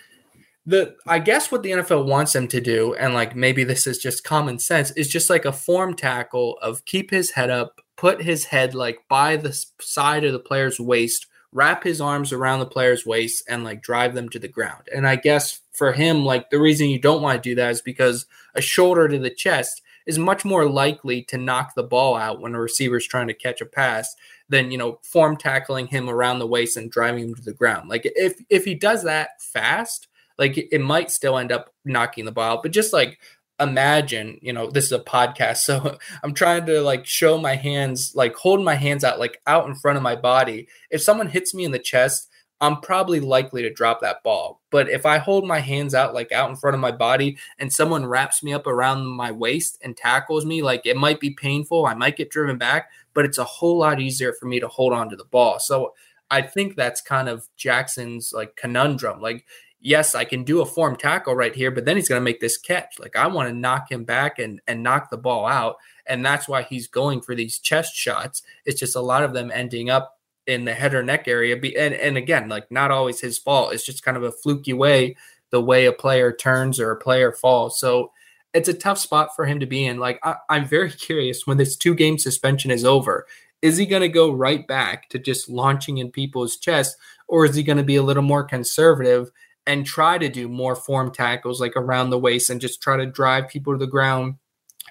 the 0.65 0.95
I 1.07 1.19
guess 1.19 1.51
what 1.51 1.63
the 1.63 1.71
NFL 1.71 2.07
wants 2.07 2.35
him 2.35 2.47
to 2.49 2.61
do, 2.61 2.95
and 2.95 3.13
like 3.13 3.35
maybe 3.35 3.63
this 3.63 3.87
is 3.87 3.97
just 3.97 4.23
common 4.23 4.59
sense, 4.59 4.91
is 4.91 5.07
just 5.07 5.29
like 5.29 5.45
a 5.45 5.51
form 5.51 5.95
tackle 5.95 6.57
of 6.61 6.85
keep 6.85 7.11
his 7.11 7.31
head 7.31 7.49
up, 7.49 7.81
put 7.97 8.21
his 8.21 8.45
head 8.45 8.75
like 8.75 8.99
by 9.09 9.35
the 9.37 9.53
side 9.79 10.23
of 10.23 10.33
the 10.33 10.39
player's 10.39 10.79
waist, 10.79 11.27
wrap 11.51 11.83
his 11.83 12.01
arms 12.01 12.33
around 12.33 12.59
the 12.59 12.65
player's 12.65 13.05
waist, 13.05 13.43
and 13.47 13.63
like 13.63 13.81
drive 13.81 14.13
them 14.13 14.29
to 14.29 14.39
the 14.39 14.47
ground. 14.47 14.89
And 14.93 15.07
I 15.07 15.15
guess 15.15 15.61
for 15.73 15.93
him, 15.93 16.25
like 16.25 16.49
the 16.49 16.59
reason 16.59 16.89
you 16.89 16.99
don't 16.99 17.21
want 17.21 17.41
to 17.41 17.49
do 17.49 17.55
that 17.55 17.71
is 17.71 17.81
because 17.81 18.25
a 18.53 18.61
shoulder 18.61 19.07
to 19.07 19.19
the 19.19 19.29
chest 19.29 19.81
is 20.05 20.19
much 20.19 20.45
more 20.45 20.69
likely 20.69 21.23
to 21.23 21.37
knock 21.37 21.73
the 21.75 21.83
ball 21.83 22.15
out 22.15 22.39
when 22.39 22.53
a 22.53 22.61
receiver's 22.61 23.07
trying 23.07 23.27
to 23.27 23.33
catch 23.33 23.61
a 23.61 23.65
pass 23.65 24.15
than 24.49 24.71
you 24.71 24.77
know 24.77 24.99
form 25.01 25.35
tackling 25.35 25.87
him 25.87 26.09
around 26.09 26.39
the 26.39 26.47
waist 26.47 26.77
and 26.77 26.91
driving 26.91 27.29
him 27.29 27.35
to 27.35 27.41
the 27.41 27.53
ground. 27.53 27.89
Like 27.89 28.03
if 28.15 28.39
if 28.49 28.65
he 28.65 28.75
does 28.75 29.03
that 29.03 29.41
fast, 29.41 30.07
like 30.37 30.57
it 30.57 30.81
might 30.81 31.11
still 31.11 31.37
end 31.37 31.51
up 31.51 31.73
knocking 31.83 32.25
the 32.25 32.31
ball. 32.31 32.61
But 32.61 32.71
just 32.71 32.93
like 32.93 33.19
imagine 33.59 34.37
you 34.41 34.51
know 34.51 34.69
this 34.69 34.85
is 34.85 34.91
a 34.91 34.99
podcast 34.99 35.57
so 35.69 35.97
i'm 36.23 36.33
trying 36.33 36.65
to 36.65 36.81
like 36.81 37.05
show 37.05 37.37
my 37.37 37.55
hands 37.55 38.11
like 38.15 38.35
hold 38.35 38.63
my 38.63 38.75
hands 38.75 39.03
out 39.03 39.19
like 39.19 39.39
out 39.47 39.67
in 39.67 39.75
front 39.75 39.97
of 39.97 40.03
my 40.03 40.15
body. 40.15 40.67
If 40.89 41.01
someone 41.01 41.27
hits 41.27 41.53
me 41.53 41.65
in 41.65 41.71
the 41.71 41.79
chest 41.79 42.29
i'm 42.61 42.79
probably 42.79 43.19
likely 43.19 43.61
to 43.61 43.73
drop 43.73 43.99
that 44.01 44.23
ball. 44.23 44.61
But 44.71 44.89
if 44.89 45.05
i 45.05 45.17
hold 45.17 45.47
my 45.47 45.59
hands 45.59 45.93
out 45.93 46.13
like 46.13 46.31
out 46.31 46.49
in 46.49 46.55
front 46.55 46.75
of 46.75 46.81
my 46.81 46.91
body 46.91 47.37
and 47.59 47.71
someone 47.71 48.05
wraps 48.05 48.43
me 48.43 48.53
up 48.53 48.67
around 48.67 49.05
my 49.05 49.31
waist 49.31 49.77
and 49.81 49.95
tackles 49.95 50.45
me 50.45 50.61
like 50.61 50.85
it 50.85 50.97
might 50.97 51.19
be 51.19 51.31
painful 51.31 51.85
i 51.85 51.93
might 51.93 52.17
get 52.17 52.29
driven 52.29 52.57
back 52.57 52.89
but 53.15 53.25
it's 53.25 53.39
a 53.39 53.43
whole 53.43 53.79
lot 53.79 53.99
easier 53.99 54.33
for 54.33 54.45
me 54.45 54.59
to 54.59 54.67
hold 54.67 54.93
on 54.93 55.09
to 55.09 55.15
the 55.15 55.25
ball. 55.25 55.57
So 55.59 55.93
I 56.29 56.43
think 56.43 56.75
that's 56.75 57.01
kind 57.01 57.27
of 57.27 57.47
Jackson's 57.57 58.31
like 58.31 58.55
conundrum. 58.55 59.21
Like 59.21 59.45
yes, 59.85 60.15
I 60.15 60.25
can 60.25 60.43
do 60.43 60.61
a 60.61 60.65
form 60.65 60.95
tackle 60.95 61.35
right 61.35 61.55
here, 61.55 61.69
but 61.69 61.85
then 61.85 61.95
he's 61.95 62.09
going 62.09 62.19
to 62.19 62.23
make 62.23 62.41
this 62.41 62.57
catch. 62.57 62.99
Like 62.99 63.15
I 63.15 63.27
want 63.27 63.47
to 63.47 63.55
knock 63.55 63.89
him 63.89 64.03
back 64.03 64.39
and 64.39 64.59
and 64.67 64.83
knock 64.83 65.09
the 65.09 65.17
ball 65.17 65.45
out, 65.45 65.77
and 66.05 66.25
that's 66.25 66.49
why 66.49 66.63
he's 66.63 66.87
going 66.87 67.21
for 67.21 67.35
these 67.35 67.59
chest 67.59 67.95
shots. 67.95 68.41
It's 68.65 68.79
just 68.79 68.95
a 68.95 69.01
lot 69.01 69.23
of 69.23 69.33
them 69.33 69.51
ending 69.53 69.89
up 69.89 70.19
in 70.47 70.65
the 70.65 70.73
head 70.73 70.93
or 70.93 71.03
neck 71.03 71.27
area. 71.27 71.55
And 71.55 71.93
and 71.93 72.17
again, 72.17 72.49
like 72.49 72.69
not 72.71 72.91
always 72.91 73.21
his 73.21 73.37
fault. 73.37 73.73
It's 73.73 73.85
just 73.85 74.03
kind 74.03 74.17
of 74.17 74.23
a 74.23 74.31
fluky 74.31 74.73
way 74.73 75.15
the 75.51 75.61
way 75.61 75.85
a 75.85 75.93
player 75.93 76.33
turns 76.33 76.79
or 76.79 76.91
a 76.91 76.99
player 76.99 77.31
falls. 77.31 77.79
So 77.79 78.11
it's 78.53 78.67
a 78.67 78.73
tough 78.73 78.97
spot 78.97 79.35
for 79.35 79.45
him 79.45 79.59
to 79.59 79.65
be 79.65 79.85
in. 79.85 79.99
Like 79.99 80.19
I, 80.23 80.35
I'm 80.49 80.65
very 80.65 80.91
curious 81.07 81.45
when 81.45 81.57
this 81.57 81.77
two 81.77 81.93
game 81.93 82.17
suspension 82.17 82.71
is 82.71 82.83
over. 82.83 83.25
Is 83.61 83.77
he 83.77 83.85
going 83.85 84.01
to 84.01 84.09
go 84.09 84.31
right 84.31 84.67
back 84.67 85.09
to 85.09 85.17
just 85.17 85.49
launching 85.49 85.97
in 85.97 86.11
people's 86.11 86.57
chests, 86.57 86.97
or 87.27 87.45
is 87.45 87.55
he 87.55 87.63
going 87.63 87.77
to 87.77 87.83
be 87.83 87.95
a 87.95 88.03
little 88.03 88.21
more 88.21 88.43
conservative 88.43 89.31
and 89.67 89.85
try 89.85 90.17
to 90.17 90.29
do 90.29 90.47
more 90.47 90.75
form 90.75 91.11
tackles 91.11 91.59
like 91.59 91.75
around 91.75 92.09
the 92.09 92.19
waist 92.19 92.49
and 92.49 92.61
just 92.61 92.81
try 92.81 92.97
to 92.97 93.05
drive 93.05 93.49
people 93.49 93.73
to 93.73 93.79
the 93.79 93.87
ground 93.87 94.35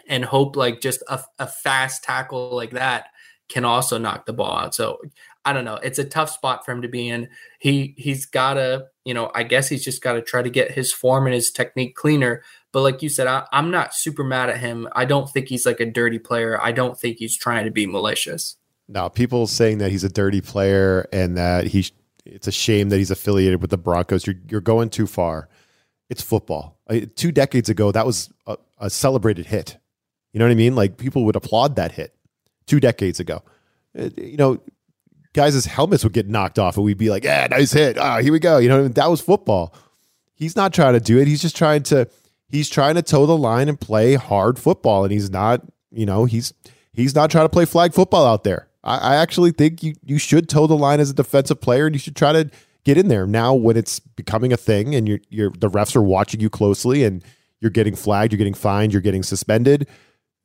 and 0.09 0.25
hope 0.25 0.57
like 0.57 0.81
just 0.81 1.03
a, 1.09 1.21
a 1.39 1.47
fast 1.47 2.03
tackle 2.03 2.55
like 2.55 2.71
that 2.71 3.07
can 3.49 3.65
also 3.65 3.99
knock 3.99 4.27
the 4.27 4.33
ball 4.33 4.57
out. 4.57 4.75
So 4.75 4.99
I 5.45 5.53
don't 5.53 5.65
know. 5.65 5.77
It's 5.77 5.99
a 5.99 6.05
tough 6.05 6.31
spot 6.31 6.65
for 6.65 6.73
him 6.73 6.83
to 6.83 6.89
be 6.89 7.09
in. 7.09 7.29
He 7.59 7.95
he's 7.99 8.25
gotta, 8.27 8.87
you 9.05 9.13
know, 9.13 9.31
I 9.35 9.43
guess 9.43 9.69
he's 9.69 9.85
just 9.85 10.03
gotta 10.03 10.23
try 10.23 10.43
to 10.43 10.51
get 10.51 10.73
his 10.73 10.93
form 10.93 11.27
and 11.27 11.35
his 11.35 11.51
technique 11.51 11.95
cleaner. 11.95 12.43
But 12.73 12.83
like 12.83 13.03
you 13.03 13.09
said, 13.09 13.27
I, 13.27 13.47
I'm 13.53 13.71
not 13.71 13.95
super 13.95 14.25
mad 14.25 14.49
at 14.49 14.59
him. 14.59 14.89
I 14.93 15.05
don't 15.05 15.29
think 15.29 15.49
he's 15.49 15.67
like 15.67 15.81
a 15.81 15.87
dirty 15.87 16.19
player. 16.19 16.61
I 16.61 16.73
don't 16.73 16.99
think 16.99 17.19
he's 17.19 17.37
trying 17.37 17.67
to 17.67 17.71
be 17.71 17.87
malicious. 17.87 18.57
Now, 18.89 19.09
people 19.09 19.47
saying 19.47 19.79
that 19.79 19.91
he's 19.91 20.05
a 20.05 20.09
dirty 20.09 20.41
player 20.41 21.09
and 21.13 21.37
that 21.37 21.67
he 21.67 21.87
it's 22.25 22.47
a 22.47 22.53
shame 22.53 22.89
that 22.89 22.99
he's 22.99 23.11
affiliated 23.11 23.61
with 23.61 23.71
the 23.71 23.79
Broncos. 23.79 24.27
You're 24.27 24.37
you're 24.49 24.61
going 24.61 24.91
too 24.91 25.07
far. 25.07 25.49
It's 26.11 26.23
football. 26.23 26.79
I, 26.89 27.09
two 27.15 27.33
decades 27.33 27.69
ago, 27.69 27.93
that 27.93 28.07
was 28.07 28.31
a, 28.47 28.57
a, 28.79 28.91
celebrated 28.91 29.47
hit. 29.47 29.79
You 30.33 30.39
know 30.39 30.45
what 30.45 30.53
I 30.53 30.57
mean? 30.57 30.75
Like 30.75 30.97
people 30.97 31.25
would 31.25 31.37
applaud 31.37 31.77
that 31.77 31.93
hit. 31.93 32.15
Two 32.67 32.81
decades 32.81 33.21
ago, 33.21 33.43
uh, 33.99 34.09
you 34.17 34.39
know, 34.39 34.59
guys' 35.35 35.67
helmets 35.67 36.03
would 36.03 36.15
get 36.15 36.29
knocked 36.29 36.59
off, 36.59 36.77
and 36.77 36.85
we'd 36.85 36.97
be 36.97 37.11
like, 37.11 37.25
"Yeah, 37.25 37.47
nice 37.51 37.73
hit. 37.73 37.99
Ah, 37.99 38.21
here 38.21 38.33
we 38.33 38.39
go." 38.39 38.59
You 38.59 38.69
know, 38.69 38.89
that 38.89 39.11
was 39.11 39.21
football. 39.21 39.75
He's 40.35 40.57
not 40.57 40.73
trying 40.73 40.95
to 40.95 41.01
do 41.01 41.19
it. 41.19 41.29
He's 41.29 41.43
just 41.43 41.57
trying 41.57 41.83
to. 41.85 42.09
He's 42.49 42.71
trying 42.71 42.95
to 42.95 43.03
toe 43.03 43.27
the 43.27 43.37
line 43.37 43.69
and 43.69 43.79
play 43.79 44.15
hard 44.15 44.59
football, 44.59 45.05
and 45.05 45.13
he's 45.13 45.31
not. 45.31 45.61
You 45.91 46.07
know, 46.07 46.25
he's 46.25 46.55
he's 46.93 47.15
not 47.15 47.31
trying 47.31 47.45
to 47.45 47.51
play 47.51 47.67
flag 47.67 47.93
football 47.93 48.27
out 48.27 48.45
there. 48.45 48.69
I, 48.85 48.99
I 48.99 49.17
actually 49.17 49.51
think 49.51 49.83
you 49.83 49.95
you 50.05 50.19
should 50.19 50.49
toe 50.49 50.67
the 50.67 50.77
line 50.77 51.01
as 51.01 51.11
a 51.11 51.15
defensive 51.15 51.61
player, 51.61 51.87
and 51.87 51.95
you 51.95 51.99
should 51.99 52.17
try 52.17 52.33
to 52.33 52.51
get 52.85 52.99
in 52.99 53.09
there 53.09 53.27
now 53.27 53.55
when 53.55 53.77
it's 53.77 53.99
becoming 53.99 54.53
a 54.53 54.57
thing, 54.57 54.95
and 54.95 55.09
you're 55.09 55.21
you're 55.31 55.51
the 55.51 55.69
refs 55.69 55.97
are 55.97 56.03
watching 56.03 56.41
you 56.41 56.51
closely, 56.51 57.03
and 57.05 57.25
you're 57.61 57.71
getting 57.71 57.97
flagged, 57.97 58.33
you're 58.33 58.39
getting 58.39 58.55
fined, 58.55 58.93
you're 58.93 59.03
getting 59.03 59.23
suspended. 59.23 59.89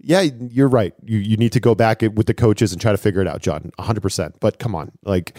Yeah, 0.02 0.22
you're 0.22 0.70
right. 0.70 0.94
You 1.04 1.18
you 1.18 1.36
need 1.36 1.52
to 1.52 1.60
go 1.60 1.76
back 1.76 2.02
with 2.02 2.26
the 2.26 2.34
coaches 2.34 2.72
and 2.72 2.82
try 2.82 2.94
to 2.94 2.98
figure 2.98 3.22
it 3.22 3.28
out, 3.28 3.42
Jon. 3.42 3.72
100%. 3.78 4.34
But 4.40 4.58
come 4.58 4.74
on. 4.74 4.94
Like 5.04 5.38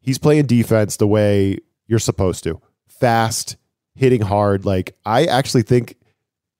he's 0.00 0.18
playing 0.18 0.46
defense 0.46 0.96
the 0.96 1.06
way 1.06 1.58
you're 1.86 1.98
supposed 1.98 2.42
to. 2.44 2.60
Fast, 2.88 3.56
hitting 3.94 4.22
hard. 4.22 4.64
Like 4.64 4.96
I 5.04 5.26
actually 5.26 5.62
think 5.62 5.96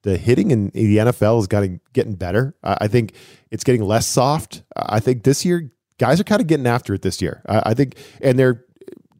the 0.02 0.16
hitting 0.16 0.50
in 0.50 0.68
the 0.68 0.96
NFL 0.96 1.40
is 1.40 1.46
getting 1.46 1.80
getting 1.92 2.14
better. 2.14 2.54
I 2.62 2.88
think 2.88 3.14
it's 3.50 3.64
getting 3.64 3.82
less 3.82 4.06
soft. 4.06 4.62
I 4.74 5.00
think 5.00 5.24
this 5.24 5.44
year 5.44 5.70
guys 5.98 6.20
are 6.20 6.24
kind 6.24 6.40
of 6.40 6.46
getting 6.46 6.66
after 6.66 6.94
it 6.94 7.02
this 7.02 7.20
year. 7.20 7.42
I 7.46 7.74
think, 7.74 7.96
and 8.22 8.38
they're 8.38 8.64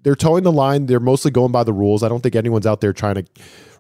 they're 0.03 0.17
toeing 0.17 0.45
the 0.45 0.53
line. 0.53 0.87
They're 0.87 1.01
mostly 1.01 1.31
going 1.31 1.53
by 1.53 1.65
the 1.65 1.73
rules. 1.73 2.03
I 2.03 2.09
don't 2.09 2.23
think 2.23 2.35
anyone's 2.35 2.67
out 2.67 2.81
there 2.81 2.93
trying 2.93 3.17
to 3.17 3.25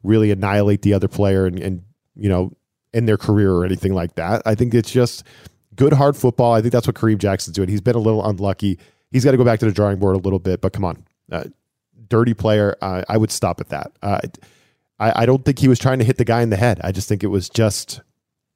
really 0.02 0.30
annihilate 0.30 0.82
the 0.82 0.94
other 0.94 1.08
player 1.08 1.46
and, 1.46 1.58
and 1.58 1.82
you 2.16 2.28
know 2.28 2.52
in 2.92 3.06
their 3.06 3.16
career 3.16 3.52
or 3.52 3.64
anything 3.64 3.94
like 3.94 4.16
that. 4.16 4.42
I 4.44 4.54
think 4.54 4.74
it's 4.74 4.90
just 4.90 5.24
good 5.76 5.92
hard 5.92 6.16
football. 6.16 6.52
I 6.52 6.60
think 6.60 6.72
that's 6.72 6.86
what 6.86 6.96
Kareem 6.96 7.18
Jackson's 7.18 7.56
doing. 7.56 7.68
He's 7.68 7.80
been 7.80 7.96
a 7.96 8.00
little 8.00 8.26
unlucky. 8.26 8.78
He's 9.10 9.24
got 9.24 9.30
to 9.30 9.36
go 9.36 9.44
back 9.44 9.60
to 9.60 9.66
the 9.66 9.72
drawing 9.72 9.98
board 9.98 10.16
a 10.16 10.18
little 10.18 10.38
bit. 10.38 10.60
But 10.60 10.72
come 10.72 10.84
on, 10.84 11.04
uh, 11.32 11.44
dirty 12.08 12.34
player. 12.34 12.76
Uh, 12.82 13.02
I 13.08 13.16
would 13.16 13.30
stop 13.30 13.60
at 13.60 13.68
that. 13.70 13.92
Uh, 14.02 14.20
I, 15.00 15.22
I 15.22 15.26
don't 15.26 15.44
think 15.44 15.58
he 15.58 15.66
was 15.66 15.78
trying 15.78 15.98
to 15.98 16.04
hit 16.04 16.18
the 16.18 16.24
guy 16.24 16.42
in 16.42 16.50
the 16.50 16.56
head. 16.56 16.80
I 16.84 16.92
just 16.92 17.08
think 17.08 17.24
it 17.24 17.28
was 17.28 17.48
just 17.48 18.02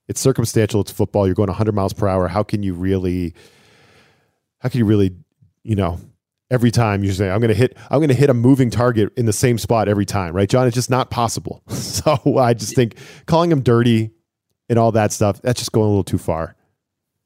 it's 0.07 0.21
circumstantial. 0.21 0.83
It's 0.83 0.93
football. 0.93 1.27
You're 1.27 1.35
going 1.35 1.49
100 1.49 1.75
miles 1.75 1.95
per 1.95 2.07
hour. 2.07 2.29
How 2.29 2.43
can 2.43 2.63
you 2.63 2.75
really? 2.75 3.35
How 4.61 4.69
can 4.69 4.79
you 4.79 4.85
really? 4.85 5.17
You 5.63 5.77
know, 5.77 5.99
every 6.51 6.71
time 6.71 7.03
you 7.03 7.13
say 7.13 7.31
I'm 7.31 7.41
going 7.41 7.49
to 7.49 7.55
hit 7.55 7.77
I'm 7.91 7.99
going 7.99 8.11
to 8.11 8.15
hit 8.15 8.31
a 8.31 8.35
moving 8.35 8.71
target 8.71 9.13
in 9.17 9.25
the 9.27 9.33
same 9.33 9.59
spot 9.59 9.89
every 9.89 10.05
time, 10.05 10.35
right, 10.35 10.49
Jon? 10.49 10.67
It's 10.67 10.75
just 10.75 10.91
not 10.91 11.11
possible. 11.11 11.63
So 12.05 12.37
I 12.39 12.53
just 12.53 12.75
think 12.75 12.97
calling 13.25 13.51
him 13.51 13.63
dirty 13.63 14.11
and 14.69 14.79
all 14.79 14.93
that 14.93 15.11
stuff 15.11 15.41
that's 15.41 15.59
just 15.59 15.73
going 15.73 15.87
a 15.87 15.89
little 15.89 16.05
too 16.05 16.19
far. 16.19 16.55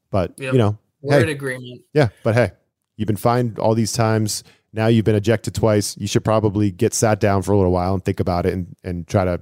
But 0.09 0.35
yep. 0.37 0.53
you 0.53 0.59
know, 0.59 0.77
we're 1.01 1.17
hey, 1.17 1.23
in 1.23 1.29
agreement. 1.29 1.81
Yeah, 1.93 2.09
but 2.23 2.35
hey, 2.35 2.51
you've 2.95 3.07
been 3.07 3.17
fined 3.17 3.59
all 3.59 3.75
these 3.75 3.91
times. 3.91 4.43
Now 4.73 4.87
you've 4.87 5.05
been 5.05 5.15
ejected 5.15 5.55
twice. 5.55 5.97
You 5.97 6.07
should 6.07 6.23
probably 6.23 6.71
get 6.71 6.93
sat 6.93 7.19
down 7.19 7.41
for 7.41 7.51
a 7.51 7.57
little 7.57 7.71
while 7.71 7.93
and 7.93 8.03
think 8.03 8.19
about 8.19 8.45
it 8.45 8.53
and 8.53 8.75
and 8.83 9.07
try 9.07 9.25
to 9.25 9.41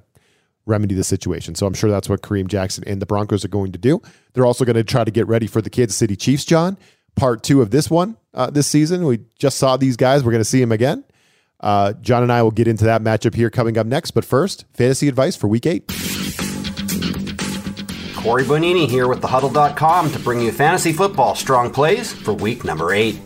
remedy 0.66 0.96
the 0.96 1.04
situation. 1.04 1.56
So 1.56 1.66
I'm 1.66 1.74
sure 1.74 1.90
that's 1.90 2.10
what 2.10 2.22
Kareem 2.22 2.48
Jackson 2.48 2.84
and 2.86 3.02
the 3.02 3.06
Broncos 3.06 3.46
are 3.46 3.50
going 3.50 3.72
to 3.72 3.80
do. 3.80 4.02
They're 4.34 4.46
also 4.46 4.66
going 4.66 4.76
to 4.76 4.84
try 4.84 5.04
to 5.04 5.12
get 5.12 5.28
ready 5.28 5.48
for 5.48 5.62
the 5.62 5.70
Kansas 5.70 5.96
City 5.96 6.16
Chiefs, 6.16 6.46
Jon. 6.46 6.78
Part 7.16 7.42
two 7.42 7.62
of 7.62 7.72
this 7.72 7.90
one 7.90 8.18
uh, 8.34 8.50
this 8.52 8.68
season. 8.68 9.06
We 9.06 9.22
just 9.40 9.58
saw 9.58 9.76
these 9.78 9.98
guys. 9.98 10.24
We're 10.24 10.32
going 10.32 10.42
to 10.42 10.46
see 10.46 10.60
them 10.60 10.72
again. 10.72 11.04
Uh, 11.60 11.94
Jon 11.94 12.22
and 12.22 12.32
I 12.32 12.44
will 12.44 12.52
get 12.52 12.68
into 12.68 12.86
that 12.86 13.02
matchup 13.02 13.34
here 13.34 13.50
coming 13.50 13.78
up 13.78 13.88
next. 13.88 14.12
But 14.12 14.24
first, 14.24 14.66
fantasy 14.74 15.08
advice 15.08 15.36
for 15.36 15.48
week 15.48 15.66
eight. 15.66 15.88
Cory 18.28 18.44
Bonini 18.44 18.88
here 18.88 19.08
with 19.08 19.22
the 19.22 19.28
thehuddle.com 19.28 20.12
to 20.12 20.20
bring 20.20 20.42
you 20.42 20.52
fantasy 20.52 20.94
football 20.94 21.34
strong 21.34 21.72
plays 21.72 22.14
for 22.14 22.34
week 22.34 22.64
number 22.64 22.94
eight. 22.94 23.18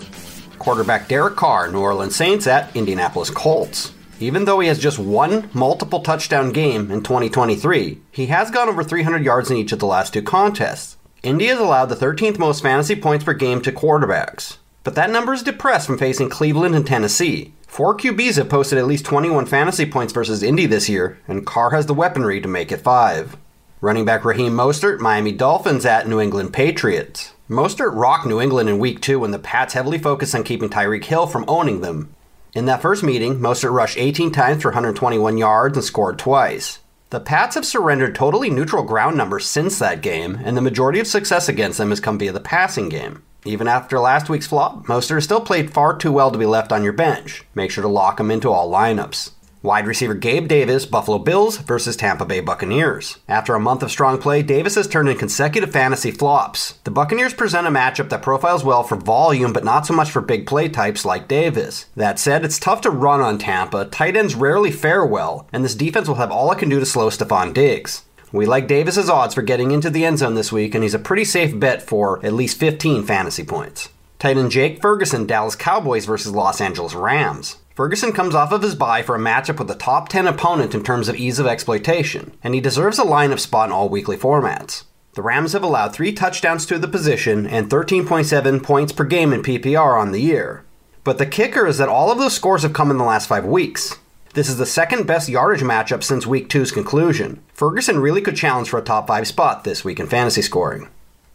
Quarterback 0.61 1.07
Derek 1.07 1.35
Carr, 1.35 1.71
New 1.71 1.79
Orleans 1.79 2.15
Saints 2.15 2.45
at 2.45 2.73
Indianapolis 2.75 3.29
Colts. 3.29 3.93
Even 4.19 4.45
though 4.45 4.59
he 4.59 4.67
has 4.67 4.77
just 4.77 4.99
one 4.99 5.49
multiple 5.53 6.01
touchdown 6.01 6.51
game 6.51 6.91
in 6.91 7.01
2023, 7.01 7.99
he 8.11 8.27
has 8.27 8.51
gone 8.51 8.69
over 8.69 8.83
300 8.83 9.25
yards 9.25 9.49
in 9.49 9.57
each 9.57 9.71
of 9.71 9.79
the 9.79 9.87
last 9.87 10.13
two 10.13 10.21
contests. 10.21 10.97
Indy 11.23 11.47
has 11.47 11.59
allowed 11.59 11.87
the 11.87 11.95
13th 11.95 12.37
most 12.37 12.61
fantasy 12.61 12.95
points 12.95 13.25
per 13.25 13.33
game 13.33 13.61
to 13.61 13.71
quarterbacks. 13.71 14.57
But 14.83 14.93
that 14.95 15.09
number 15.09 15.33
is 15.33 15.43
depressed 15.43 15.87
from 15.87 15.97
facing 15.97 16.29
Cleveland 16.29 16.75
and 16.75 16.85
Tennessee. 16.85 17.53
Four 17.67 17.97
QBs 17.97 18.37
have 18.37 18.49
posted 18.49 18.77
at 18.77 18.85
least 18.85 19.05
21 19.05 19.47
fantasy 19.47 19.85
points 19.85 20.13
versus 20.13 20.43
Indy 20.43 20.67
this 20.67 20.89
year, 20.89 21.19
and 21.27 21.45
Carr 21.45 21.71
has 21.71 21.87
the 21.87 21.93
weaponry 21.93 22.41
to 22.41 22.47
make 22.47 22.71
it 22.71 22.81
five. 22.81 23.37
Running 23.79 24.05
back 24.05 24.23
Raheem 24.23 24.53
Mostert, 24.53 24.99
Miami 24.99 25.31
Dolphins 25.31 25.85
at 25.87 26.07
New 26.07 26.19
England 26.19 26.53
Patriots. 26.53 27.33
Mostert 27.51 27.93
rocked 27.93 28.25
New 28.25 28.39
England 28.39 28.69
in 28.69 28.79
week 28.79 29.01
two 29.01 29.19
when 29.19 29.31
the 29.31 29.37
Pats 29.37 29.73
heavily 29.73 29.97
focused 29.97 30.33
on 30.33 30.45
keeping 30.45 30.69
Tyreek 30.69 31.03
Hill 31.03 31.27
from 31.27 31.43
owning 31.49 31.81
them. 31.81 32.15
In 32.55 32.63
that 32.67 32.81
first 32.81 33.03
meeting, 33.03 33.39
Mostert 33.39 33.73
rushed 33.73 33.97
18 33.97 34.31
times 34.31 34.61
for 34.61 34.69
121 34.69 35.37
yards 35.37 35.75
and 35.75 35.83
scored 35.83 36.17
twice. 36.17 36.79
The 37.09 37.19
Pats 37.19 37.55
have 37.55 37.65
surrendered 37.65 38.15
totally 38.15 38.49
neutral 38.49 38.83
ground 38.83 39.17
numbers 39.17 39.45
since 39.45 39.79
that 39.79 40.01
game, 40.01 40.39
and 40.45 40.55
the 40.55 40.61
majority 40.61 41.01
of 41.01 41.07
success 41.07 41.49
against 41.49 41.77
them 41.77 41.89
has 41.89 41.99
come 41.99 42.17
via 42.17 42.31
the 42.31 42.39
passing 42.39 42.87
game. 42.87 43.21
Even 43.43 43.67
after 43.67 43.99
last 43.99 44.29
week's 44.29 44.47
flop, 44.47 44.85
Mostert 44.85 45.21
still 45.21 45.41
played 45.41 45.73
far 45.73 45.97
too 45.97 46.13
well 46.13 46.31
to 46.31 46.37
be 46.37 46.45
left 46.45 46.71
on 46.71 46.85
your 46.85 46.93
bench. 46.93 47.43
Make 47.53 47.69
sure 47.69 47.81
to 47.81 47.89
lock 47.89 48.17
him 48.17 48.31
into 48.31 48.49
all 48.49 48.71
lineups. 48.71 49.31
Wide 49.63 49.85
receiver 49.85 50.15
Gabe 50.15 50.47
Davis, 50.47 50.87
Buffalo 50.87 51.19
Bills 51.19 51.57
versus 51.57 51.95
Tampa 51.95 52.25
Bay 52.25 52.39
Buccaneers. 52.39 53.19
After 53.27 53.53
a 53.53 53.59
month 53.59 53.83
of 53.83 53.91
strong 53.91 54.17
play, 54.17 54.41
Davis 54.41 54.73
has 54.73 54.87
turned 54.87 55.07
in 55.07 55.19
consecutive 55.19 55.71
fantasy 55.71 56.09
flops. 56.09 56.79
The 56.83 56.89
Buccaneers 56.89 57.35
present 57.35 57.67
a 57.67 57.69
matchup 57.69 58.09
that 58.09 58.23
profiles 58.23 58.63
well 58.63 58.81
for 58.81 58.95
volume, 58.95 59.53
but 59.53 59.63
not 59.63 59.85
so 59.85 59.93
much 59.93 60.09
for 60.09 60.19
big 60.19 60.47
play 60.47 60.67
types 60.67 61.05
like 61.05 61.27
Davis. 61.27 61.85
That 61.95 62.17
said, 62.17 62.43
it's 62.43 62.57
tough 62.57 62.81
to 62.81 62.89
run 62.89 63.21
on 63.21 63.37
Tampa, 63.37 63.85
tight 63.85 64.15
ends 64.15 64.33
rarely 64.33 64.71
fare 64.71 65.05
well, 65.05 65.47
and 65.53 65.63
this 65.63 65.75
defense 65.75 66.07
will 66.07 66.15
have 66.15 66.31
all 66.31 66.51
it 66.51 66.57
can 66.57 66.69
do 66.69 66.79
to 66.79 66.85
slow 66.85 67.11
Stefon 67.11 67.53
Diggs. 67.53 68.01
We 68.31 68.47
like 68.47 68.67
Davis's 68.67 69.11
odds 69.11 69.35
for 69.35 69.43
getting 69.43 69.69
into 69.69 69.91
the 69.91 70.05
end 70.05 70.17
zone 70.17 70.33
this 70.33 70.51
week, 70.51 70.73
and 70.73 70.83
he's 70.83 70.95
a 70.95 70.99
pretty 70.99 71.25
safe 71.25 71.59
bet 71.59 71.83
for 71.83 72.25
at 72.25 72.33
least 72.33 72.59
15 72.59 73.03
fantasy 73.03 73.43
points. 73.43 73.89
Tight 74.17 74.37
end 74.37 74.49
Jake 74.49 74.81
Ferguson, 74.81 75.27
Dallas 75.27 75.55
Cowboys 75.55 76.05
versus 76.05 76.31
Los 76.31 76.61
Angeles 76.61 76.95
Rams. 76.95 77.57
Ferguson 77.75 78.11
comes 78.11 78.35
off 78.35 78.51
of 78.51 78.61
his 78.61 78.75
bye 78.75 79.01
for 79.01 79.15
a 79.15 79.19
matchup 79.19 79.57
with 79.57 79.71
a 79.71 79.75
top 79.75 80.09
10 80.09 80.27
opponent 80.27 80.75
in 80.75 80.83
terms 80.83 81.07
of 81.07 81.15
ease 81.15 81.39
of 81.39 81.47
exploitation, 81.47 82.35
and 82.43 82.53
he 82.53 82.61
deserves 82.61 82.99
a 82.99 83.03
lineup 83.03 83.39
spot 83.39 83.69
in 83.69 83.73
all 83.73 83.87
weekly 83.87 84.17
formats. 84.17 84.83
The 85.13 85.21
Rams 85.21 85.53
have 85.53 85.63
allowed 85.63 85.93
three 85.93 86.13
touchdowns 86.13 86.65
to 86.67 86.77
the 86.77 86.87
position 86.87 87.45
and 87.45 87.69
13.7 87.69 88.63
points 88.63 88.93
per 88.93 89.03
game 89.03 89.33
in 89.33 89.41
PPR 89.41 89.99
on 89.99 90.11
the 90.11 90.21
year. 90.21 90.65
But 91.03 91.17
the 91.17 91.25
kicker 91.25 91.65
is 91.65 91.77
that 91.77 91.89
all 91.89 92.11
of 92.11 92.17
those 92.17 92.33
scores 92.33 92.63
have 92.63 92.73
come 92.73 92.91
in 92.91 92.97
the 92.97 93.03
last 93.03 93.27
five 93.27 93.45
weeks. 93.45 93.97
This 94.33 94.47
is 94.47 94.57
the 94.57 94.65
second 94.65 95.07
best 95.07 95.27
yardage 95.27 95.61
matchup 95.61 96.03
since 96.03 96.25
week 96.25 96.47
two's 96.47 96.71
conclusion. 96.71 97.43
Ferguson 97.53 97.99
really 97.99 98.21
could 98.21 98.37
challenge 98.37 98.69
for 98.69 98.79
a 98.79 98.83
top 98.83 99.07
five 99.07 99.27
spot 99.27 99.63
this 99.63 99.83
week 99.83 99.99
in 99.99 100.07
fantasy 100.07 100.41
scoring. 100.41 100.87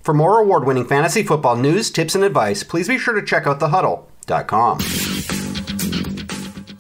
For 0.03 0.15
more 0.15 0.41
award 0.41 0.65
winning 0.65 0.87
fantasy 0.87 1.23
football 1.23 1.57
news, 1.57 1.91
tips, 1.91 2.15
and 2.15 2.25
advice, 2.25 2.63
please 2.63 2.89
be 2.89 2.97
sure 2.97 3.15
to 3.15 3.27
check 3.27 3.47
out 3.47 3.61
thehuddle.com. 3.61 5.36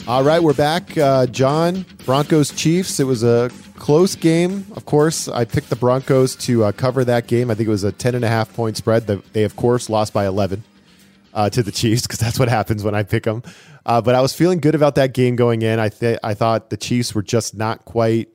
All 0.09 0.23
right, 0.23 0.40
we're 0.40 0.55
back. 0.55 0.97
Uh, 0.97 1.27
Jon, 1.27 1.85
Broncos 2.05 2.53
Chiefs. 2.53 3.01
It 3.01 3.05
was 3.09 3.25
a 3.25 3.51
close 3.75 4.14
game. 4.14 4.64
Of 4.77 4.85
course, 4.85 5.27
I 5.27 5.45
picked 5.45 5.69
the 5.69 5.75
Broncos 5.75 6.37
to 6.37 6.62
uh, 6.62 6.71
cover 6.71 7.05
that 7.05 7.27
game. 7.27 7.51
I 7.51 7.57
think 7.57 7.66
it 7.66 7.71
was 7.71 7.83
a 7.83 7.90
10 7.90 8.14
and 8.14 8.25
a 8.25 8.29
half 8.29 8.55
point 8.55 8.77
spread. 8.77 9.09
They, 9.09 9.42
of 9.42 9.57
course, 9.57 9.90
lost 9.90 10.12
by 10.12 10.25
11 10.29 10.62
uh, 11.35 11.51
to 11.51 11.61
the 11.61 11.73
Chiefs 11.73 12.03
because 12.03 12.21
that's 12.21 12.38
what 12.38 12.49
happens 12.49 12.85
when 12.85 12.95
I 12.95 13.03
pick 13.03 13.25
them. 13.25 13.42
Uh, 13.85 14.01
but 14.01 14.14
I 14.14 14.21
was 14.21 14.33
feeling 14.33 14.61
good 14.61 14.77
about 14.77 14.95
that 14.95 15.12
game 15.12 15.35
going 15.35 15.62
in. 15.62 15.81
I, 15.81 15.88
th- 15.88 16.21
I 16.23 16.35
thought 16.35 16.71
the 16.71 16.77
Chiefs 16.77 17.12
were 17.12 17.23
just 17.25 17.57
not 17.57 17.85
quite. 17.85 18.29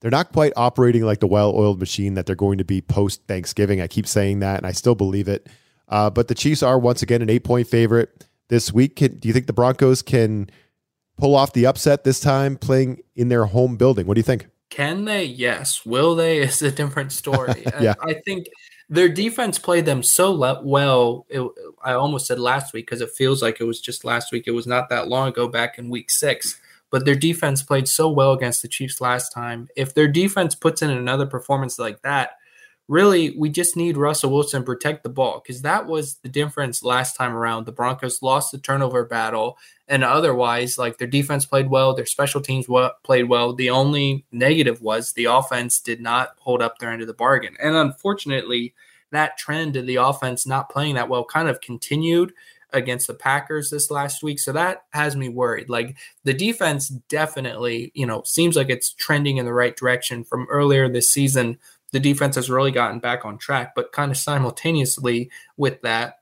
They're 0.00 0.10
not 0.10 0.32
quite 0.32 0.54
operating 0.56 1.02
like 1.02 1.20
the 1.20 1.26
well-oiled 1.26 1.80
machine 1.80 2.14
that 2.14 2.24
they're 2.24 2.34
going 2.34 2.56
to 2.58 2.64
be 2.64 2.80
post 2.80 3.26
Thanksgiving. 3.28 3.82
I 3.82 3.88
keep 3.88 4.06
saying 4.06 4.40
that, 4.40 4.56
and 4.56 4.66
I 4.66 4.72
still 4.72 4.94
believe 4.94 5.28
it. 5.28 5.48
Uh, 5.86 6.08
but 6.08 6.28
the 6.28 6.34
Chiefs 6.34 6.62
are 6.62 6.78
once 6.78 7.02
again 7.02 7.20
an 7.20 7.28
eight-point 7.28 7.68
favorite 7.68 8.26
this 8.48 8.72
week. 8.72 8.96
Can, 8.96 9.18
do 9.18 9.28
you 9.28 9.34
think 9.34 9.46
the 9.46 9.52
Broncos 9.52 10.00
can 10.00 10.48
pull 11.16 11.34
off 11.34 11.52
the 11.52 11.66
upset 11.66 12.04
this 12.04 12.20
time 12.20 12.56
playing 12.56 13.02
in 13.16 13.28
their 13.28 13.44
home 13.46 13.76
building. 13.76 14.06
What 14.06 14.14
do 14.14 14.18
you 14.18 14.24
think? 14.24 14.48
Can 14.70 15.04
they? 15.04 15.24
Yes. 15.24 15.86
Will 15.86 16.14
they? 16.14 16.38
Is 16.42 16.62
a 16.62 16.70
different 16.70 17.12
story. 17.12 17.64
yeah. 17.80 17.94
I 18.00 18.14
think 18.24 18.46
their 18.88 19.08
defense 19.08 19.58
played 19.58 19.86
them 19.86 20.02
so 20.02 20.32
le- 20.32 20.62
well. 20.64 21.26
It, 21.28 21.46
I 21.84 21.92
almost 21.92 22.26
said 22.26 22.38
last 22.38 22.72
week 22.72 22.86
because 22.86 23.00
it 23.00 23.10
feels 23.10 23.42
like 23.42 23.60
it 23.60 23.64
was 23.64 23.80
just 23.80 24.04
last 24.04 24.32
week. 24.32 24.44
It 24.46 24.52
was 24.52 24.66
not 24.66 24.88
that 24.90 25.08
long 25.08 25.28
ago, 25.28 25.48
back 25.48 25.78
in 25.78 25.88
week 25.90 26.10
six. 26.10 26.60
But 26.90 27.04
their 27.04 27.16
defense 27.16 27.62
played 27.62 27.88
so 27.88 28.08
well 28.08 28.32
against 28.32 28.62
the 28.62 28.68
Chiefs 28.68 29.00
last 29.00 29.30
time. 29.30 29.68
If 29.76 29.94
their 29.94 30.06
defense 30.06 30.54
puts 30.54 30.82
in 30.82 30.90
another 30.90 31.26
performance 31.26 31.78
like 31.78 32.02
that, 32.02 32.32
really 32.88 33.36
we 33.36 33.48
just 33.48 33.76
need 33.76 33.96
Russell 33.96 34.30
Wilson 34.30 34.62
to 34.62 34.66
protect 34.66 35.02
the 35.02 35.08
ball 35.08 35.40
because 35.40 35.62
that 35.62 35.86
was 35.86 36.16
the 36.16 36.28
difference 36.28 36.82
last 36.82 37.16
time 37.16 37.34
around. 37.34 37.64
The 37.64 37.72
Broncos 37.72 38.22
lost 38.22 38.52
the 38.52 38.58
turnover 38.58 39.04
battle, 39.04 39.58
and 39.88 40.04
otherwise, 40.04 40.78
like 40.78 40.98
their 40.98 41.08
defense 41.08 41.46
played 41.46 41.70
well, 41.70 41.94
their 41.94 42.06
special 42.06 42.40
teams 42.40 42.66
played 43.02 43.28
well. 43.28 43.54
The 43.54 43.70
only 43.70 44.24
negative 44.32 44.82
was 44.82 45.12
the 45.12 45.26
offense 45.26 45.80
did 45.80 46.00
not 46.00 46.30
hold 46.38 46.62
up 46.62 46.78
their 46.78 46.90
end 46.90 47.02
of 47.02 47.08
the 47.08 47.14
bargain, 47.14 47.56
and 47.62 47.74
unfortunately, 47.74 48.74
that 49.12 49.38
trend 49.38 49.76
of 49.76 49.86
the 49.86 49.96
offense 49.96 50.46
not 50.46 50.70
playing 50.70 50.96
that 50.96 51.08
well 51.08 51.24
kind 51.24 51.48
of 51.48 51.60
continued 51.60 52.32
against 52.74 53.06
the 53.06 53.14
Packers 53.14 53.70
this 53.70 53.90
last 53.90 54.22
week. 54.22 54.38
So 54.38 54.52
that 54.52 54.84
has 54.90 55.16
me 55.16 55.28
worried. 55.28 55.68
Like 55.68 55.96
the 56.24 56.34
defense 56.34 56.88
definitely, 56.88 57.92
you 57.94 58.04
know, 58.04 58.22
seems 58.24 58.56
like 58.56 58.68
it's 58.68 58.92
trending 58.92 59.36
in 59.36 59.46
the 59.46 59.52
right 59.52 59.76
direction 59.76 60.24
from 60.24 60.46
earlier 60.50 60.88
this 60.88 61.10
season 61.10 61.58
the 61.94 62.00
defense 62.00 62.34
has 62.34 62.50
really 62.50 62.72
gotten 62.72 62.98
back 62.98 63.24
on 63.24 63.38
track. 63.38 63.72
But 63.76 63.92
kind 63.92 64.10
of 64.10 64.16
simultaneously 64.16 65.30
with 65.56 65.80
that, 65.82 66.16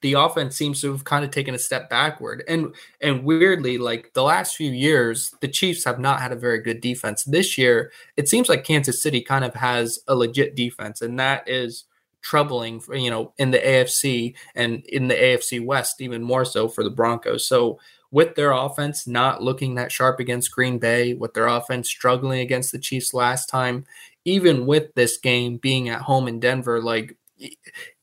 the 0.00 0.12
offense 0.12 0.56
seems 0.56 0.80
to 0.80 0.92
have 0.92 1.02
kind 1.02 1.24
of 1.24 1.32
taken 1.32 1.56
a 1.56 1.58
step 1.58 1.90
backward. 1.90 2.44
And 2.46 2.72
and 3.00 3.24
weirdly, 3.24 3.78
like 3.78 4.12
the 4.14 4.22
last 4.22 4.54
few 4.54 4.70
years, 4.70 5.34
the 5.40 5.48
Chiefs 5.48 5.84
have 5.86 5.98
not 5.98 6.20
had 6.20 6.30
a 6.30 6.36
very 6.36 6.60
good 6.60 6.80
defense. 6.80 7.24
This 7.24 7.58
year, 7.58 7.90
it 8.16 8.28
seems 8.28 8.48
like 8.48 8.62
Kansas 8.62 9.02
City 9.02 9.20
kind 9.20 9.44
of 9.44 9.54
has 9.54 9.98
a 10.06 10.14
legit 10.14 10.54
defense, 10.54 11.02
and 11.02 11.18
that 11.18 11.48
is 11.48 11.84
troubling 12.20 12.78
for, 12.78 12.94
you 12.94 13.10
know 13.10 13.32
in 13.38 13.50
the 13.50 13.58
AFC 13.58 14.36
and 14.54 14.84
in 14.86 15.08
the 15.08 15.14
AFC 15.16 15.64
West 15.64 16.00
even 16.00 16.22
more 16.22 16.44
so 16.44 16.68
for 16.68 16.84
the 16.84 16.90
Broncos. 16.90 17.44
So 17.44 17.80
with 18.12 18.36
their 18.36 18.52
offense 18.52 19.06
not 19.08 19.42
looking 19.42 19.74
that 19.74 19.90
sharp 19.90 20.20
against 20.20 20.52
Green 20.52 20.78
Bay, 20.78 21.14
with 21.14 21.34
their 21.34 21.48
offense 21.48 21.88
struggling 21.88 22.40
against 22.40 22.70
the 22.70 22.78
Chiefs 22.78 23.12
last 23.12 23.48
time, 23.48 23.86
even 24.24 24.66
with 24.66 24.94
this 24.94 25.16
game 25.16 25.56
being 25.56 25.88
at 25.88 26.02
home 26.02 26.28
in 26.28 26.40
Denver, 26.40 26.80
like 26.80 27.16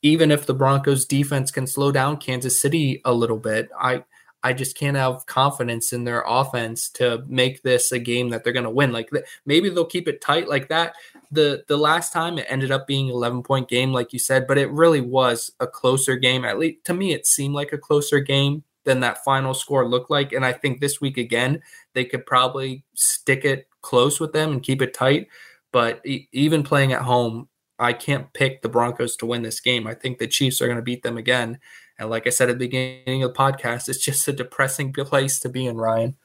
even 0.02 0.30
if 0.30 0.46
the 0.46 0.54
Broncos 0.54 1.04
defense 1.06 1.50
can 1.50 1.66
slow 1.66 1.92
down 1.92 2.18
Kansas 2.18 2.60
City 2.60 3.00
a 3.04 3.12
little 3.12 3.38
bit, 3.38 3.68
I 3.78 4.04
I 4.42 4.52
just 4.54 4.76
can't 4.76 4.96
have 4.96 5.26
confidence 5.26 5.92
in 5.92 6.04
their 6.04 6.24
offense 6.26 6.88
to 6.90 7.22
make 7.28 7.62
this 7.62 7.92
a 7.92 7.98
game 7.98 8.30
that 8.30 8.42
they're 8.42 8.54
going 8.54 8.64
to 8.64 8.70
win. 8.70 8.90
Like 8.92 9.10
maybe 9.44 9.68
they'll 9.68 9.84
keep 9.84 10.08
it 10.08 10.20
tight 10.22 10.48
like 10.48 10.68
that. 10.68 10.94
The 11.30 11.64
the 11.68 11.76
last 11.76 12.12
time 12.12 12.38
it 12.38 12.46
ended 12.48 12.70
up 12.70 12.86
being 12.86 13.08
11 13.08 13.42
point 13.42 13.68
game 13.68 13.92
like 13.92 14.12
you 14.12 14.18
said, 14.18 14.46
but 14.46 14.58
it 14.58 14.70
really 14.70 15.00
was 15.00 15.50
a 15.60 15.66
closer 15.66 16.16
game. 16.16 16.44
At 16.44 16.58
least 16.58 16.84
to 16.86 16.94
me 16.94 17.12
it 17.12 17.26
seemed 17.26 17.54
like 17.54 17.72
a 17.72 17.78
closer 17.78 18.20
game 18.20 18.64
than 18.84 19.00
that 19.00 19.22
final 19.24 19.52
score 19.52 19.86
looked 19.86 20.10
like 20.10 20.32
and 20.32 20.44
I 20.44 20.52
think 20.52 20.80
this 20.80 21.00
week 21.02 21.18
again 21.18 21.62
they 21.92 22.04
could 22.04 22.24
probably 22.24 22.82
stick 22.94 23.44
it 23.44 23.68
close 23.82 24.18
with 24.18 24.32
them 24.32 24.52
and 24.52 24.62
keep 24.62 24.80
it 24.80 24.94
tight. 24.94 25.28
But 25.72 26.00
e- 26.04 26.28
even 26.32 26.62
playing 26.62 26.92
at 26.92 27.02
home, 27.02 27.48
I 27.78 27.92
can't 27.92 28.32
pick 28.32 28.62
the 28.62 28.68
Broncos 28.68 29.16
to 29.16 29.26
win 29.26 29.42
this 29.42 29.60
game. 29.60 29.86
I 29.86 29.94
think 29.94 30.18
the 30.18 30.26
Chiefs 30.26 30.60
are 30.60 30.66
going 30.66 30.76
to 30.76 30.82
beat 30.82 31.02
them 31.02 31.16
again. 31.16 31.58
And 31.98 32.10
like 32.10 32.26
I 32.26 32.30
said 32.30 32.50
at 32.50 32.58
the 32.58 32.66
beginning 32.66 33.22
of 33.22 33.32
the 33.32 33.38
podcast, 33.38 33.88
it's 33.88 33.98
just 33.98 34.28
a 34.28 34.32
depressing 34.32 34.92
place 34.92 35.40
to 35.40 35.48
be 35.48 35.66
in, 35.66 35.76
Ryan. 35.76 36.16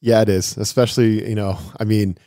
Yeah, 0.00 0.22
it 0.22 0.28
is. 0.28 0.56
Especially, 0.56 1.28
you 1.28 1.34
know, 1.34 1.58
I 1.78 1.84
mean, 1.84 2.18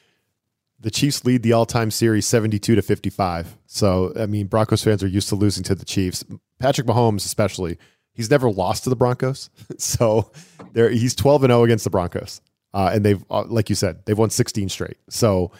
the 0.79 0.91
Chiefs 0.91 1.25
lead 1.25 1.43
the 1.43 1.53
all-time 1.53 1.89
series 1.89 2.27
72 2.27 2.75
to 2.75 2.81
55. 2.81 3.57
So, 3.65 4.13
I 4.19 4.25
mean, 4.25 4.47
Broncos 4.47 4.83
fans 4.83 5.03
are 5.03 5.07
used 5.07 5.29
to 5.29 5.35
losing 5.35 5.63
to 5.63 5.75
the 5.75 5.85
Chiefs. 5.85 6.23
Patrick 6.59 6.85
Mahomes 6.85 7.25
especially, 7.25 7.77
he's 8.13 8.29
never 8.29 8.51
lost 8.51 8.83
to 8.83 8.89
the 8.89 8.95
Broncos. 8.95 9.49
so, 9.77 10.31
there 10.73 10.89
he's 10.89 11.15
12 11.15 11.45
and 11.45 11.51
0 11.51 11.63
against 11.63 11.85
the 11.85 11.89
Broncos. 11.89 12.41
Uh, 12.73 12.91
and 12.93 13.05
they've 13.05 13.23
uh, 13.29 13.43
like 13.45 13.69
you 13.69 13.75
said, 13.75 14.05
they've 14.05 14.17
won 14.17 14.29
16 14.29 14.69
straight. 14.69 14.97
So, 15.09 15.51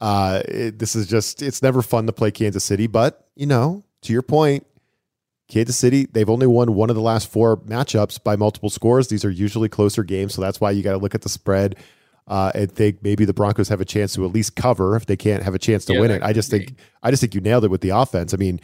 uh, 0.00 0.42
it, 0.46 0.78
this 0.78 0.96
is 0.96 1.06
just, 1.06 1.42
it's 1.42 1.62
never 1.62 1.82
fun 1.82 2.06
to 2.06 2.12
play 2.12 2.30
Kansas 2.30 2.64
City, 2.64 2.86
but, 2.86 3.28
you 3.36 3.46
know, 3.46 3.84
to 4.02 4.12
your 4.12 4.22
point, 4.22 4.66
Kansas 5.48 5.76
City, 5.76 6.06
they've 6.10 6.30
only 6.30 6.46
won 6.46 6.74
one 6.74 6.90
of 6.90 6.96
the 6.96 7.02
last 7.02 7.30
four 7.30 7.56
matchups 7.58 8.22
by 8.22 8.36
multiple 8.36 8.70
scores. 8.70 9.08
These 9.08 9.24
are 9.24 9.30
usually 9.30 9.68
closer 9.68 10.04
games, 10.04 10.32
so 10.34 10.40
that's 10.40 10.60
why 10.60 10.70
you 10.70 10.82
got 10.82 10.92
to 10.92 10.98
look 10.98 11.14
at 11.14 11.22
the 11.22 11.28
spread 11.28 11.76
uh, 12.28 12.52
and 12.54 12.70
think 12.70 13.02
maybe 13.02 13.24
the 13.24 13.34
Broncos 13.34 13.68
have 13.68 13.80
a 13.80 13.84
chance 13.84 14.14
to 14.14 14.24
at 14.24 14.32
least 14.32 14.54
cover 14.54 14.94
if 14.94 15.06
they 15.06 15.16
can't 15.16 15.42
have 15.42 15.54
a 15.54 15.58
chance 15.58 15.84
to 15.86 15.94
yeah, 15.94 16.00
win 16.00 16.10
it. 16.12 16.22
I 16.22 16.32
just 16.32 16.50
think 16.50 16.74
I 17.02 17.10
just 17.10 17.20
think 17.20 17.34
you 17.34 17.40
nailed 17.40 17.64
it 17.64 17.70
with 17.70 17.80
the 17.80 17.88
offense. 17.88 18.32
I 18.32 18.36
mean, 18.36 18.60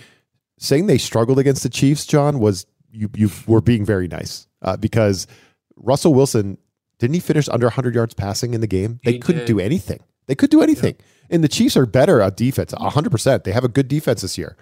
saying 0.61 0.87
they 0.87 0.99
struggled 0.99 1.41
against 1.41 1.65
the 1.65 1.69
Chiefs, 1.69 2.07
Jon, 2.07 2.39
was 2.39 2.67
you 2.93 3.11
you 3.17 3.31
were 3.49 3.61
being 3.61 3.85
very 3.85 4.07
nice 4.07 4.47
uh, 4.63 4.77
because 4.77 5.27
Russell 5.75 6.15
Wilson 6.15 6.59
didn't 7.01 7.15
he 7.15 7.21
finish 7.21 7.49
under 7.49 7.67
100 7.67 7.95
yards 7.97 8.15
passing 8.15 8.55
in 8.55 8.61
the 8.61 8.67
game? 8.69 9.01
They 9.05 9.13
He 9.15 9.19
couldn't 9.19 9.43
did. 9.43 9.49
do 9.49 9.59
anything. 9.61 10.01
They 10.29 10.37
could 10.37 10.51
do 10.51 10.63
anything. 10.63 10.97
And 11.31 11.43
the 11.43 11.49
Chiefs 11.49 11.77
are 11.77 11.87
better 11.87 12.21
at 12.21 12.37
defense, 12.37 12.73
100%. 12.73 13.45
They 13.45 13.53
have 13.53 13.65
a 13.65 13.69
good 13.69 13.89
defense 13.89 14.23
this 14.23 14.39
year. 14.39 14.57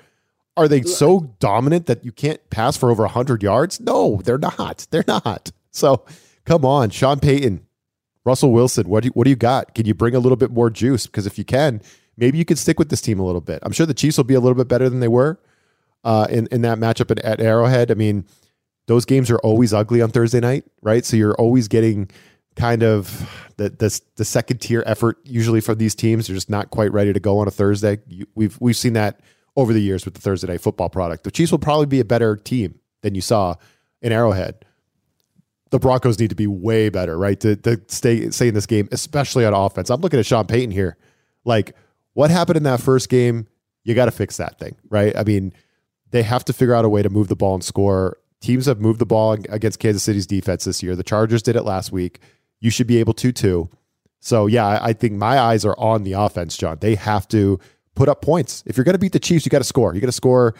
Are 0.56 0.68
they 0.68 0.82
so 0.82 1.34
dominant 1.40 1.86
that 1.86 2.04
you 2.04 2.12
can't 2.12 2.48
pass 2.50 2.76
for 2.76 2.90
over 2.90 3.02
100 3.02 3.42
yards? 3.42 3.80
No, 3.80 4.20
they're 4.24 4.38
not. 4.38 4.86
They're 4.90 5.04
not. 5.06 5.50
So 5.70 6.04
come 6.44 6.64
on, 6.64 6.90
Sean 6.90 7.18
Payton, 7.18 7.66
Russell 8.24 8.52
Wilson, 8.52 8.88
what 8.88 9.02
do 9.02 9.08
you, 9.08 9.12
what 9.12 9.24
do 9.24 9.30
you 9.30 9.36
got? 9.36 9.74
Can 9.74 9.86
you 9.86 9.94
bring 9.94 10.14
a 10.14 10.20
little 10.20 10.36
bit 10.36 10.52
more 10.52 10.70
juice? 10.70 11.06
Because 11.06 11.26
if 11.26 11.38
you 11.38 11.44
can, 11.44 11.82
maybe 12.16 12.38
you 12.38 12.44
can 12.44 12.56
stick 12.56 12.78
with 12.78 12.88
this 12.88 13.00
team 13.00 13.18
a 13.18 13.24
little 13.24 13.40
bit. 13.40 13.58
I'm 13.62 13.72
sure 13.72 13.84
the 13.86 13.94
Chiefs 13.94 14.16
will 14.16 14.24
be 14.24 14.34
a 14.34 14.40
little 14.40 14.56
bit 14.56 14.68
better 14.68 14.88
than 14.88 15.00
they 15.00 15.08
were 15.08 15.40
uh, 16.04 16.26
in 16.30 16.46
in 16.52 16.62
that 16.62 16.78
matchup 16.78 17.10
at, 17.10 17.18
at 17.20 17.40
Arrowhead. 17.40 17.90
I 17.90 17.94
mean, 17.94 18.24
those 18.86 19.04
games 19.04 19.30
are 19.30 19.38
always 19.38 19.72
ugly 19.72 20.00
on 20.00 20.10
Thursday 20.10 20.40
night, 20.40 20.64
right? 20.82 21.04
So 21.04 21.16
you're 21.16 21.34
always 21.34 21.68
getting 21.68 22.10
kind 22.56 22.82
of 22.82 23.28
the 23.56 23.70
the, 23.70 24.00
the 24.16 24.24
second 24.24 24.58
tier 24.58 24.82
effort 24.86 25.18
usually 25.24 25.60
for 25.60 25.74
these 25.74 25.94
teams. 25.94 26.26
They're 26.26 26.36
just 26.36 26.50
not 26.50 26.70
quite 26.70 26.92
ready 26.92 27.12
to 27.12 27.20
go 27.20 27.38
on 27.38 27.48
a 27.48 27.50
Thursday. 27.50 27.98
You, 28.08 28.26
we've 28.34 28.56
we've 28.60 28.76
seen 28.76 28.94
that 28.94 29.20
over 29.56 29.72
the 29.72 29.80
years 29.80 30.04
with 30.04 30.14
the 30.14 30.20
Thursday 30.20 30.48
night 30.48 30.60
football 30.60 30.88
product. 30.88 31.24
The 31.24 31.30
Chiefs 31.30 31.52
will 31.52 31.58
probably 31.58 31.86
be 31.86 32.00
a 32.00 32.04
better 32.04 32.36
team 32.36 32.80
than 33.02 33.14
you 33.14 33.20
saw 33.20 33.54
in 34.02 34.12
Arrowhead. 34.12 34.64
The 35.70 35.78
Broncos 35.78 36.18
need 36.18 36.30
to 36.30 36.36
be 36.36 36.46
way 36.46 36.88
better, 36.88 37.18
right? 37.18 37.38
To, 37.40 37.56
to 37.56 37.80
stay 37.88 38.30
stay 38.30 38.48
in 38.48 38.54
this 38.54 38.66
game, 38.66 38.88
especially 38.92 39.44
on 39.44 39.54
offense. 39.54 39.90
I'm 39.90 40.00
looking 40.00 40.20
at 40.20 40.26
Sean 40.26 40.46
Payton 40.46 40.70
here. 40.70 40.96
Like, 41.44 41.74
what 42.12 42.30
happened 42.30 42.56
in 42.56 42.62
that 42.64 42.80
first 42.80 43.08
game? 43.08 43.48
You 43.82 43.94
got 43.94 44.06
to 44.06 44.12
fix 44.12 44.38
that 44.38 44.58
thing, 44.58 44.76
right? 44.88 45.14
I 45.16 45.24
mean, 45.24 45.52
they 46.10 46.22
have 46.22 46.44
to 46.46 46.52
figure 46.52 46.74
out 46.74 46.84
a 46.84 46.88
way 46.88 47.02
to 47.02 47.10
move 47.10 47.28
the 47.28 47.36
ball 47.36 47.54
and 47.54 47.64
score. 47.64 48.18
Teams 48.40 48.66
have 48.66 48.80
moved 48.80 48.98
the 48.98 49.06
ball 49.06 49.32
against 49.32 49.78
Kansas 49.78 50.02
City's 50.02 50.26
defense 50.26 50.64
this 50.64 50.82
year. 50.82 50.94
The 50.94 51.02
Chargers 51.02 51.42
did 51.42 51.56
it 51.56 51.62
last 51.62 51.92
week. 51.92 52.20
You 52.64 52.70
should 52.70 52.86
be 52.86 52.96
able 52.96 53.12
to 53.14 53.30
too. 53.30 53.68
So 54.20 54.46
yeah, 54.46 54.78
I 54.80 54.94
think 54.94 55.12
my 55.12 55.38
eyes 55.38 55.66
are 55.66 55.78
on 55.78 56.02
the 56.02 56.12
offense, 56.12 56.56
Jon. 56.56 56.78
They 56.80 56.94
have 56.94 57.28
to 57.28 57.60
put 57.94 58.08
up 58.08 58.22
points. 58.22 58.62
If 58.64 58.78
you're 58.78 58.84
going 58.84 58.94
to 58.94 58.98
beat 58.98 59.12
the 59.12 59.20
Chiefs, 59.20 59.44
you 59.44 59.50
got 59.50 59.58
to 59.58 59.64
score. 59.64 59.94
You 59.94 60.00
got 60.00 60.06
to 60.06 60.12
score 60.12 60.54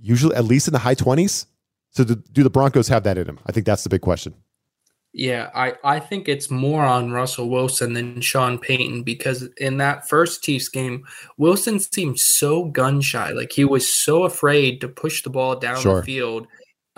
usually 0.00 0.36
at 0.36 0.44
least 0.44 0.68
in 0.68 0.72
the 0.72 0.78
high 0.78 0.94
20s. 0.94 1.46
So 1.90 2.04
do, 2.04 2.14
do 2.14 2.44
the 2.44 2.50
Broncos 2.50 2.86
have 2.86 3.02
that 3.02 3.18
in 3.18 3.26
them? 3.26 3.40
I 3.46 3.50
think 3.50 3.66
that's 3.66 3.82
the 3.82 3.88
big 3.88 4.00
question. 4.00 4.32
Yeah, 5.12 5.50
I, 5.56 5.74
I 5.82 5.98
think 5.98 6.28
it's 6.28 6.50
more 6.52 6.84
on 6.84 7.10
Russell 7.10 7.48
Wilson 7.48 7.94
than 7.94 8.20
Sean 8.20 8.56
Payton 8.58 9.02
because 9.02 9.48
in 9.56 9.78
that 9.78 10.08
first 10.08 10.44
Chiefs 10.44 10.68
game, 10.68 11.04
Wilson 11.38 11.80
seemed 11.80 12.20
so 12.20 12.66
gun 12.66 13.00
shy. 13.00 13.32
Like 13.32 13.50
he 13.52 13.64
was 13.64 13.92
so 13.92 14.22
afraid 14.22 14.80
to 14.82 14.88
push 14.88 15.22
the 15.24 15.30
ball 15.30 15.56
down 15.56 15.80
Sure. 15.80 15.96
the 15.96 16.02
field. 16.04 16.46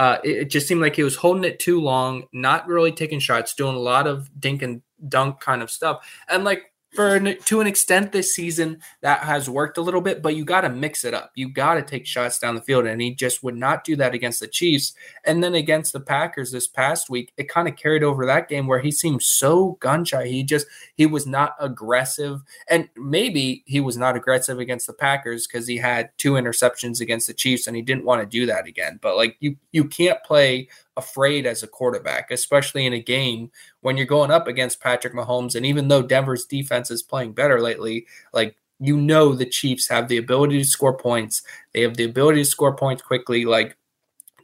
Uh, 0.00 0.18
it, 0.24 0.30
it 0.30 0.44
just 0.50 0.66
seemed 0.66 0.80
like 0.80 0.96
he 0.96 1.02
was 1.02 1.16
holding 1.16 1.44
it 1.44 1.58
too 1.58 1.78
long, 1.78 2.24
not 2.32 2.66
really 2.66 2.90
taking 2.90 3.20
shots, 3.20 3.52
doing 3.52 3.76
a 3.76 3.78
lot 3.78 4.06
of 4.06 4.30
dink 4.40 4.62
and 4.62 4.80
dunk 5.06 5.40
kind 5.40 5.60
of 5.60 5.70
stuff. 5.70 6.10
And 6.26 6.42
like 6.42 6.69
for 6.92 7.14
an, 7.14 7.36
to 7.44 7.60
an 7.60 7.66
extent 7.66 8.12
this 8.12 8.34
season, 8.34 8.80
that 9.00 9.20
has 9.20 9.48
worked 9.48 9.78
a 9.78 9.82
little 9.82 10.00
bit, 10.00 10.22
but 10.22 10.34
you 10.34 10.44
got 10.44 10.62
to 10.62 10.68
mix 10.68 11.04
it 11.04 11.14
up. 11.14 11.30
You 11.34 11.48
got 11.48 11.74
to 11.74 11.82
take 11.82 12.06
shots 12.06 12.38
down 12.38 12.54
the 12.54 12.62
field. 12.62 12.86
And 12.86 13.00
he 13.00 13.14
just 13.14 13.42
would 13.42 13.56
not 13.56 13.84
do 13.84 13.96
that 13.96 14.14
against 14.14 14.40
the 14.40 14.48
Chiefs. 14.48 14.94
And 15.24 15.42
then 15.42 15.54
against 15.54 15.92
the 15.92 16.00
Packers 16.00 16.50
this 16.50 16.66
past 16.66 17.08
week, 17.08 17.32
it 17.36 17.48
kind 17.48 17.68
of 17.68 17.76
carried 17.76 18.02
over 18.02 18.26
that 18.26 18.48
game 18.48 18.66
where 18.66 18.80
he 18.80 18.90
seemed 18.90 19.22
so 19.22 19.78
gun 19.80 20.04
shy. 20.04 20.26
He 20.26 20.42
just 20.42 20.66
he 20.96 21.06
was 21.06 21.26
not 21.26 21.54
aggressive, 21.60 22.42
and 22.68 22.88
maybe 22.96 23.62
he 23.66 23.80
was 23.80 23.96
not 23.96 24.16
aggressive 24.16 24.58
against 24.58 24.86
the 24.86 24.92
Packers 24.92 25.46
because 25.46 25.66
he 25.66 25.76
had 25.76 26.10
two 26.18 26.32
interceptions 26.32 27.00
against 27.00 27.26
the 27.26 27.34
Chiefs, 27.34 27.66
and 27.66 27.76
he 27.76 27.82
didn't 27.82 28.04
want 28.04 28.20
to 28.20 28.26
do 28.26 28.46
that 28.46 28.66
again. 28.66 28.98
But 29.00 29.16
like 29.16 29.36
you, 29.40 29.56
you 29.72 29.84
can't 29.84 30.22
play 30.24 30.68
afraid 30.96 31.46
as 31.46 31.62
a 31.62 31.68
quarterback, 31.68 32.30
especially 32.30 32.86
in 32.86 32.92
a 32.92 33.00
game 33.00 33.50
when 33.80 33.96
you're 33.96 34.06
going 34.06 34.30
up 34.30 34.46
against 34.46 34.80
Patrick 34.80 35.14
Mahomes. 35.14 35.54
And 35.54 35.64
even 35.64 35.88
though 35.88 36.02
Denver's 36.02 36.44
defense 36.44 36.90
is 36.90 37.02
playing 37.02 37.32
better 37.32 37.60
lately, 37.60 38.06
like 38.32 38.56
you 38.80 38.96
know 38.96 39.34
the 39.34 39.46
Chiefs 39.46 39.88
have 39.88 40.08
the 40.08 40.16
ability 40.16 40.58
to 40.58 40.64
score 40.64 40.96
points. 40.96 41.42
They 41.72 41.82
have 41.82 41.96
the 41.96 42.04
ability 42.04 42.40
to 42.40 42.46
score 42.46 42.74
points 42.74 43.02
quickly. 43.02 43.44
Like 43.44 43.76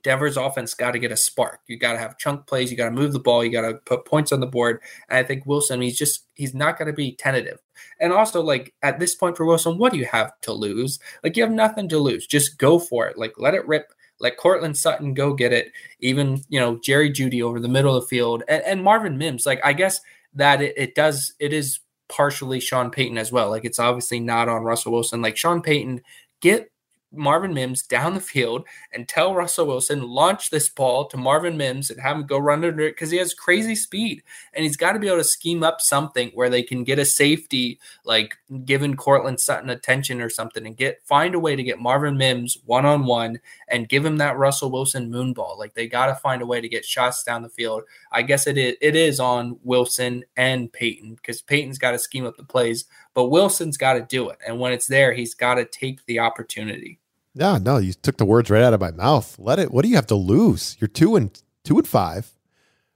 Denver's 0.06 0.36
offense 0.36 0.72
got 0.74 0.92
to 0.92 1.00
get 1.00 1.10
a 1.10 1.16
spark. 1.16 1.60
You 1.66 1.78
got 1.78 1.94
to 1.94 1.98
have 1.98 2.18
chunk 2.18 2.46
plays. 2.46 2.70
You 2.70 2.76
got 2.76 2.84
to 2.84 2.94
move 2.94 3.12
the 3.12 3.18
ball. 3.18 3.44
You 3.44 3.50
got 3.50 3.68
to 3.68 3.74
put 3.74 4.04
points 4.04 4.30
on 4.30 4.38
the 4.38 4.46
board. 4.46 4.80
And 5.08 5.18
I 5.18 5.24
think 5.24 5.46
Wilson, 5.46 5.80
he's 5.80 5.98
just 5.98 6.26
he's 6.34 6.54
not 6.54 6.78
going 6.78 6.86
to 6.86 6.92
be 6.92 7.16
tentative. 7.16 7.58
And 7.98 8.12
also, 8.12 8.40
like 8.42 8.72
at 8.82 9.00
this 9.00 9.14
point 9.14 9.36
for 9.36 9.46
Wilson, 9.46 9.78
what 9.78 9.92
do 9.92 9.98
you 9.98 10.04
have 10.04 10.38
to 10.42 10.52
lose? 10.52 11.00
Like 11.24 11.36
you 11.36 11.42
have 11.42 11.50
nothing 11.50 11.88
to 11.88 11.98
lose. 11.98 12.26
Just 12.26 12.56
go 12.58 12.78
for 12.78 13.08
it. 13.08 13.18
Like 13.18 13.32
let 13.36 13.54
it 13.54 13.66
rip. 13.66 13.92
Let 14.18 14.36
Courtland 14.36 14.76
Sutton 14.76 15.14
go 15.14 15.34
get 15.34 15.52
it. 15.52 15.72
Even 16.00 16.42
you 16.48 16.60
know 16.60 16.78
Jerry 16.78 17.10
Jeudy 17.10 17.42
over 17.42 17.60
the 17.60 17.68
middle 17.68 17.94
of 17.94 18.02
the 18.02 18.08
field 18.08 18.42
and, 18.48 18.62
and 18.64 18.84
Marvin 18.84 19.18
Mims. 19.18 19.46
Like 19.46 19.60
I 19.64 19.72
guess 19.72 20.00
that 20.34 20.62
it, 20.62 20.74
it 20.76 20.94
does. 20.94 21.34
It 21.38 21.52
is 21.52 21.80
partially 22.08 22.60
Sean 22.60 22.90
Payton 22.90 23.18
as 23.18 23.32
well. 23.32 23.50
Like 23.50 23.64
it's 23.64 23.78
obviously 23.78 24.20
not 24.20 24.48
on 24.48 24.62
Russell 24.62 24.92
Wilson. 24.92 25.22
Like 25.22 25.36
Sean 25.36 25.60
Payton, 25.62 26.02
get 26.40 26.70
Marvin 27.12 27.54
Mims 27.54 27.82
down 27.82 28.14
the 28.14 28.20
field 28.20 28.66
and 28.92 29.08
tell 29.08 29.34
Russell 29.34 29.66
Wilson 29.66 30.02
launch 30.02 30.50
this 30.50 30.68
ball 30.68 31.06
to 31.08 31.16
Marvin 31.16 31.56
Mims 31.56 31.90
and 31.90 32.00
have 32.00 32.16
him 32.16 32.26
go 32.26 32.38
run 32.38 32.64
under 32.64 32.82
it 32.82 32.92
because 32.92 33.10
he 33.10 33.18
has 33.18 33.34
crazy 33.34 33.74
speed 33.74 34.22
and 34.52 34.64
he's 34.64 34.76
got 34.76 34.92
to 34.92 34.98
be 34.98 35.06
able 35.06 35.18
to 35.18 35.24
scheme 35.24 35.62
up 35.62 35.80
something 35.80 36.30
where 36.34 36.50
they 36.50 36.62
can 36.62 36.84
get 36.84 36.98
a 36.98 37.04
safety 37.04 37.78
like 38.04 38.36
giving 38.64 38.96
Courtland 38.96 39.40
Sutton 39.40 39.70
attention 39.70 40.20
or 40.20 40.28
something 40.28 40.66
and 40.66 40.76
get 40.76 41.00
find 41.04 41.34
a 41.34 41.40
way 41.40 41.56
to 41.56 41.62
get 41.62 41.78
Marvin 41.78 42.16
Mims 42.16 42.58
one 42.64 42.84
on 42.84 43.04
one 43.06 43.40
and 43.68 43.88
give 43.88 44.04
him 44.04 44.18
that 44.18 44.36
Russell 44.36 44.70
Wilson 44.70 45.10
moon 45.10 45.32
ball. 45.32 45.56
Like 45.58 45.74
they 45.74 45.86
got 45.86 46.06
to 46.06 46.14
find 46.14 46.42
a 46.42 46.46
way 46.46 46.60
to 46.60 46.68
get 46.68 46.84
shots 46.84 47.22
down 47.22 47.42
the 47.42 47.48
field. 47.48 47.84
I 48.12 48.22
guess 48.22 48.46
it 48.46 48.58
is 48.58 48.76
it 48.80 48.96
is 48.96 49.20
on 49.20 49.58
Wilson 49.62 50.24
and 50.36 50.72
Payton 50.72 51.14
because 51.14 51.42
Payton's 51.42 51.78
got 51.78 51.92
to 51.92 51.98
scheme 51.98 52.26
up 52.26 52.36
the 52.36 52.44
plays, 52.44 52.84
but 53.14 53.30
Wilson's 53.30 53.76
got 53.76 53.94
to 53.94 54.02
do 54.02 54.28
it. 54.28 54.38
And 54.46 54.60
when 54.60 54.72
it's 54.72 54.86
there, 54.86 55.12
he's 55.12 55.34
got 55.34 55.54
to 55.54 55.64
take 55.64 56.04
the 56.06 56.18
opportunity. 56.18 56.98
No, 57.38 57.58
no, 57.58 57.76
you 57.76 57.92
took 57.92 58.16
the 58.16 58.24
words 58.24 58.48
right 58.50 58.62
out 58.62 58.72
of 58.72 58.80
my 58.80 58.90
mouth. 58.90 59.36
Let 59.38 59.58
it. 59.58 59.70
What 59.70 59.82
do 59.82 59.90
you 59.90 59.96
have 59.96 60.06
to 60.06 60.14
lose? 60.14 60.76
You're 60.80 60.88
two 60.88 61.16
and 61.16 61.30
two 61.64 61.76
and 61.76 61.86
five, 61.86 62.32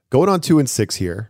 going 0.09 0.29
on 0.29 0.41
two 0.41 0.57
and 0.59 0.69
six 0.69 0.95
here. 0.95 1.29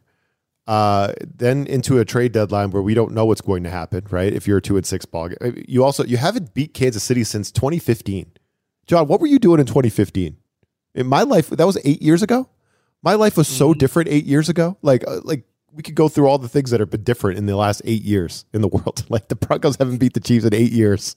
Uh, 0.68 1.12
then 1.26 1.68
into 1.68 2.00
a 2.00 2.06
trade 2.06 2.32
deadline 2.32 2.72
where 2.72 2.82
we 2.82 2.94
don't 2.94 3.12
know 3.14 3.26
what's 3.26 3.42
going 3.42 3.64
to 3.64 3.70
happen, 3.70 4.06
right? 4.10 4.32
If 4.32 4.48
you're 4.48 4.60
a 4.60 4.62
two 4.62 4.78
and 4.78 4.86
six 4.86 5.04
ball, 5.06 5.28
game. 5.30 5.62
you 5.68 5.84
also 5.84 6.06
you 6.06 6.16
haven't 6.18 6.54
beat 6.54 6.74
Kansas 6.74 7.04
City 7.04 7.24
since 7.26 7.52
2015. 7.52 8.32
Jon, 8.88 9.08
what 9.08 9.20
were 9.20 9.28
you 9.28 9.40
doing 9.40 9.60
in 9.60 9.66
2015? 9.66 10.38
In 10.96 11.08
my 11.08 11.24
life, 11.24 11.50
that 11.50 11.66
was 11.66 11.78
eight 11.84 12.02
years 12.02 12.22
ago. 12.24 12.48
My 13.04 13.16
life 13.16 13.36
was 13.36 13.48
so 13.48 13.74
Mhm. 13.74 13.78
different 13.80 14.10
eight 14.10 14.26
years 14.26 14.48
ago. 14.48 14.78
Like, 14.82 15.04
uh, 15.08 15.20
like 15.24 15.44
we 15.74 15.84
could 15.84 15.96
go 15.96 16.08
through 16.08 16.28
all 16.28 16.38
the 16.38 16.48
things 16.50 16.70
that 16.72 16.80
have 16.80 16.90
been 16.92 17.04
different 17.04 17.38
in 17.40 17.46
the 17.48 17.56
last 17.58 17.82
eight 17.84 18.04
years 18.04 18.46
in 18.54 18.62
the 18.62 18.68
world. 18.76 19.04
Like 19.10 19.28
the 19.28 19.36
Broncos 19.36 19.76
haven't 19.78 19.98
beat 19.98 20.14
the 20.14 20.20
Chiefs 20.22 20.46
in 20.46 20.54
eight 20.54 20.72
years. 20.72 21.16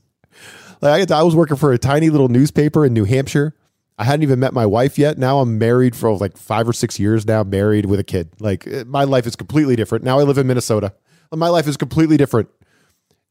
Like 0.85 1.11
I, 1.11 1.21
I 1.21 1.23
was 1.23 1.35
working 1.35 1.57
for 1.57 1.73
a 1.73 1.79
tiny 1.79 2.11
little 2.11 2.29
newspaper 2.29 2.85
in 2.85 2.93
New 2.93 3.05
Hampshire. 3.05 3.57
I 3.97 4.05
hadn't 4.05 4.23
even 4.23 4.39
met 4.39 4.53
my 4.53 4.67
wife 4.67 4.99
yet. 4.99 5.17
Now 5.17 5.41
I'm 5.41 5.59
married 5.59 5.97
for 5.97 6.15
like 6.17 6.37
five 6.37 6.69
or 6.69 6.75
six 6.75 7.01
years 7.01 7.27
now, 7.27 7.43
married 7.43 7.87
with 7.87 7.99
a 7.99 8.05
kid. 8.05 8.29
Like 8.39 8.67
eh, 8.67 8.85
my 8.87 9.05
life 9.05 9.27
is 9.27 9.35
completely 9.35 9.77
different. 9.77 10.05
Now 10.05 10.19
I 10.19 10.25
live 10.25 10.37
in 10.37 10.47
Minnesota. 10.47 10.93
My 11.33 11.49
life 11.49 11.67
is 11.67 11.79
completely 11.79 12.17
different. 12.19 12.51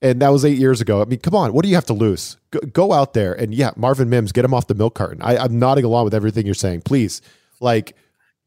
And 0.02 0.22
that 0.22 0.30
was 0.30 0.44
eight 0.44 0.58
years 0.58 0.82
ago. 0.82 1.02
I 1.02 1.06
mean, 1.06 1.20
come 1.20 1.36
on. 1.36 1.54
What 1.54 1.64
do 1.64 1.70
you 1.70 1.76
have 1.76 1.86
to 1.86 1.94
lose? 1.94 2.38
Go, 2.52 2.60
go 2.60 2.92
out 2.92 3.14
there 3.14 3.34
and 3.34 3.54
yeah, 3.54 3.72
Marvin 3.76 4.10
Mims, 4.10 4.32
get 4.32 4.44
him 4.44 4.54
off 4.54 4.68
the 4.68 4.74
milk 4.74 4.96
carton. 4.96 5.22
I, 5.22 5.38
I'm 5.38 5.60
nodding 5.60 5.86
along 5.86 6.06
with 6.06 6.16
everything 6.16 6.46
you're 6.46 6.56
saying. 6.56 6.82
Please, 6.82 7.22
like, 7.62 7.96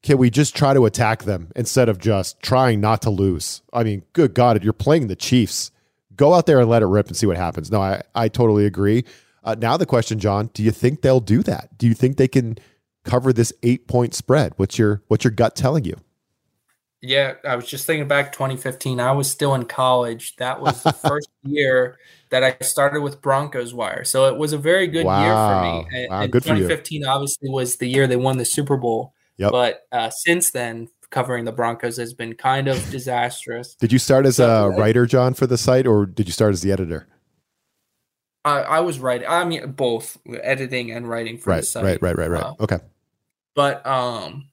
can 0.03 0.19
we 0.19 0.31
just 0.31 0.57
try 0.57 0.75
to 0.75 0.85
attack 0.85 1.23
them 1.23 1.53
instead 1.55 1.89
of 1.89 1.99
just 1.99 2.43
trying 2.43 2.81
not 2.81 3.03
to 3.03 3.11
lose? 3.11 3.63
I 3.73 3.85
mean, 3.85 4.03
good 4.13 4.35
God, 4.35 4.63
you're 4.65 4.73
playing 4.73 5.07
the 5.07 5.17
Chiefs. 5.17 5.71
Go 6.17 6.35
out 6.35 6.47
there 6.47 6.61
and 6.61 6.69
let 6.69 6.83
it 6.83 6.87
rip 6.87 7.09
and 7.09 7.17
see 7.17 7.27
what 7.27 7.37
happens. 7.37 7.71
No, 7.71 7.81
I, 7.81 8.03
I 8.15 8.29
totally 8.29 8.67
agree. 8.67 9.05
Uh, 9.45 9.55
now 9.59 9.77
the 9.77 9.87
question, 9.87 10.19
Jon, 10.19 10.51
do 10.55 10.63
you 10.63 10.71
think 10.71 11.03
they'll 11.03 11.21
do 11.21 11.43
that? 11.45 11.77
Do 11.79 11.87
you 11.87 11.95
think 11.95 12.17
they 12.17 12.29
can 12.29 12.59
cover 13.05 13.33
this 13.33 13.53
eight 13.63 13.87
point 13.87 14.15
spread? 14.15 14.53
What's 14.57 14.79
your 14.79 15.03
what's 15.09 15.25
your 15.25 15.31
gut 15.31 15.55
telling 15.55 15.85
you? 15.85 15.97
Yeah, 17.03 17.35
I 17.45 17.55
was 17.55 17.67
just 17.67 17.87
thinking 17.87 18.09
back 18.09 18.33
2015. 18.33 18.99
I 19.01 19.13
was 19.13 19.31
still 19.31 19.55
in 19.55 19.67
college. 19.67 20.35
That 20.37 20.61
was 20.61 20.83
the 20.83 20.93
first 21.09 21.29
year 21.43 21.99
that 22.31 22.43
I 22.43 22.57
started 22.65 23.03
with 23.03 23.23
Broncos 23.23 23.73
Wire. 23.73 24.03
So 24.03 24.27
it 24.27 24.37
was 24.37 24.53
a 24.53 24.59
very 24.59 24.89
good 24.89 25.05
year 25.05 25.35
for 25.35 25.63
me. 25.63 25.87
And, 25.93 26.11
Wow, 26.11 26.23
and 26.23 26.33
good 26.33 26.43
for 26.43 26.55
you. 26.55 26.63
2015 26.63 27.05
obviously 27.05 27.51
was 27.51 27.77
the 27.77 27.87
year 27.87 28.07
they 28.07 28.17
won 28.17 28.39
the 28.39 28.45
Super 28.45 28.77
Bowl. 28.77 29.15
Yep. 29.37 29.53
But 29.53 29.83
uh, 29.93 30.11
since 30.11 30.51
then, 30.51 30.89
covering 31.11 31.45
the 31.45 31.53
Broncos 31.53 31.97
has 31.97 32.13
been 32.15 32.35
kind 32.35 32.69
of 32.69 32.91
disastrous. 32.91 33.75
Did 33.75 33.93
you 33.93 33.99
start 33.99 34.27
as 34.27 34.39
a 34.39 34.71
writer, 34.77 35.07
Jon, 35.07 35.35
for 35.35 35.47
the 35.47 35.59
site, 35.59 35.87
or 35.87 36.07
did 36.07 36.27
you 36.27 36.33
start 36.33 36.53
as 36.53 36.63
the 36.63 36.73
editor? 36.73 37.07
I, 38.45 38.61
I 38.61 38.81
was 38.81 38.99
writing. 38.99 39.27
I 39.29 39.45
mean, 39.45 39.73
both 39.73 40.19
editing 40.43 40.91
and 40.93 41.09
writing 41.09 41.39
for 41.39 41.51
the 41.51 41.57
Right, 41.57 41.65
site. 41.65 41.85
right, 41.85 42.03
right, 42.03 42.17
right, 42.17 42.31
right. 42.31 42.43
Uh, 42.45 42.55
Okay. 42.61 42.79
but 43.55 43.85
um 43.87 44.49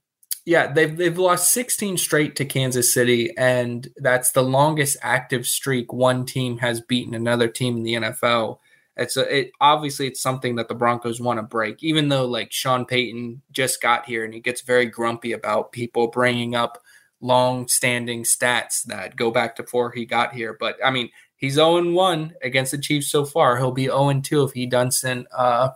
yeah 0.46 0.72
they've 0.74 0.98
they've 0.98 1.18
lost 1.18 1.52
16 1.54 1.98
straight 1.98 2.36
to 2.38 2.46
Kansas 2.46 2.94
City 2.94 3.32
and 3.38 3.88
that's 3.98 4.32
the 4.32 4.42
longest 4.44 4.98
active 5.02 5.46
streak 5.48 5.94
one 5.94 6.26
team 6.26 6.58
has 6.58 6.82
beaten 6.82 7.14
another 7.14 7.48
team 7.48 7.78
in 7.78 7.84
the 7.84 7.94
NFL 7.94 8.60
It's 8.96 9.18
a, 9.18 9.40
it 9.40 9.52
obviously 9.60 10.08
it's 10.08 10.22
something 10.22 10.56
that 10.56 10.68
the 10.68 10.76
Broncos 10.76 11.20
want 11.20 11.40
to 11.40 11.44
break, 11.44 11.84
even 11.84 12.10
though 12.10 12.26
like 12.26 12.52
Sean 12.52 12.86
Payton 12.86 13.42
just 13.52 13.82
got 13.82 14.06
here 14.06 14.24
and 14.24 14.34
he 14.34 14.40
gets 14.40 14.62
very 14.62 14.86
grumpy 14.86 15.32
about 15.32 15.72
people 15.72 16.08
bringing 16.08 16.56
up 16.56 16.82
long 17.20 17.68
standing 17.68 18.24
stats 18.24 18.84
that 18.84 19.16
go 19.16 19.32
back 19.32 19.56
to 19.56 19.64
before 19.64 19.92
he 19.92 20.06
got 20.06 20.34
here. 20.34 20.56
But 20.60 20.78
I 20.84 20.92
mean, 20.92 21.10
he's 21.38 21.56
0 21.56 21.92
1 21.92 22.34
against 22.44 22.72
the 22.72 22.78
Chiefs 22.78 23.08
so 23.08 23.26
far. 23.26 23.58
He'll 23.58 23.72
be 23.72 23.86
0 23.86 24.22
2 24.22 24.44
if 24.44 24.52
he 24.52 24.66
doesn't 24.68 25.28
uh 25.36 25.70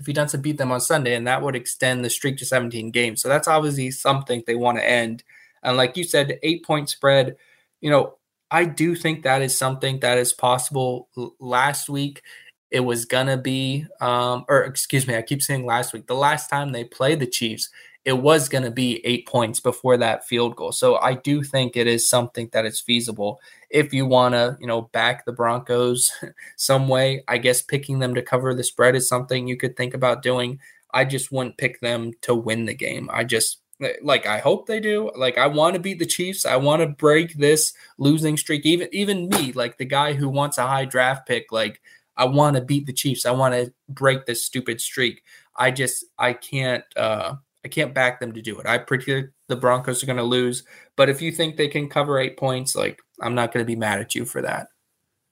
if 0.00 0.06
he 0.06 0.12
doesn't 0.12 0.42
beat 0.42 0.58
them 0.58 0.72
on 0.72 0.80
Sunday, 0.80 1.16
and 1.16 1.26
that 1.26 1.42
would 1.42 1.56
extend 1.56 2.04
the 2.04 2.10
streak 2.10 2.36
to 2.38 2.46
17 2.46 2.92
games. 2.92 3.20
So 3.20 3.28
that's 3.28 3.48
obviously 3.48 3.90
something 3.90 4.44
they 4.46 4.54
want 4.54 4.78
to 4.78 4.88
end. 4.88 5.24
And 5.62 5.76
like 5.76 5.96
you 5.96 6.04
said, 6.04 6.38
eight 6.42 6.64
point 6.64 6.88
spread, 6.88 7.36
you 7.80 7.90
know, 7.90 8.17
I 8.50 8.64
do 8.64 8.94
think 8.94 9.22
that 9.22 9.42
is 9.42 9.56
something 9.56 10.00
that 10.00 10.18
is 10.18 10.32
possible. 10.32 11.08
L- 11.16 11.34
last 11.40 11.88
week, 11.88 12.22
it 12.70 12.80
was 12.80 13.04
gonna 13.04 13.36
be, 13.36 13.86
um, 14.00 14.44
or 14.48 14.62
excuse 14.64 15.06
me, 15.06 15.16
I 15.16 15.22
keep 15.22 15.42
saying 15.42 15.64
last 15.66 15.92
week. 15.92 16.06
The 16.06 16.14
last 16.14 16.48
time 16.48 16.72
they 16.72 16.84
played 16.84 17.20
the 17.20 17.26
Chiefs, 17.26 17.68
it 18.04 18.14
was 18.14 18.48
gonna 18.48 18.70
be 18.70 19.04
eight 19.04 19.26
points 19.26 19.60
before 19.60 19.96
that 19.98 20.26
field 20.26 20.56
goal. 20.56 20.72
So 20.72 20.96
I 20.96 21.14
do 21.14 21.42
think 21.42 21.76
it 21.76 21.86
is 21.86 22.08
something 22.08 22.48
that 22.52 22.64
is 22.66 22.80
feasible. 22.80 23.40
If 23.70 23.92
you 23.92 24.06
wanna, 24.06 24.56
you 24.60 24.66
know, 24.66 24.82
back 24.82 25.24
the 25.24 25.32
Broncos 25.32 26.10
some 26.56 26.88
way, 26.88 27.22
I 27.28 27.38
guess 27.38 27.62
picking 27.62 27.98
them 27.98 28.14
to 28.14 28.22
cover 28.22 28.54
the 28.54 28.64
spread 28.64 28.96
is 28.96 29.08
something 29.08 29.46
you 29.46 29.56
could 29.56 29.76
think 29.76 29.94
about 29.94 30.22
doing. 30.22 30.58
I 30.92 31.04
just 31.04 31.30
wouldn't 31.30 31.58
pick 31.58 31.80
them 31.80 32.12
to 32.22 32.34
win 32.34 32.64
the 32.64 32.74
game. 32.74 33.10
I 33.12 33.24
just 33.24 33.60
like 34.02 34.26
I 34.26 34.38
hope 34.38 34.66
they 34.66 34.80
do. 34.80 35.10
Like 35.14 35.38
I 35.38 35.46
want 35.46 35.74
to 35.74 35.80
beat 35.80 35.98
the 35.98 36.06
Chiefs. 36.06 36.44
I 36.44 36.56
want 36.56 36.82
to 36.82 36.88
break 36.88 37.34
this 37.34 37.72
losing 37.96 38.36
streak. 38.36 38.66
Even 38.66 38.88
even 38.92 39.28
me, 39.28 39.52
like 39.52 39.78
the 39.78 39.84
guy 39.84 40.14
who 40.14 40.28
wants 40.28 40.58
a 40.58 40.66
high 40.66 40.84
draft 40.84 41.26
pick, 41.26 41.52
like 41.52 41.80
I 42.16 42.24
want 42.24 42.56
to 42.56 42.62
beat 42.62 42.86
the 42.86 42.92
Chiefs. 42.92 43.24
I 43.24 43.30
want 43.30 43.54
to 43.54 43.72
break 43.88 44.26
this 44.26 44.44
stupid 44.44 44.80
streak. 44.80 45.22
I 45.56 45.70
just 45.70 46.04
I 46.18 46.32
can't 46.32 46.84
uh 46.96 47.34
I 47.64 47.68
can't 47.68 47.94
back 47.94 48.20
them 48.20 48.32
to 48.32 48.42
do 48.42 48.58
it. 48.58 48.66
I 48.66 48.78
predict 48.78 49.32
the 49.48 49.56
Broncos 49.56 50.02
are 50.02 50.06
going 50.06 50.18
to 50.18 50.22
lose, 50.22 50.64
but 50.96 51.08
if 51.08 51.20
you 51.20 51.32
think 51.32 51.56
they 51.56 51.68
can 51.68 51.88
cover 51.88 52.18
8 52.18 52.36
points, 52.36 52.76
like 52.76 53.00
I'm 53.20 53.34
not 53.34 53.52
going 53.52 53.64
to 53.64 53.66
be 53.66 53.76
mad 53.76 54.00
at 54.00 54.14
you 54.14 54.24
for 54.24 54.42
that. 54.42 54.68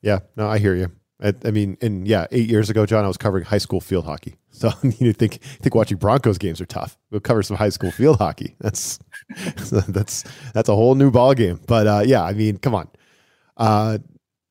Yeah, 0.03 0.21
no, 0.37 0.49
I 0.49 0.59
hear 0.59 0.75
you. 0.75 0.91
I, 1.23 1.33
I, 1.45 1.51
mean, 1.51 1.79
and 1.81 2.07
yeah, 2.07 2.27
eight 2.31 2.49
years 2.49 2.69
ago, 2.69 2.85
Jon, 2.85 3.05
I 3.05 3.09
was 3.09 3.17
covering 3.17 3.45
high 3.45 3.59
school 3.59 3.81
field 3.81 4.05
hockey. 4.05 4.37
So 4.57 4.71
you 4.83 5.13
think 5.13 5.43
think 5.43 5.75
watching 5.75 5.99
Broncos 5.99 6.39
games 6.39 6.63
are 6.63 6.67
tough. 6.67 6.97
We'll 7.11 7.21
cover 7.21 7.43
some 7.43 7.59
high 7.59 7.69
school 7.69 7.91
field 7.91 8.17
hockey. 8.17 8.57
That's 8.61 8.99
that's 9.69 10.25
that's 10.55 10.71
a 10.71 10.75
whole 10.75 10.95
new 10.95 11.11
ball 11.11 11.35
game. 11.35 11.61
But 11.67 11.87
uh, 11.87 12.03
yeah, 12.07 12.23
I 12.23 12.33
mean, 12.33 12.57
come 12.57 12.75
on. 12.75 12.89
Uh, 13.59 13.99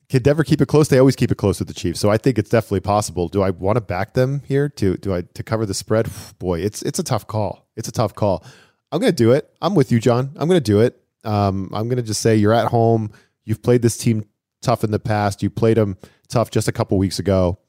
can 0.09 0.21
Denver 0.21 0.43
keep 0.43 0.61
it 0.61 0.67
close? 0.67 0.89
They 0.89 0.99
always 0.99 1.15
keep 1.15 1.31
it 1.31 1.37
close 1.39 1.57
with 1.57 1.67
the 1.69 1.73
Chiefs. 1.73 1.99
So 1.99 2.11
I 2.11 2.17
think 2.17 2.37
it's 2.37 2.51
definitely 2.51 2.81
possible. 2.81 3.29
Do 3.29 3.41
I 3.41 3.49
want 3.49 3.77
to 3.77 3.81
back 3.81 4.13
them 4.13 4.43
here 4.45 4.69
to 4.69 4.95
do 4.97 5.15
I 5.15 5.23
to 5.33 5.41
cover 5.41 5.65
the 5.65 5.73
spread? 5.73 6.07
Boy, 6.37 6.59
it's 6.59 6.83
it's 6.83 6.99
a 6.99 7.03
tough 7.03 7.25
call. 7.25 7.67
It's 7.75 7.87
a 7.87 7.91
tough 7.91 8.13
call. 8.13 8.45
I'm 8.91 8.99
gonna 8.99 9.11
do 9.11 9.31
it. 9.31 9.49
I'm 9.59 9.73
with 9.73 9.91
you, 9.91 9.99
Jon. 9.99 10.31
I'm 10.35 10.47
gonna 10.47 10.59
do 10.61 10.81
it. 10.81 11.01
Um, 11.23 11.71
I'm 11.73 11.89
gonna 11.89 12.03
just 12.03 12.21
say 12.21 12.35
you're 12.35 12.53
at 12.53 12.67
home. 12.67 13.11
You've 13.43 13.63
played 13.63 13.81
this 13.81 13.97
team 13.97 14.25
tough 14.61 14.83
in 14.83 14.91
the 14.91 14.99
past. 14.99 15.41
You 15.41 15.49
played 15.49 15.77
them 15.77 15.97
tough 16.25 16.51
just 16.51 16.67
a 16.67 16.71
couple 16.71 16.97
weeks 16.97 17.19
ago. 17.19 17.59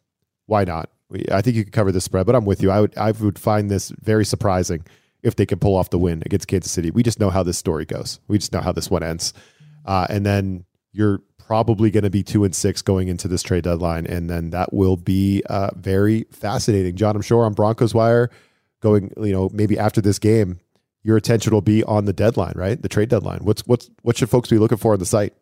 Why 0.46 0.64
not? 0.64 0.90
I 1.30 1.40
think 1.40 1.56
you 1.56 1.64
could 1.64 1.72
cover 1.72 1.92
the 1.92 2.00
spread, 2.00 2.26
but 2.26 2.34
I'm 2.34 2.44
with 2.44 2.62
you. 2.62 2.70
I 2.70 2.80
would 2.80 2.96
I 2.96 3.12
would 3.12 3.38
find 3.38 3.70
this 3.70 3.90
very 4.00 4.24
surprising 4.24 4.84
if 5.22 5.36
they 5.36 5.46
could 5.46 5.60
pull 5.60 5.76
off 5.76 5.90
the 5.90 5.98
win 5.98 6.22
against 6.26 6.48
Kansas 6.48 6.72
City. 6.72 6.90
We 6.90 7.02
just 7.02 7.20
know 7.20 7.30
how 7.30 7.42
this 7.42 7.58
story 7.58 7.84
goes. 7.84 8.20
We 8.28 8.38
just 8.38 8.52
know 8.52 8.60
how 8.60 8.72
this 8.72 8.90
one 8.90 9.02
ends. 9.02 9.32
Uh, 9.84 10.06
and 10.10 10.26
then 10.26 10.64
you're 10.92 11.20
probably 11.38 11.90
going 11.90 12.04
to 12.04 12.10
be 12.10 12.22
two 12.22 12.42
and 12.42 12.54
six 12.54 12.82
going 12.82 13.08
into 13.08 13.28
this 13.28 13.42
trade 13.42 13.64
deadline, 13.64 14.06
and 14.06 14.28
then 14.28 14.50
that 14.50 14.72
will 14.72 14.96
be 14.96 15.42
uh, 15.48 15.70
very 15.76 16.26
fascinating. 16.32 16.96
Jon, 16.96 17.14
I'm 17.14 17.22
sure 17.22 17.44
on 17.44 17.54
Broncos 17.54 17.94
Wire, 17.94 18.30
going 18.80 19.12
you 19.16 19.32
know 19.32 19.48
maybe 19.52 19.78
after 19.78 20.00
this 20.00 20.18
game, 20.18 20.58
your 21.02 21.16
attention 21.16 21.52
will 21.52 21.60
be 21.60 21.84
on 21.84 22.04
the 22.04 22.12
deadline, 22.12 22.54
right? 22.56 22.80
The 22.80 22.88
trade 22.88 23.08
deadline. 23.08 23.40
What's 23.42 23.64
what's 23.66 23.90
what 24.02 24.16
should 24.16 24.28
folks 24.30 24.50
be 24.50 24.58
looking 24.58 24.78
for 24.78 24.92
on 24.92 24.98
the 24.98 25.06
site? 25.06 25.34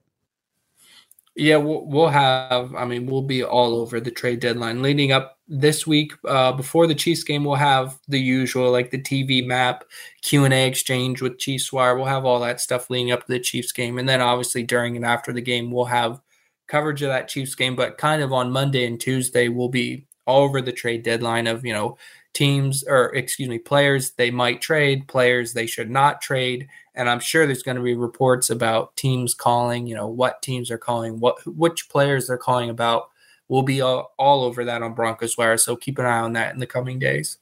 Yeah, 1.36 1.56
we'll, 1.56 1.84
we'll 1.86 2.08
have. 2.08 2.74
I 2.76 2.84
mean, 2.84 3.06
we'll 3.06 3.22
be 3.22 3.42
all 3.42 3.74
over 3.74 4.00
the 4.00 4.12
trade 4.12 4.38
deadline 4.38 4.82
leading 4.82 5.10
up 5.10 5.38
this 5.48 5.84
week. 5.84 6.12
Uh, 6.24 6.52
before 6.52 6.86
the 6.86 6.94
Chiefs 6.94 7.24
game, 7.24 7.44
we'll 7.44 7.56
have 7.56 7.98
the 8.06 8.20
usual, 8.20 8.70
like 8.70 8.90
the 8.90 9.02
TV 9.02 9.44
map, 9.44 9.84
Q 10.22 10.44
and 10.44 10.54
A 10.54 10.66
exchange 10.66 11.20
with 11.20 11.38
Chiefs 11.38 11.72
Wire. 11.72 11.96
We'll 11.96 12.06
have 12.06 12.24
all 12.24 12.38
that 12.40 12.60
stuff 12.60 12.88
leading 12.88 13.10
up 13.10 13.26
to 13.26 13.32
the 13.32 13.40
Chiefs 13.40 13.72
game, 13.72 13.98
and 13.98 14.08
then 14.08 14.20
obviously 14.20 14.62
during 14.62 14.94
and 14.94 15.04
after 15.04 15.32
the 15.32 15.40
game, 15.40 15.72
we'll 15.72 15.86
have 15.86 16.20
coverage 16.68 17.02
of 17.02 17.08
that 17.08 17.28
Chiefs 17.28 17.56
game. 17.56 17.74
But 17.74 17.98
kind 17.98 18.22
of 18.22 18.32
on 18.32 18.52
Monday 18.52 18.86
and 18.86 19.00
Tuesday, 19.00 19.48
we'll 19.48 19.68
be 19.68 20.06
all 20.26 20.44
over 20.44 20.60
the 20.62 20.72
trade 20.72 21.02
deadline 21.02 21.48
of 21.48 21.64
you 21.64 21.72
know 21.72 21.98
teams 22.34 22.84
or 22.86 23.14
excuse 23.14 23.48
me 23.48 23.58
players 23.58 24.12
they 24.12 24.30
might 24.30 24.60
trade, 24.60 25.08
players 25.08 25.52
they 25.52 25.66
should 25.66 25.90
not 25.90 26.20
trade 26.20 26.68
and 26.94 27.10
I'm 27.10 27.20
sure 27.20 27.46
there's 27.46 27.62
going 27.62 27.76
to 27.76 27.82
be 27.82 27.94
reports 27.94 28.50
about 28.50 28.96
teams 28.96 29.34
calling, 29.34 29.86
you 29.86 29.94
know, 29.94 30.06
what 30.06 30.42
teams 30.42 30.70
are 30.70 30.78
calling, 30.78 31.18
what 31.18 31.44
which 31.46 31.88
players 31.88 32.28
they're 32.28 32.38
calling 32.38 32.70
about. 32.70 33.10
We'll 33.48 33.62
be 33.62 33.80
all, 33.80 34.14
all 34.18 34.44
over 34.44 34.64
that 34.64 34.82
on 34.82 34.94
Broncos 34.94 35.36
Wire, 35.36 35.58
so 35.58 35.76
keep 35.76 35.98
an 35.98 36.06
eye 36.06 36.20
on 36.20 36.32
that 36.34 36.54
in 36.54 36.60
the 36.60 36.66
coming 36.66 36.98
days. 36.98 37.38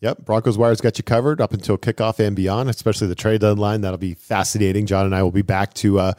Yep, 0.00 0.24
Broncos 0.24 0.56
Wire's 0.56 0.80
got 0.80 0.96
you 0.96 1.04
covered 1.04 1.40
up 1.40 1.52
until 1.52 1.76
kickoff 1.76 2.24
and 2.24 2.36
beyond, 2.36 2.70
especially 2.70 3.08
the 3.08 3.14
trade 3.14 3.40
deadline. 3.40 3.80
That'll 3.80 3.98
be 3.98 4.14
fascinating. 4.14 4.86
Jon 4.86 5.06
and 5.06 5.14
I 5.14 5.22
will 5.22 5.32
be 5.32 5.42
back 5.42 5.74
to 5.74 5.98
uh, 5.98 6.12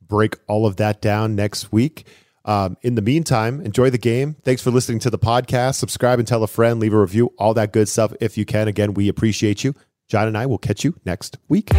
break 0.00 0.36
all 0.48 0.66
of 0.66 0.76
that 0.76 1.00
down 1.02 1.34
next 1.34 1.70
week. 1.70 2.06
Um, 2.50 2.76
in 2.82 2.96
the 2.96 3.02
meantime, 3.02 3.60
enjoy 3.60 3.90
the 3.90 3.98
game. 3.98 4.34
Thanks 4.42 4.60
for 4.60 4.72
listening 4.72 4.98
to 5.00 5.10
the 5.10 5.20
podcast. 5.20 5.76
Subscribe 5.76 6.18
and 6.18 6.26
tell 6.26 6.42
a 6.42 6.48
friend, 6.48 6.80
leave 6.80 6.92
a 6.92 7.00
review, 7.00 7.32
all 7.38 7.54
that 7.54 7.72
good 7.72 7.88
stuff 7.88 8.12
if 8.20 8.36
you 8.36 8.44
can. 8.44 8.66
Again, 8.66 8.92
we 8.94 9.08
appreciate 9.08 9.62
you. 9.62 9.72
Jon 10.08 10.26
and 10.26 10.36
I 10.36 10.46
will 10.46 10.58
catch 10.58 10.82
you 10.82 10.96
next 11.04 11.38
week. 11.48 11.70